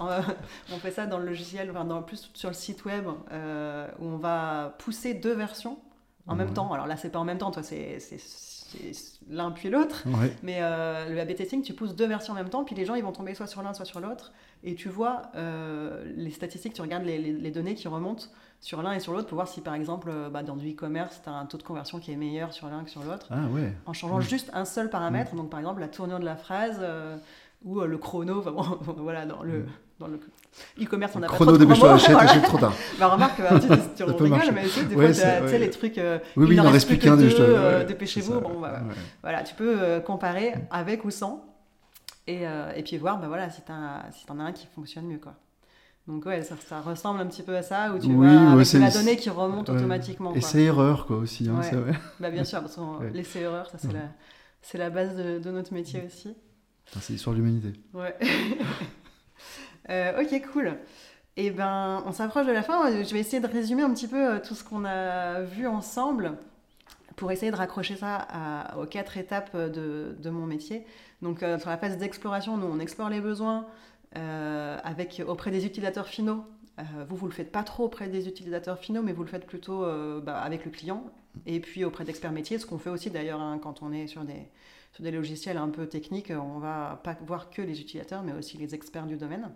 On 0.00 0.78
fait 0.78 0.90
ça 0.90 1.06
dans 1.06 1.18
le 1.18 1.26
logiciel, 1.26 1.70
enfin, 1.70 1.84
dans, 1.84 2.02
plus 2.02 2.28
sur 2.34 2.50
le 2.50 2.54
site 2.54 2.84
web, 2.84 3.06
où 3.06 4.04
on 4.04 4.16
va 4.18 4.74
pousser 4.80 5.14
deux 5.14 5.32
versions 5.34 5.78
en 6.26 6.34
même 6.34 6.52
temps. 6.52 6.72
Alors 6.72 6.86
là, 6.88 6.96
c'est 6.96 7.10
pas 7.10 7.20
en 7.20 7.24
même 7.24 7.38
temps, 7.38 7.52
toi, 7.52 7.62
c'est 7.62 7.98
l'un 9.28 9.50
puis 9.50 9.70
l'autre. 9.70 10.04
Ouais. 10.06 10.32
Mais 10.42 10.58
euh, 10.60 11.08
le 11.10 11.20
A-B 11.20 11.34
testing, 11.34 11.62
tu 11.62 11.72
pousses 11.74 11.94
deux 11.94 12.06
versions 12.06 12.32
en 12.32 12.36
même 12.36 12.48
temps, 12.48 12.64
puis 12.64 12.74
les 12.74 12.84
gens 12.84 12.94
ils 12.94 13.02
vont 13.04 13.12
tomber 13.12 13.34
soit 13.34 13.46
sur 13.46 13.62
l'un, 13.62 13.72
soit 13.74 13.84
sur 13.84 14.00
l'autre, 14.00 14.32
et 14.64 14.74
tu 14.74 14.88
vois 14.88 15.22
euh, 15.34 16.04
les 16.16 16.30
statistiques, 16.30 16.74
tu 16.74 16.82
regardes 16.82 17.04
les, 17.04 17.18
les- 17.18 17.32
les 17.32 17.50
données 17.50 17.74
qui 17.74 17.88
remontent 17.88 18.26
sur 18.60 18.82
l'un 18.82 18.92
et 18.92 19.00
sur 19.00 19.12
l'autre 19.12 19.26
pour 19.28 19.36
voir 19.36 19.48
si 19.48 19.60
par 19.60 19.74
exemple 19.74 20.08
euh, 20.10 20.28
bah, 20.30 20.42
dans 20.42 20.56
du 20.56 20.70
e-commerce, 20.70 21.20
tu 21.22 21.28
as 21.28 21.32
un 21.32 21.46
taux 21.46 21.58
de 21.58 21.62
conversion 21.62 21.98
qui 22.00 22.12
est 22.12 22.16
meilleur 22.16 22.52
sur 22.52 22.68
l'un 22.68 22.82
que 22.84 22.90
sur 22.90 23.02
l'autre, 23.04 23.26
Ah 23.30 23.46
ouais. 23.52 23.72
en 23.86 23.92
changeant 23.92 24.20
juste 24.20 24.50
un 24.54 24.64
seul 24.64 24.90
paramètre, 24.90 25.34
donc 25.34 25.50
par 25.50 25.60
exemple 25.60 25.80
la 25.80 25.88
tournure 25.88 26.18
de 26.20 26.24
la 26.24 26.36
phrase 26.36 26.78
euh, 26.80 27.16
ou 27.64 27.80
le 27.80 27.98
chrono, 27.98 28.38
enfin, 28.40 28.52
bon, 28.52 28.62
voilà, 28.98 29.26
dans 29.26 29.42
le... 29.42 29.66
Dans 29.98 30.08
le 30.08 30.20
e-commerce, 30.80 31.12
on 31.16 31.22
a 31.22 31.26
pas 31.26 31.34
Chrono 31.34 31.52
trop 31.52 31.58
de 31.58 31.64
dépêche-toi, 31.64 31.88
promos, 31.88 32.02
achète, 32.02 32.12
voilà. 32.12 32.30
achète 32.30 32.42
trop 32.44 32.58
tard. 32.58 32.72
Bah 32.98 33.08
remarque, 33.08 33.40
euh, 33.40 33.58
tu, 33.58 33.68
tu, 33.96 34.02
rigoles, 34.04 34.28
marcher. 34.30 34.52
mais 34.52 34.62
tu 34.64 34.68
sais, 34.68 34.84
des 34.84 34.94
Ouais, 34.94 35.12
fois, 35.12 35.30
tu 35.42 35.48
sais, 35.48 35.58
les 35.58 35.70
trucs, 35.70 35.98
euh, 35.98 36.18
Oui, 36.36 36.46
oui, 36.48 36.54
il 36.54 36.56
n'en 36.56 36.66
en 36.68 36.70
reste 36.72 36.86
plus 36.88 36.98
qu'un 36.98 37.18
euh, 37.18 37.84
dépêchez-vous, 37.84 38.34
ça, 38.34 38.40
bon, 38.40 38.60
bah, 38.60 38.80
ouais. 38.88 38.94
voilà, 39.22 39.42
tu 39.42 39.54
peux 39.54 39.76
euh, 39.80 40.00
comparer 40.00 40.54
avec 40.70 41.04
ou 41.04 41.10
sans 41.10 41.44
et, 42.26 42.46
euh, 42.46 42.72
et 42.74 42.82
puis 42.82 42.96
voir 42.98 43.18
bah, 43.18 43.28
voilà, 43.28 43.50
si 43.50 43.60
tu 43.62 43.72
si 44.12 44.26
en 44.30 44.38
as 44.40 44.42
un 44.44 44.52
qui 44.52 44.66
fonctionne 44.74 45.06
mieux. 45.06 45.18
Quoi. 45.18 45.34
Donc 46.08 46.24
ouais, 46.26 46.42
ça, 46.42 46.54
ça 46.68 46.80
ressemble 46.80 47.20
un 47.20 47.26
petit 47.26 47.42
peu 47.42 47.56
à 47.56 47.62
ça, 47.62 47.92
où 47.92 47.98
tu 47.98 48.06
Oui, 48.06 48.14
vois 48.14 48.26
ouais, 48.26 48.52
avec 48.52 48.66
c'est- 48.66 48.78
la 48.78 48.90
donnée 48.90 49.16
qui 49.16 49.28
remonte 49.30 49.68
automatiquement. 49.70 50.34
Et 50.34 50.40
c'est 50.40 50.62
erreur 50.62 51.06
quoi 51.06 51.16
aussi. 51.16 51.48
Hein, 51.48 51.62
ça. 51.62 51.76
Bah, 52.20 52.30
bien 52.30 52.44
sûr, 52.44 52.60
parce 52.60 52.76
que 52.76 53.12
l'essai 53.12 53.40
erreur, 53.40 53.68
ça 53.70 53.78
c'est 54.62 54.78
la, 54.78 54.90
base 54.90 55.16
de, 55.16 55.50
notre 55.50 55.72
métier 55.72 56.02
aussi. 56.06 56.34
C'est 57.00 57.12
l'histoire 57.12 57.34
de 57.34 57.40
l'humanité. 57.40 57.72
Ouais. 57.92 58.14
Euh, 59.90 60.22
ok, 60.22 60.42
cool. 60.52 60.76
Et 61.36 61.50
ben, 61.50 62.02
on 62.06 62.12
s'approche 62.12 62.46
de 62.46 62.52
la 62.52 62.62
fin. 62.62 63.02
Je 63.02 63.12
vais 63.12 63.20
essayer 63.20 63.40
de 63.40 63.46
résumer 63.46 63.82
un 63.82 63.92
petit 63.92 64.08
peu 64.08 64.34
euh, 64.34 64.38
tout 64.40 64.54
ce 64.54 64.64
qu'on 64.64 64.84
a 64.84 65.42
vu 65.42 65.66
ensemble 65.66 66.36
pour 67.16 67.32
essayer 67.32 67.50
de 67.50 67.56
raccrocher 67.56 67.96
ça 67.96 68.28
aux 68.78 68.84
quatre 68.84 69.16
étapes 69.16 69.56
de, 69.56 70.16
de 70.18 70.30
mon 70.30 70.46
métier. 70.46 70.84
Donc, 71.22 71.42
euh, 71.42 71.58
sur 71.58 71.70
la 71.70 71.78
phase 71.78 71.96
d'exploration, 71.96 72.56
nous, 72.56 72.66
on 72.66 72.78
explore 72.78 73.08
les 73.08 73.20
besoins 73.20 73.66
euh, 74.16 74.78
auprès 75.26 75.50
des 75.50 75.64
utilisateurs 75.64 76.08
finaux. 76.08 76.44
Euh, 76.78 76.82
vous, 77.08 77.16
vous 77.16 77.26
le 77.26 77.32
faites 77.32 77.52
pas 77.52 77.62
trop 77.62 77.84
auprès 77.84 78.08
des 78.08 78.28
utilisateurs 78.28 78.78
finaux, 78.78 79.02
mais 79.02 79.12
vous 79.12 79.22
le 79.22 79.28
faites 79.28 79.46
plutôt 79.46 79.84
euh, 79.84 80.20
bah, 80.20 80.38
avec 80.38 80.64
le 80.64 80.70
client. 80.70 81.04
Et 81.46 81.60
puis 81.60 81.84
auprès 81.84 82.04
d'experts 82.04 82.32
métiers, 82.32 82.58
ce 82.58 82.66
qu'on 82.66 82.78
fait 82.78 82.90
aussi 82.90 83.10
d'ailleurs 83.10 83.40
hein, 83.40 83.58
quand 83.62 83.82
on 83.82 83.92
est 83.92 84.06
sur 84.06 84.24
des, 84.24 84.48
sur 84.92 85.02
des 85.02 85.10
logiciels 85.10 85.58
un 85.58 85.68
peu 85.68 85.86
techniques, 85.86 86.30
on 86.30 86.58
va 86.58 87.00
pas 87.02 87.16
voir 87.26 87.50
que 87.50 87.62
les 87.62 87.80
utilisateurs, 87.80 88.22
mais 88.22 88.32
aussi 88.32 88.56
les 88.56 88.74
experts 88.74 89.06
du 89.06 89.16
domaine. 89.16 89.50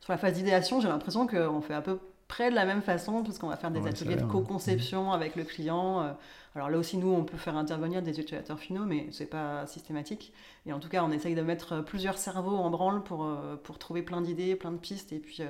Sur 0.00 0.12
la 0.12 0.18
phase 0.18 0.34
d'idéation, 0.34 0.80
j'ai 0.80 0.88
l'impression 0.88 1.26
qu'on 1.26 1.60
fait 1.60 1.74
à 1.74 1.82
peu 1.82 1.98
près 2.28 2.50
de 2.50 2.54
la 2.54 2.64
même 2.64 2.82
façon, 2.82 3.22
puisqu'on 3.22 3.48
va 3.48 3.56
faire 3.56 3.70
des 3.70 3.80
Ouais, 3.80 3.90
ateliers 3.90 4.16
de 4.16 4.24
co-conception 4.24 5.12
avec 5.12 5.36
le 5.36 5.44
client. 5.44 6.02
Euh, 6.02 6.12
Alors 6.54 6.70
là 6.70 6.78
aussi, 6.78 6.96
nous, 6.96 7.12
on 7.12 7.24
peut 7.24 7.36
faire 7.36 7.56
intervenir 7.56 8.02
des 8.02 8.18
utilisateurs 8.20 8.58
finaux, 8.58 8.84
mais 8.84 9.08
c'est 9.12 9.26
pas 9.26 9.66
systématique. 9.66 10.32
Et 10.66 10.72
en 10.72 10.78
tout 10.80 10.88
cas, 10.88 11.04
on 11.04 11.10
essaye 11.10 11.34
de 11.34 11.42
mettre 11.42 11.80
plusieurs 11.82 12.18
cerveaux 12.18 12.56
en 12.56 12.70
branle 12.70 13.02
pour, 13.02 13.24
euh, 13.24 13.56
pour 13.62 13.78
trouver 13.78 14.02
plein 14.02 14.20
d'idées, 14.20 14.56
plein 14.56 14.72
de 14.72 14.78
pistes, 14.78 15.12
et 15.12 15.18
puis 15.18 15.38
euh, 15.40 15.46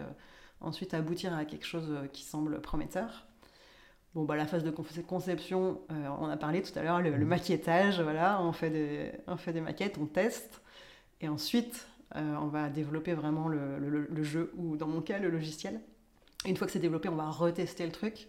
ensuite 0.61 0.95
aboutir 0.95 1.35
à 1.35 1.45
quelque 1.45 1.67
chose 1.67 1.95
qui 2.13 2.25
semble 2.25 2.61
prometteur. 2.61 3.27
Bon, 4.15 4.25
bah, 4.25 4.35
la 4.37 4.47
phase 4.47 4.65
de 4.65 4.71
conce- 4.73 5.05
conception, 5.07 5.81
euh, 5.93 6.09
on 6.21 6.29
a 6.29 6.37
parlé 6.37 6.63
tout 6.63 6.77
à 6.79 6.83
l'heure, 6.83 7.01
le, 7.01 7.17
le 7.17 7.27
maquettage, 7.27 8.01
voilà, 8.01 8.43
on 8.43 8.53
fait, 8.53 8.71
des, 8.71 9.13
on 9.29 9.37
fait 9.37 9.53
des 9.53 9.61
maquettes, 9.61 9.99
on 9.99 10.07
teste. 10.07 10.61
Et 11.21 11.29
ensuite, 11.29 11.87
on 12.15 12.47
va 12.49 12.69
développer 12.69 13.15
vraiment 13.15 13.49
le, 13.49 13.79
le- 13.79 14.09
le 14.11 14.23
jeu 14.23 14.53
ou 14.57 14.77
dans 14.77 14.87
mon 14.89 15.01
cas 15.01 15.19
le 15.19 15.31
logiciel. 15.31 15.81
Une 16.47 16.57
fois 16.57 16.67
que 16.67 16.73
c'est 16.73 16.79
développé, 16.79 17.09
on 17.09 17.17
va 17.17 17.29
retester 17.31 17.85
le 17.87 17.93
truc 17.93 18.29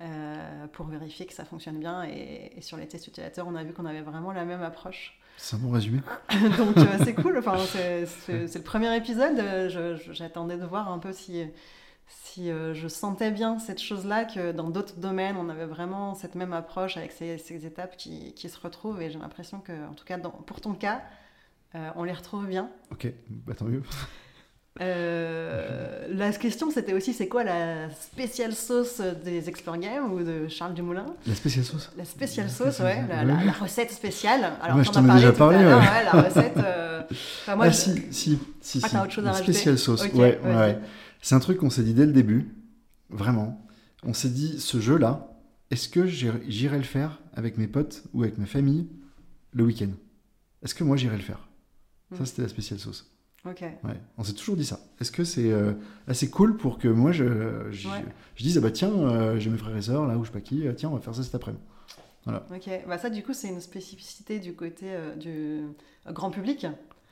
euh, 0.00 0.66
pour 0.68 0.86
vérifier 0.86 1.26
que 1.26 1.32
ça 1.32 1.44
fonctionne 1.44 1.78
bien. 1.78 2.04
Et, 2.04 2.52
et 2.56 2.60
sur 2.60 2.76
les 2.76 2.86
tests 2.86 3.06
utilisateurs, 3.08 3.46
on 3.48 3.54
a 3.54 3.64
vu 3.64 3.72
qu'on 3.72 3.86
avait 3.86 4.02
vraiment 4.02 4.32
la 4.32 4.44
même 4.44 4.62
approche. 4.62 5.18
C'est 5.36 5.56
un 5.56 5.58
bon 5.60 5.70
résumé. 5.70 6.00
Donc 6.58 6.76
euh, 6.78 6.98
c'est 7.04 7.14
cool. 7.14 7.38
Enfin, 7.38 7.56
c'est- 7.66 8.06
le 8.54 8.62
premier 8.62 8.94
épisode. 8.96 9.38
Euh, 9.38 9.96
J'attendais 10.12 10.56
de 10.58 10.64
voir 10.66 10.90
un 10.92 10.98
peu 10.98 11.12
si, 11.12 11.44
si 12.08 12.50
euh, 12.50 12.74
je 12.74 12.88
sentais 12.88 13.30
bien 13.30 13.58
cette 13.58 13.80
chose-là, 13.80 14.24
que 14.26 14.52
dans 14.52 14.68
d'autres 14.70 14.96
domaines, 14.98 15.36
on 15.36 15.48
avait 15.48 15.66
vraiment 15.66 16.14
cette 16.14 16.34
même 16.34 16.52
approche 16.52 16.96
avec 16.96 17.12
ces, 17.12 17.38
ces 17.38 17.64
étapes 17.66 17.96
qui, 17.96 18.34
qui 18.34 18.48
se 18.48 18.58
retrouvent. 18.60 19.00
Et 19.00 19.10
j'ai 19.10 19.18
l'impression 19.18 19.60
que, 19.60 19.72
en 19.88 19.94
tout 19.94 20.04
cas, 20.04 20.18
dans- 20.18 20.30
pour 20.30 20.60
ton 20.60 20.74
cas, 20.74 20.96
euh, 20.96 21.00
on 21.96 22.04
les 22.04 22.12
retrouve 22.12 22.46
bien. 22.46 22.68
Ok, 22.90 23.12
bah 23.46 23.54
tant 23.54 23.64
mieux. 23.66 23.82
Euh, 24.80 26.06
la 26.10 26.32
question, 26.32 26.70
c'était 26.70 26.94
aussi, 26.94 27.12
c'est 27.12 27.28
quoi 27.28 27.44
la 27.44 27.90
spéciale 27.90 28.54
sauce 28.54 29.00
des 29.24 29.48
Explore 29.48 29.78
Games 29.78 30.12
ou 30.12 30.22
de 30.22 30.48
Charles 30.48 30.74
Dumoulin? 30.74 31.06
La 31.26 31.34
spéciale 31.34 31.64
sauce? 31.64 31.90
La 31.96 32.04
spéciale 32.04 32.48
sauce, 32.48 32.78
ouais, 32.80 33.04
la, 33.08 33.18
ouais. 33.18 33.24
la- 33.24 33.44
la 33.44 33.52
recette 33.52 33.90
spéciale. 33.90 34.52
Alors, 34.62 34.78
Ouais, 34.78 34.84
je 34.84 34.90
t'en 34.90 35.08
ai 35.08 35.12
déjà 35.14 35.32
parlé, 35.32 35.58
ouais. 35.58 35.64
ouais, 35.74 36.04
la 36.04 36.22
recette. 36.22 36.56
euh, 36.58 37.02
enfin, 37.10 37.56
moi, 37.56 37.66
Ah 37.66 37.70
je- 37.70 37.74
si, 37.76 38.02
si, 38.10 38.38
si. 38.60 38.80
Ah, 38.82 38.88
si. 38.88 38.94
t'as 38.94 39.02
autre 39.04 39.12
chose 39.12 39.24
à 39.24 39.28
La 39.28 39.32
rajouter 39.32 39.52
spéciale 39.52 39.78
sauce, 39.78 40.04
ouais, 40.14 40.40
ouais. 40.44 40.78
C'est 41.20 41.34
un 41.34 41.40
truc 41.40 41.58
qu'on 41.58 41.70
s'est 41.70 41.82
dit 41.82 41.92
dès 41.94 42.06
le 42.06 42.12
début, 42.12 42.48
vraiment. 43.10 43.66
On 44.04 44.14
s'est 44.14 44.30
dit, 44.30 44.58
ce 44.60 44.80
jeu-là, 44.80 45.28
est-ce 45.70 45.88
que 45.90 46.06
j'irai 46.06 46.78
le 46.78 46.84
faire 46.84 47.20
avec 47.34 47.58
mes 47.58 47.66
potes 47.66 48.04
ou 48.14 48.22
avec 48.22 48.38
ma 48.38 48.46
famille 48.46 48.88
le 49.52 49.64
week-end? 49.64 49.90
Est-ce 50.62 50.74
que 50.74 50.84
moi 50.84 50.96
j'irai 50.96 51.16
le 51.16 51.22
faire? 51.22 51.48
Ça, 52.16 52.22
Mm. 52.22 52.26
c'était 52.26 52.42
la 52.42 52.48
spéciale 52.48 52.78
sauce. 52.78 53.10
Ok. 53.46 53.60
Ouais, 53.62 53.94
on 54.18 54.24
s'est 54.24 54.34
toujours 54.34 54.56
dit 54.56 54.64
ça. 54.66 54.80
Est-ce 55.00 55.10
que 55.10 55.24
c'est 55.24 55.50
euh, 55.50 55.72
assez 56.06 56.28
cool 56.28 56.56
pour 56.58 56.78
que 56.78 56.88
moi 56.88 57.10
je, 57.12 57.24
je, 57.70 57.88
Ouais. 57.88 58.04
je 58.36 58.42
dise, 58.42 58.58
ah 58.58 58.60
bah 58.60 58.70
tiens, 58.70 58.90
euh, 58.90 59.38
j'ai 59.38 59.48
mes 59.48 59.56
frères 59.56 59.74
et 59.76 59.80
sœurs 59.82 60.06
là 60.06 60.18
ou 60.18 60.24
je 60.24 60.28
sais 60.28 60.32
pas 60.34 60.42
qui, 60.42 60.66
euh, 60.68 60.72
tiens, 60.74 60.90
on 60.90 60.94
va 60.94 61.00
faire 61.00 61.14
ça 61.14 61.22
cet 61.22 61.34
après-midi. 61.34 61.62
Ok, 62.26 62.68
bah 62.86 62.98
ça 62.98 63.08
du 63.08 63.22
coup 63.22 63.32
c'est 63.32 63.48
une 63.48 63.60
spécificité 63.62 64.38
du 64.40 64.52
côté 64.54 64.86
euh, 64.90 65.14
du 65.16 65.62
grand 66.12 66.30
public. 66.30 66.66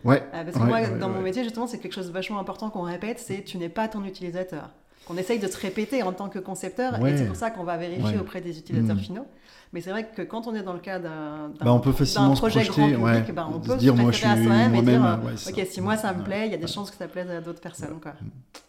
Ouais, 0.05 0.23
parce 0.31 0.53
que 0.53 0.59
Ouais, 0.61 0.67
moi 0.67 0.99
dans 0.99 1.09
mon 1.09 1.23
métier 1.23 1.43
justement 1.45 1.67
c'est 1.67 1.79
quelque 1.79 1.95
chose 1.95 2.09
de 2.09 2.13
vachement 2.13 2.39
important 2.39 2.69
qu'on 2.71 2.83
répète, 2.83 3.19
c'est 3.19 3.43
tu 3.43 3.57
n'es 3.57 3.71
pas 3.71 3.89
ton 3.89 4.05
utilisateur. 4.05 4.71
Qu'on 5.07 5.17
essaye 5.17 5.39
de 5.39 5.47
se 5.49 5.57
répéter 5.57 6.03
en 6.03 6.13
tant 6.13 6.29
que 6.29 6.39
concepteur 6.39 7.05
et 7.07 7.17
c'est 7.17 7.27
pour 7.27 7.37
ça 7.37 7.51
qu'on 7.51 7.65
va 7.65 7.79
vérifier 7.79 8.19
auprès 8.19 8.43
des 8.43 8.59
utilisateurs 8.59 8.97
Mm. 8.97 9.01
finaux. 9.01 9.27
Mais 9.73 9.81
c'est 9.81 9.91
vrai 9.91 10.09
que 10.09 10.23
quand 10.23 10.47
on 10.47 10.55
est 10.55 10.63
dans 10.63 10.73
le 10.73 10.79
cas 10.79 10.99
d'un 10.99 11.51
bah, 11.61 11.73
on 11.73 11.81
peut 11.81 11.93
se 11.93 12.15
projet 12.39 12.61
projeter, 12.65 12.93
grand 12.93 13.03
ouais, 13.05 13.19
public, 13.19 13.35
bah, 13.35 13.49
on 13.53 13.61
peut 13.61 13.73
se 13.73 13.77
dire, 13.79 13.95
se 13.95 14.01
moi 14.01 14.13
je 14.13 14.17
suis 14.17 14.27
référer 14.27 14.41
à 14.41 14.47
soi-même 14.47 14.75
et 14.75 14.83
moi-même. 14.83 15.03
dire, 15.03 15.25
ouais, 15.27 15.33
c'est 15.37 15.61
Ok, 15.61 15.67
si 15.71 15.81
moi 15.81 15.97
ça 15.97 16.13
me 16.15 16.25
plaît, 16.25 16.47
il 16.47 16.53
y 16.53 16.55
a 16.55 16.59
des 16.59 16.67
chances 16.67 16.91
que 16.91 16.97
ça 16.97 17.07
plaise 17.09 17.31
à 17.31 17.41
d'autres 17.41 17.61
personnes. 17.61 18.01
Quoi. 18.01 18.13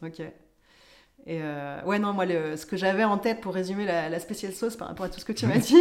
Mm. 0.02 0.06
Ok. 0.08 0.20
Et 1.26 1.40
euh, 1.42 1.82
ouais, 1.84 2.00
non, 2.00 2.14
moi, 2.14 2.26
le- 2.26 2.58
ce 2.58 2.66
que 2.66 2.76
j'avais 2.78 3.04
en 3.04 3.18
tête 3.18 3.42
pour 3.42 3.54
résumer 3.54 3.86
la, 3.86 4.10
la 4.10 4.20
spéciale 4.20 4.54
sauce 4.54 4.76
par 4.76 4.88
rapport 4.88 5.06
à 5.06 5.10
tout 5.10 5.20
ce 5.20 5.26
que 5.26 5.34
tu 5.34 5.46
m'as 5.48 5.58
dit, 5.58 5.76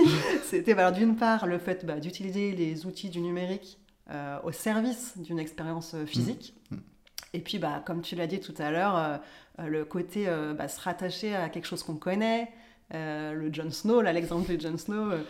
c'était 0.45 0.75
bah, 0.75 0.91
d'une 0.93 1.16
part 1.16 1.47
le 1.47 1.59
fait 1.59 1.85
bah, 1.87 2.01
d'utiliser 2.01 2.53
les 2.53 2.87
outils 2.87 3.09
du 3.09 3.21
numérique 3.21 3.79
euh, 4.11 4.39
au 4.45 4.53
service 4.53 5.14
d'une 5.16 5.39
expérience 5.39 5.95
euh, 5.95 6.07
physique. 6.07 6.55
Mm. 6.71 6.77
Et 7.35 7.41
puis, 7.41 7.59
bah, 7.59 7.83
comme 7.87 8.03
tu 8.03 8.14
l'as 8.16 8.27
dit 8.27 8.41
tout 8.41 8.55
à 8.59 8.71
l'heure, 8.71 8.97
euh, 8.97 9.66
le 9.66 9.85
côté 9.85 10.27
bah, 10.57 10.69
se 10.69 10.81
rattacher 10.81 11.35
à 11.35 11.49
quelque 11.49 11.66
chose 11.66 11.83
qu'on 11.83 11.97
connaît, 11.97 12.49
le 12.93 13.53
Jon 13.53 13.70
Snow, 13.70 14.01
là, 14.01 14.12
l'exemple 14.12 14.57
de 14.57 14.61
Jon 14.61 14.76
Snow, 14.78 15.11
euh, 15.12 15.22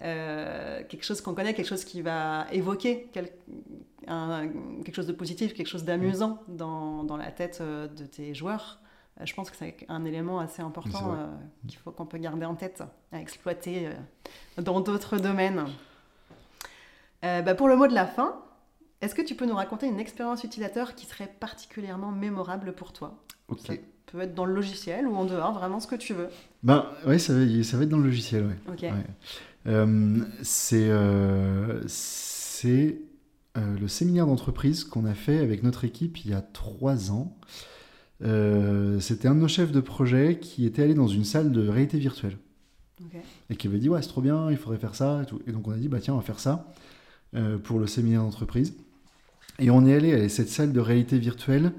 euh, 0.00 0.82
quelque 0.88 1.04
chose 1.04 1.20
qu'on 1.20 1.34
connaît, 1.34 1.54
quelque 1.54 1.68
chose 1.68 1.84
qui 1.84 2.02
va 2.02 2.46
évoquer 2.52 3.08
quel- 3.12 3.30
un- 4.08 4.48
quelque 4.84 4.94
chose 4.94 5.06
de 5.06 5.12
positif, 5.12 5.54
quelque 5.54 5.68
chose 5.68 5.84
d'amusant 5.84 6.42
dans, 6.48 7.04
dans 7.04 7.16
la 7.16 7.30
tête 7.30 7.58
euh, 7.60 7.86
de 7.86 8.04
tes 8.06 8.34
joueurs. 8.34 8.80
Euh, 9.20 9.26
je 9.26 9.34
pense 9.34 9.50
que 9.50 9.56
c'est 9.56 9.76
un 9.88 10.04
élément 10.04 10.40
assez 10.40 10.62
important 10.62 11.12
euh, 11.18 11.26
qu'il 11.68 11.78
faut 11.78 11.92
qu'on 11.92 12.06
peut 12.06 12.18
garder 12.18 12.46
en 12.46 12.54
tête 12.54 12.82
à 13.12 13.20
exploiter 13.20 13.88
euh, 13.88 14.62
dans 14.62 14.80
d'autres 14.80 15.18
domaines. 15.18 15.66
Euh, 17.24 17.42
bah, 17.42 17.54
pour 17.54 17.68
le 17.68 17.76
mot 17.76 17.86
de 17.86 17.94
la 17.94 18.06
fin, 18.06 18.42
est-ce 19.00 19.14
que 19.14 19.22
tu 19.22 19.34
peux 19.34 19.46
nous 19.46 19.54
raconter 19.54 19.86
une 19.86 20.00
expérience 20.00 20.42
utilisateur 20.44 20.94
qui 20.94 21.06
serait 21.06 21.28
particulièrement 21.38 22.10
mémorable 22.10 22.72
pour 22.74 22.92
toi? 22.92 23.22
Peut 24.06 24.20
être 24.20 24.34
dans 24.34 24.44
le 24.44 24.54
logiciel 24.54 25.06
ou 25.06 25.14
en 25.14 25.24
dehors, 25.24 25.52
vraiment 25.52 25.80
ce 25.80 25.86
que 25.86 25.94
tu 25.94 26.12
veux. 26.12 26.28
Ben 26.62 26.86
ouais, 27.06 27.18
ça 27.18 27.32
va, 27.32 27.62
ça 27.62 27.76
va 27.76 27.84
être 27.84 27.88
dans 27.88 27.98
le 27.98 28.04
logiciel, 28.04 28.44
ouais. 28.44 28.92
Euh, 29.66 30.18
c'est 30.42 30.88
euh, 30.88 31.82
c'est, 31.86 32.98
euh, 33.56 33.78
le 33.78 33.88
séminaire 33.88 34.26
d'entreprise 34.26 34.84
qu'on 34.84 35.04
a 35.04 35.14
fait 35.14 35.38
avec 35.38 35.62
notre 35.62 35.84
équipe 35.84 36.24
il 36.24 36.30
y 36.30 36.34
a 36.34 36.40
trois 36.40 37.10
ans. 37.10 37.36
C'était 38.20 39.26
un 39.26 39.34
de 39.34 39.40
nos 39.40 39.48
chefs 39.48 39.72
de 39.72 39.80
projet 39.80 40.38
qui 40.40 40.64
était 40.64 40.82
allé 40.82 40.94
dans 40.94 41.08
une 41.08 41.24
salle 41.24 41.50
de 41.50 41.68
réalité 41.68 41.98
virtuelle 41.98 42.38
et 43.50 43.56
qui 43.56 43.66
avait 43.66 43.78
dit 43.78 43.88
ouais 43.88 44.00
c'est 44.00 44.08
trop 44.08 44.20
bien, 44.20 44.48
il 44.50 44.56
faudrait 44.56 44.78
faire 44.78 44.94
ça 44.94 45.22
et 45.22 45.26
tout. 45.26 45.40
Et 45.48 45.52
donc 45.52 45.66
on 45.66 45.72
a 45.72 45.76
dit 45.76 45.88
bah 45.88 45.98
tiens 46.00 46.14
on 46.14 46.18
va 46.18 46.22
faire 46.22 46.38
ça 46.38 46.72
pour 47.64 47.80
le 47.80 47.86
séminaire 47.88 48.22
d'entreprise. 48.22 48.74
Et 49.58 49.70
on 49.70 49.84
est 49.86 49.94
allé 49.94 50.14
à 50.14 50.28
cette 50.28 50.48
salle 50.48 50.72
de 50.72 50.80
réalité 50.80 51.18
virtuelle 51.18 51.72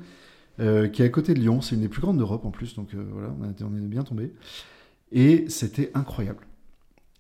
euh, 0.60 0.88
qui 0.88 1.02
est 1.02 1.06
à 1.06 1.10
côté 1.10 1.34
de 1.34 1.40
Lyon. 1.40 1.62
C'est 1.62 1.76
une 1.76 1.82
des 1.82 1.88
plus 1.90 2.02
grandes 2.02 2.18
d'Europe 2.18 2.46
en 2.46 2.52
plus, 2.52 2.76
donc 2.76 2.90
euh, 2.94 3.04
voilà 3.12 3.30
on, 3.40 3.44
a 3.44 3.50
été- 3.52 3.64
on 3.64 3.76
est 3.76 3.80
bien 3.88 4.04
tombé. 4.04 4.34
Et 5.12 5.46
c'était 5.50 5.92
incroyable. 5.94 6.46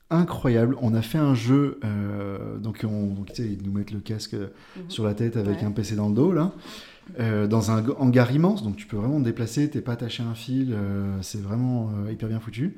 Incroyable. 0.09 0.75
On 0.81 0.93
a 0.93 1.01
fait 1.01 1.17
un 1.17 1.33
jeu, 1.33 1.79
euh, 1.83 2.57
donc, 2.59 2.85
on, 2.87 3.07
donc 3.13 3.27
tu 3.33 3.41
sais, 3.43 3.49
ils 3.49 3.63
nous 3.65 3.71
mettent 3.71 3.91
le 3.91 3.99
casque 3.99 4.35
Mhm. 4.35 4.89
sur 4.89 5.03
la 5.05 5.13
tête 5.15 5.37
avec 5.37 5.59
Ouais. 5.59 5.65
un 5.65 5.71
PC 5.71 5.95
dans 5.95 6.09
le 6.09 6.15
dos 6.15 6.31
là, 6.33 6.51
dans 7.47 7.71
un 7.71 7.83
hangar 7.97 8.31
immense, 8.31 8.63
donc 8.63 8.75
tu 8.77 8.85
peux 8.87 8.95
vraiment 8.97 9.19
te 9.19 9.25
déplacer, 9.25 9.69
t'es 9.69 9.81
pas 9.81 9.93
attaché 9.93 10.23
à 10.23 10.27
un 10.27 10.35
fil, 10.35 10.75
c'est 11.21 11.41
vraiment 11.41 11.89
hyper 12.09 12.29
bien 12.29 12.39
foutu. 12.39 12.77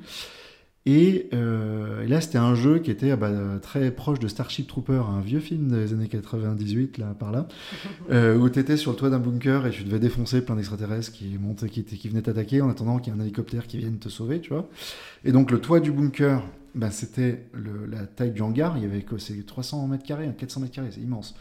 Et, 0.88 1.28
euh, 1.34 2.04
et 2.04 2.06
là, 2.06 2.20
c'était 2.20 2.38
un 2.38 2.54
jeu 2.54 2.78
qui 2.78 2.92
était 2.92 3.10
ah 3.10 3.16
bah, 3.16 3.32
très 3.60 3.90
proche 3.90 4.20
de 4.20 4.28
Starship 4.28 4.68
Trooper, 4.68 5.02
un 5.10 5.20
vieux 5.20 5.40
film 5.40 5.68
des 5.68 5.92
années 5.92 6.06
98, 6.06 6.98
là, 6.98 7.06
par 7.18 7.32
là, 7.32 7.48
euh, 8.12 8.36
où 8.36 8.48
tu 8.48 8.60
étais 8.60 8.76
sur 8.76 8.92
le 8.92 8.96
toit 8.96 9.10
d'un 9.10 9.18
bunker 9.18 9.66
et 9.66 9.70
tu 9.70 9.82
devais 9.82 9.98
défoncer 9.98 10.42
plein 10.42 10.54
d'extraterrestres 10.54 11.10
qui, 11.10 11.36
montaient, 11.40 11.68
qui, 11.68 12.08
venaient 12.08 12.22
t'attaquer 12.22 12.60
en 12.60 12.70
attendant 12.70 12.98
qu'il 12.98 13.12
y 13.12 13.16
ait 13.16 13.18
un 13.18 13.22
hélicoptère 13.22 13.66
qui 13.66 13.78
vienne 13.78 13.98
te 13.98 14.08
sauver, 14.08 14.40
tu 14.40 14.50
vois. 14.50 14.68
Et 15.24 15.32
donc, 15.32 15.50
le 15.50 15.58
toit 15.58 15.80
du 15.80 15.90
bunker, 15.90 16.44
bah, 16.76 16.92
c'était 16.92 17.46
la 17.90 18.06
taille 18.06 18.30
du 18.30 18.42
hangar, 18.42 18.78
il 18.78 18.84
y 18.84 18.86
avait 18.86 19.04
c'est 19.18 19.44
300 19.44 19.88
mètres 19.88 20.04
carrés, 20.04 20.26
hein, 20.26 20.34
400 20.38 20.60
mètres 20.60 20.74
carrés, 20.74 20.90
c'est 20.92 21.00
immense. 21.00 21.34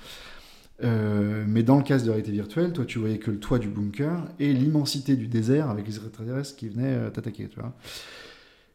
Euh, 0.83 1.45
mais 1.47 1.61
dans 1.61 1.77
le 1.77 1.83
casque 1.83 2.05
de 2.05 2.09
réalité 2.09 2.31
virtuelle, 2.31 2.73
toi, 2.73 2.83
tu 2.83 2.97
voyais 2.97 3.19
que 3.19 3.29
le 3.29 3.39
toit 3.39 3.59
du 3.59 3.67
bunker 3.67 4.25
et 4.39 4.51
l'immensité 4.53 5.15
du 5.15 5.27
désert 5.27 5.69
avec 5.69 5.85
les 5.85 5.93
extraterrestres 5.97 6.55
qui 6.55 6.67
venaient 6.67 7.11
t'attaquer, 7.11 7.47
tu 7.47 7.59
vois. 7.59 7.75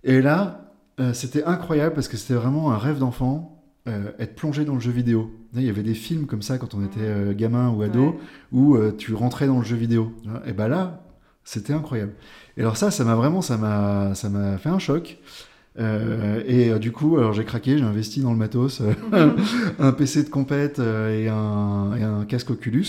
Et 0.04 0.20
là, 0.22 0.72
euh, 0.98 1.12
c'était 1.12 1.44
incroyable 1.44 1.94
parce 1.94 2.08
que 2.08 2.16
c'était 2.16 2.34
vraiment 2.34 2.72
un 2.72 2.78
rêve 2.78 2.98
d'enfant, 2.98 3.62
euh, 3.88 4.10
être 4.18 4.34
plongé 4.34 4.64
dans 4.64 4.74
le 4.74 4.80
jeu 4.80 4.90
vidéo. 4.92 5.30
Il 5.54 5.62
y 5.62 5.68
avait 5.68 5.82
des 5.82 5.94
films 5.94 6.26
comme 6.26 6.42
ça 6.42 6.58
quand 6.58 6.74
on 6.74 6.84
était 6.84 7.00
euh, 7.00 7.34
gamin 7.34 7.70
ou 7.70 7.82
ado, 7.82 8.04
Ouais. 8.06 8.14
où 8.52 8.78
tu 8.92 9.14
rentrais 9.14 9.46
dans 9.46 9.58
le 9.58 9.64
jeu 9.64 9.76
vidéo. 9.76 10.12
Et 10.46 10.52
ben 10.52 10.68
là, 10.68 11.02
c'était 11.44 11.72
incroyable. 11.72 12.12
Et 12.56 12.60
alors 12.60 12.76
ça, 12.76 12.90
ça 12.90 13.04
m'a 13.04 13.14
vraiment, 13.14 13.40
ça 13.42 13.56
m'a, 13.56 14.14
ça 14.14 14.28
m'a 14.28 14.58
fait 14.58 14.68
un 14.68 14.78
choc. 14.78 15.18
Euh, 15.78 16.42
et 16.46 16.70
euh, 16.70 16.78
du 16.78 16.90
coup, 16.92 17.16
alors 17.16 17.32
j'ai 17.32 17.44
craqué, 17.44 17.78
j'ai 17.78 17.84
investi 17.84 18.20
dans 18.20 18.32
le 18.32 18.36
matos, 18.38 18.80
euh, 18.80 18.92
un 19.78 19.92
PC 19.92 20.24
de 20.24 20.28
compète 20.28 20.78
et, 20.78 21.28
un, 21.28 21.94
et 21.96 22.02
un 22.02 22.24
casque 22.24 22.50
Oculus. 22.50 22.86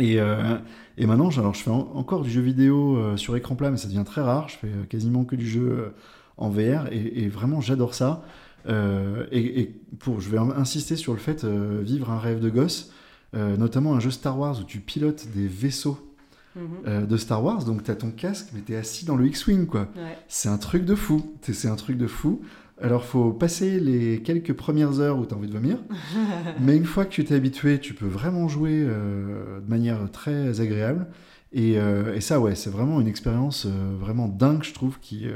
Et, 0.00 0.20
euh, 0.20 0.56
et 0.96 1.06
maintenant, 1.06 1.30
je- 1.30 1.40
alors, 1.40 1.54
je 1.54 1.62
fais 1.62 1.70
en- 1.70 1.90
encore 1.94 2.22
du 2.22 2.30
jeu 2.30 2.40
vidéo 2.40 2.96
euh, 2.96 3.16
sur 3.16 3.36
écran 3.36 3.54
plat, 3.54 3.70
mais 3.70 3.76
ça 3.76 3.88
devient 3.88 4.04
très 4.04 4.20
rare. 4.20 4.48
Je 4.48 4.56
fais 4.56 4.66
euh, 4.68 4.84
quasiment 4.88 5.24
que 5.24 5.36
du 5.36 5.46
jeu 5.48 5.92
en 6.36 6.50
VR 6.50 6.86
et, 6.92 7.24
et 7.24 7.28
vraiment, 7.28 7.60
j'adore 7.60 7.94
ça. 7.94 8.22
Euh, 8.68 9.26
et, 9.32 9.60
et 9.60 9.74
pour, 9.98 10.20
je 10.20 10.28
vais 10.30 10.38
insister 10.38 10.96
sur 10.96 11.12
le 11.12 11.18
fait 11.18 11.44
vivre 11.44 12.10
un 12.10 12.18
rêve 12.18 12.40
de 12.40 12.50
gosse, 12.50 12.92
notamment 13.34 13.94
un 13.94 14.00
jeu 14.00 14.10
Star 14.10 14.38
Wars 14.38 14.58
où 14.60 14.64
tu 14.64 14.78
pilotes 14.80 15.26
des 15.34 15.46
vaisseaux 15.46 15.98
Mhm. 16.56 16.62
euh, 16.86 17.06
de 17.06 17.16
Star 17.16 17.44
Wars, 17.44 17.64
donc 17.64 17.84
tu 17.84 17.90
as 17.90 17.94
ton 17.94 18.10
casque, 18.10 18.48
mais 18.52 18.62
tu 18.62 18.72
es 18.72 18.76
assis 18.76 19.04
dans 19.04 19.14
le 19.16 19.26
X-Wing, 19.26 19.66
quoi. 19.66 19.82
Ouais. 19.96 20.16
C'est 20.28 20.48
un 20.48 20.56
truc 20.58 20.84
de 20.84 20.94
fou. 20.96 21.34
C'est 21.42 21.68
un 21.68 21.76
truc 21.76 21.96
de 21.98 22.06
fou. 22.08 22.40
Alors, 22.80 23.04
faut 23.04 23.32
passer 23.32 23.80
les 23.80 24.22
quelques 24.22 24.52
premières 24.52 25.00
heures 25.00 25.18
où 25.18 25.26
tu 25.26 25.34
as 25.34 25.36
envie 25.36 25.48
de 25.48 25.52
vomir. 25.52 25.78
mais 26.60 26.76
une 26.76 26.84
fois 26.84 27.04
que 27.04 27.10
tu 27.10 27.24
t'es 27.24 27.34
habitué, 27.34 27.78
tu 27.80 27.94
peux 27.94 28.06
vraiment 28.06 28.48
jouer 28.48 28.84
euh, 28.86 29.60
de 29.60 29.68
manière 29.68 30.10
très 30.12 30.60
agréable. 30.60 31.06
Et, 31.52 31.78
euh, 31.78 32.14
et 32.14 32.20
ça, 32.20 32.40
ouais, 32.40 32.54
c'est 32.54 32.70
vraiment 32.70 33.00
une 33.00 33.08
expérience 33.08 33.66
euh, 33.66 33.96
vraiment 33.98 34.28
dingue, 34.28 34.62
je 34.62 34.74
trouve, 34.74 34.98
qui, 35.00 35.26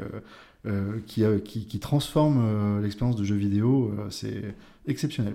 qui, 1.06 1.24
qui, 1.44 1.66
qui 1.66 1.78
transforme 1.80 2.80
l'expérience 2.80 3.16
de 3.16 3.24
jeu 3.24 3.34
vidéo. 3.34 3.92
c'est 4.10 4.54
exceptionnel. 4.86 5.34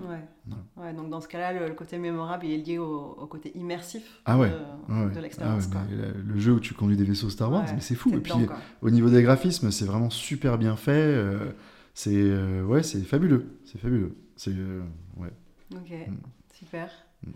Ouais. 0.76 0.92
Donc 0.94 1.10
dans 1.10 1.20
ce 1.20 1.28
cas-là, 1.28 1.52
le, 1.52 1.68
le 1.68 1.74
côté 1.74 1.98
mémorable 1.98 2.46
il 2.46 2.52
est 2.52 2.64
lié 2.64 2.78
au, 2.78 3.16
au 3.18 3.26
côté 3.26 3.52
immersif 3.56 4.02
Ah 4.24 4.36
de, 4.38 5.14
de 5.14 5.20
l'expérience. 5.20 5.68
Ah 5.74 5.84
le, 6.26 6.38
jeu 6.40 6.52
où 6.52 6.60
tu 6.60 6.74
conduis 6.74 6.96
des 6.96 7.04
vaisseaux 7.04 7.30
Star 7.30 7.50
Wars, 7.50 7.64
mais 7.74 7.80
c'est 7.80 7.94
fou. 7.94 8.10
Et 8.14 8.18
puis, 8.18 8.32
dedans, 8.32 8.54
au 8.82 8.90
niveau 8.90 9.10
des 9.10 9.22
graphismes, 9.22 9.70
c'est 9.70 9.84
vraiment 9.84 10.10
super 10.10 10.58
bien 10.58 10.76
fait. 10.76 10.92
euh, 10.92 11.50
c'est 11.98 12.14
euh, 12.14 12.62
ouais, 12.62 12.84
c'est 12.84 13.00
fabuleux. 13.02 13.58
C'est 13.64 13.78
fabuleux. 13.80 14.14
C'est 14.36 14.52
euh, 14.54 14.82
ouais. 15.16 15.32
Ok, 15.74 15.90
Mm. 16.06 16.14
super. 16.54 16.90
Mm. 17.26 17.30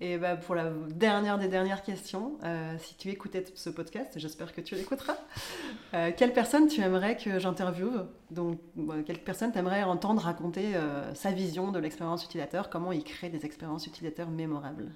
Et 0.00 0.16
bah, 0.16 0.36
pour 0.36 0.54
la 0.54 0.70
dernière 0.94 1.38
des 1.40 1.48
dernières 1.48 1.82
questions, 1.82 2.38
euh, 2.44 2.76
si 2.78 2.96
tu 2.96 3.08
écoutais 3.08 3.44
ce 3.56 3.68
podcast, 3.68 4.12
j'espère 4.16 4.54
que 4.54 4.60
tu 4.60 4.76
l'écouteras, 4.76 5.16
euh, 5.94 6.12
quelle 6.16 6.32
personne 6.32 6.68
tu 6.68 6.82
aimerais 6.82 7.16
que 7.16 7.40
j'interviewe? 7.40 8.06
Donc, 8.30 8.60
quelle 9.06 9.18
personne 9.18 9.50
t'aimerais 9.50 9.82
entendre 9.82 10.22
raconter 10.22 10.76
euh, 10.76 11.12
sa 11.14 11.32
vision 11.32 11.72
de 11.72 11.80
l'expérience 11.80 12.24
utilisateur, 12.24 12.70
comment 12.70 12.92
il 12.92 13.02
crée 13.02 13.28
des 13.28 13.44
expériences 13.44 13.88
utilisateurs 13.88 14.30
mémorables? 14.30 14.92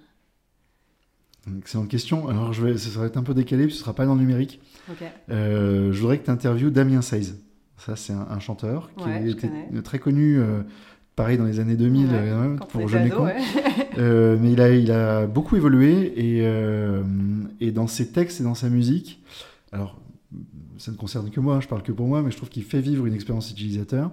Excellente 1.58 1.88
question. 1.88 2.28
Alors, 2.28 2.52
je 2.52 2.64
vais, 2.64 2.78
ça 2.78 3.00
va 3.00 3.06
être 3.06 3.16
un 3.16 3.24
peu 3.24 3.34
décalé, 3.34 3.62
ce 3.70 3.74
ne 3.74 3.78
sera 3.80 3.92
pas 3.94 4.06
dans 4.06 4.14
le 4.14 4.20
numérique. 4.20 4.60
je 5.00 5.98
voudrais 5.98 6.18
que 6.18 6.26
tu 6.26 6.30
interviewes 6.30 6.70
Damien 6.70 7.02
Saiz. 7.02 7.42
Ça, 7.84 7.96
c'est 7.96 8.12
un, 8.12 8.40
chanteur 8.40 8.90
qui 8.96 9.30
était 9.30 9.50
très 9.82 9.98
connu 9.98 10.38
pareil 11.20 11.36
dans 11.36 11.44
les 11.44 11.60
années 11.60 11.76
2000 11.76 12.08
euh, 12.12 12.56
pour 12.70 12.88
Jeune 12.88 13.10
euh, 13.98 14.38
mais 14.40 14.52
il 14.52 14.60
a, 14.62 14.70
il 14.70 14.90
a 14.90 15.26
beaucoup 15.26 15.54
évolué 15.54 16.14
et, 16.16 16.40
euh, 16.46 17.02
et 17.60 17.72
dans 17.72 17.86
ses 17.86 18.10
textes 18.10 18.40
et 18.40 18.44
dans 18.44 18.54
sa 18.54 18.70
musique, 18.70 19.22
alors 19.70 20.00
ça 20.78 20.90
ne 20.90 20.96
concerne 20.96 21.28
que 21.28 21.40
moi, 21.40 21.60
je 21.60 21.68
parle 21.68 21.82
que 21.82 21.92
pour 21.92 22.06
moi, 22.06 22.22
mais 22.22 22.30
je 22.30 22.38
trouve 22.38 22.48
qu'il 22.48 22.64
fait 22.64 22.80
vivre 22.80 23.04
une 23.04 23.12
expérience 23.12 23.50
utilisateur 23.50 24.10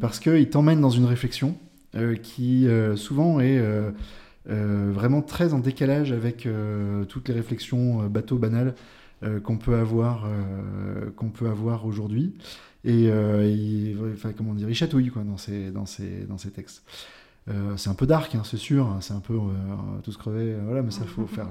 parce 0.00 0.20
qu'il 0.20 0.48
t'emmène 0.50 0.80
dans 0.80 0.90
une 0.90 1.06
réflexion 1.06 1.56
qui 2.22 2.68
souvent 2.94 3.40
est 3.40 3.60
vraiment 4.46 5.22
très 5.22 5.52
en 5.52 5.58
décalage 5.58 6.12
avec 6.12 6.46
toutes 7.08 7.28
les 7.28 7.34
réflexions 7.34 8.06
bateau 8.06 8.36
banales 8.36 8.74
qu'on 9.44 9.56
peut 9.56 9.76
avoir, 9.76 10.26
qu'on 11.16 11.30
peut 11.30 11.48
avoir 11.48 11.86
aujourd'hui. 11.86 12.34
Et 12.84 13.06
euh, 13.08 13.94
comment 14.36 14.54
dire, 14.54 14.68
il 14.68 14.74
chatouille 14.74 15.10
quoi, 15.10 15.22
dans, 15.22 15.36
ses, 15.36 15.70
dans, 15.70 15.86
ses, 15.86 16.24
dans 16.24 16.38
ses 16.38 16.50
textes. 16.50 16.82
Euh, 17.48 17.76
c'est 17.76 17.90
un 17.90 17.94
peu 17.94 18.06
dark, 18.06 18.34
hein, 18.34 18.42
c'est 18.44 18.56
sûr, 18.56 18.86
hein, 18.86 18.98
c'est 19.00 19.14
un 19.14 19.20
peu 19.20 19.34
euh, 19.34 20.00
tous 20.04 20.16
crevés, 20.16 20.54
voilà, 20.64 20.82
mais 20.82 20.92
ça, 20.92 21.04
faut 21.04 21.26
faire, 21.26 21.48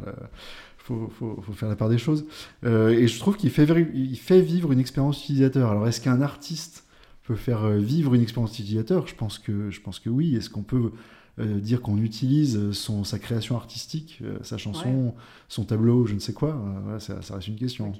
faut, 0.77 1.09
faut, 1.09 1.41
faut, 1.41 1.53
faire 1.53 1.69
la 1.69 1.75
part 1.75 1.89
des 1.89 1.97
choses. 1.97 2.25
et 2.63 3.07
je 3.07 3.19
trouve 3.19 3.37
qu'il 3.37 3.49
fait, 3.49 3.67
il 3.93 4.17
fait 4.17 4.41
vivre 4.41 4.71
une 4.71 4.79
expérience 4.79 5.23
utilisateur. 5.23 5.69
Alors, 5.71 5.87
est-ce 5.87 6.01
qu'un 6.01 6.21
artiste 6.21 6.85
peut 7.23 7.35
faire 7.35 7.69
vivre 7.71 8.13
une 8.13 8.21
expérience 8.21 8.51
utilisateur? 8.57 9.07
Je 9.07 9.15
pense, 9.15 9.37
que, 9.37 9.69
je 9.69 9.81
pense 9.81 9.99
que 9.99 10.09
oui. 10.09 10.35
Est-ce 10.35 10.49
qu'on 10.49 10.63
peut 10.63 10.91
dire 11.37 11.81
qu'on 11.81 11.97
utilise 11.97 12.71
son, 12.71 13.03
sa 13.03 13.19
création 13.19 13.55
artistique, 13.55 14.21
sa 14.43 14.57
chanson, 14.57 15.15
son 15.47 15.63
tableau, 15.63 16.05
je 16.05 16.13
ne 16.13 16.19
sais 16.19 16.33
quoi 16.33 16.51
voilà, 16.83 16.99
ça, 16.99 17.21
ça, 17.21 17.35
reste 17.35 17.47
une 17.47 17.55
question. 17.55 17.93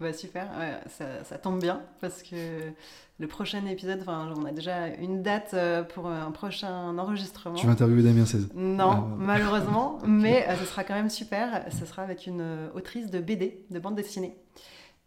Bah, 0.00 0.12
super, 0.12 0.48
ça, 0.88 1.38
tombe 1.38 1.60
bien 1.60 1.82
parce 2.00 2.22
que 2.22 2.72
le 3.20 3.26
prochain 3.26 3.66
épisode, 3.66 4.04
on 4.06 4.44
a 4.44 4.52
déjà 4.52 4.86
une 4.86 5.22
date 5.22 5.50
euh, 5.52 5.82
pour 5.82 6.06
un 6.06 6.30
prochain 6.30 6.96
enregistrement. 6.96 7.56
Tu 7.56 7.66
vas 7.66 7.72
interviewer 7.72 8.02
Damien 8.02 8.24
16 8.24 8.50
Non, 8.54 8.90
ah, 8.90 9.08
malheureusement, 9.18 9.98
mais 10.06 10.46
euh, 10.48 10.54
ce 10.54 10.64
sera 10.64 10.84
quand 10.84 10.94
même 10.94 11.10
super. 11.10 11.64
Ce 11.76 11.84
sera 11.84 12.02
avec 12.02 12.28
une 12.28 12.40
euh, 12.40 12.68
autrice 12.74 13.10
de 13.10 13.18
BD, 13.18 13.64
de 13.70 13.78
bande 13.80 13.96
dessinée. 13.96 14.36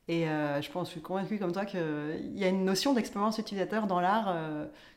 Et 0.07 0.26
je 0.26 0.69
pense, 0.72 0.88
je 0.88 0.91
suis 0.91 1.01
convaincue 1.01 1.38
comme 1.38 1.53
toi 1.53 1.63
qu'il 1.63 1.80
y 2.34 2.43
a 2.43 2.49
une 2.49 2.65
notion 2.65 2.93
d'expérience 2.93 3.38
utilisateur 3.38 3.88
dans 3.88 4.01
l'art, 4.01 4.36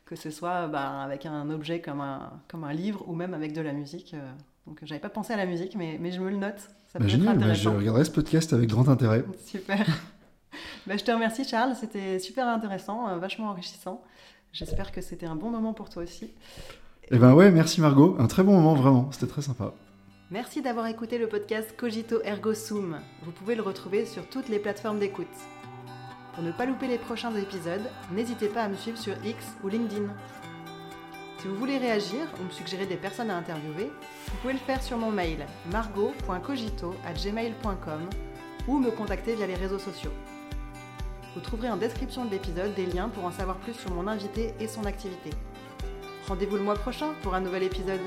que 0.05 0.17
ce 0.17 0.31
soit 0.31 0.67
bah, 0.69 1.03
avec 1.03 1.27
un 1.27 1.51
objet 1.51 1.81
comme 1.81 2.01
un, 2.01 2.41
comme 2.49 2.65
un 2.65 2.73
livre 2.73 3.05
ou 3.09 3.15
même 3.15 3.35
avec 3.35 3.53
de 3.53 3.61
la 3.61 3.73
musique. 3.73 4.15
donc 4.67 4.79
j'avais 4.83 5.01
pas 5.01 5.09
pensé 5.09 5.33
à 5.33 5.37
la 5.37 5.47
musique, 5.47 5.77
mais, 5.77 5.99
mais 6.01 6.13
je 6.13 6.21
me 6.21 6.31
le 6.31 6.37
note. 6.37 6.71
Bah, 6.99 7.09
génial, 7.09 7.39
bah, 7.39 7.55
je 7.55 7.69
regarderai 7.69 8.05
ce 8.05 8.11
podcast 8.11 8.53
avec 8.53 8.69
grand 8.69 8.89
intérêt. 8.89 9.25
Super. 9.45 9.85
bah, 10.87 10.97
je 10.97 11.05
te 11.05 11.11
remercie 11.11 11.45
Charles, 11.45 11.75
c'était 11.75 12.19
super 12.21 12.47
intéressant, 12.47 13.09
euh, 13.09 13.17
vachement 13.17 13.49
enrichissant. 13.49 14.03
J'espère 14.53 14.93
que 14.93 15.01
c'était 15.01 15.27
un 15.27 15.35
bon 15.35 15.51
moment 15.51 15.73
pour 15.73 15.91
toi 15.91 16.05
aussi. 16.05 16.31
Eh 17.11 17.19
ben 17.19 17.35
ouais, 17.35 17.51
merci 17.51 17.81
Margot, 17.81 18.17
un 18.19 18.29
très 18.29 18.45
bon 18.45 18.53
moment 18.53 18.75
vraiment, 18.75 19.11
c'était 19.11 19.27
très 19.27 19.43
sympa. 19.43 19.75
Merci 20.31 20.63
d'avoir 20.63 20.87
écouté 20.87 21.19
le 21.19 21.29
podcast 21.29 21.75
Cogito 21.77 22.23
Ergo 22.25 22.55
Sum. 22.55 22.99
Vous 23.23 23.33
pouvez 23.33 23.57
le 23.57 23.63
retrouver 23.63 24.07
sur 24.07 24.29
toutes 24.29 24.49
les 24.49 24.59
plateformes 24.59 24.99
d'écoute. 24.99 25.27
Pour 26.35 26.43
ne 26.43 26.51
pas 26.51 26.67
louper 26.67 26.89
les 26.89 26.99
prochains 26.99 27.33
épisodes, 27.37 27.89
n'hésitez 28.11 28.49
pas 28.49 28.65
à 28.65 28.69
me 28.69 28.75
suivre 28.75 28.99
sur 28.99 29.15
X 29.25 29.55
ou 29.63 29.69
LinkedIn. 29.69 30.09
Si 31.39 31.47
vous 31.47 31.55
voulez 31.55 31.79
réagir 31.79 32.27
ou 32.41 32.45
me 32.45 32.51
suggérer 32.51 32.87
des 32.87 32.97
personnes 32.97 33.31
à 33.31 33.37
interviewer, 33.37 33.93
vous 34.27 34.37
pouvez 34.41 34.55
le 34.55 34.59
faire 34.59 34.83
sur 34.83 34.97
mon 34.97 35.13
mail 35.13 35.47
margot.cogito.gmail.com 35.71 38.01
ou 38.67 38.79
me 38.79 38.91
contacter 38.91 39.37
via 39.37 39.47
les 39.47 39.55
réseaux 39.55 39.79
sociaux. 39.79 40.11
Vous 41.35 41.41
trouverez 41.41 41.71
en 41.71 41.77
description 41.77 42.25
de 42.25 42.31
l'épisode 42.31 42.75
des 42.75 42.87
liens 42.87 43.11
pour 43.11 43.25
en 43.25 43.31
savoir 43.31 43.59
plus 43.59 43.75
sur 43.75 43.93
mon 43.93 44.09
invité 44.09 44.55
et 44.59 44.67
son 44.67 44.87
activité. 44.87 45.31
Rendez-vous 46.27 46.57
le 46.57 46.63
mois 46.63 46.75
prochain 46.75 47.13
pour 47.23 47.35
un 47.35 47.41
nouvel 47.41 47.65
épisode. 47.65 48.01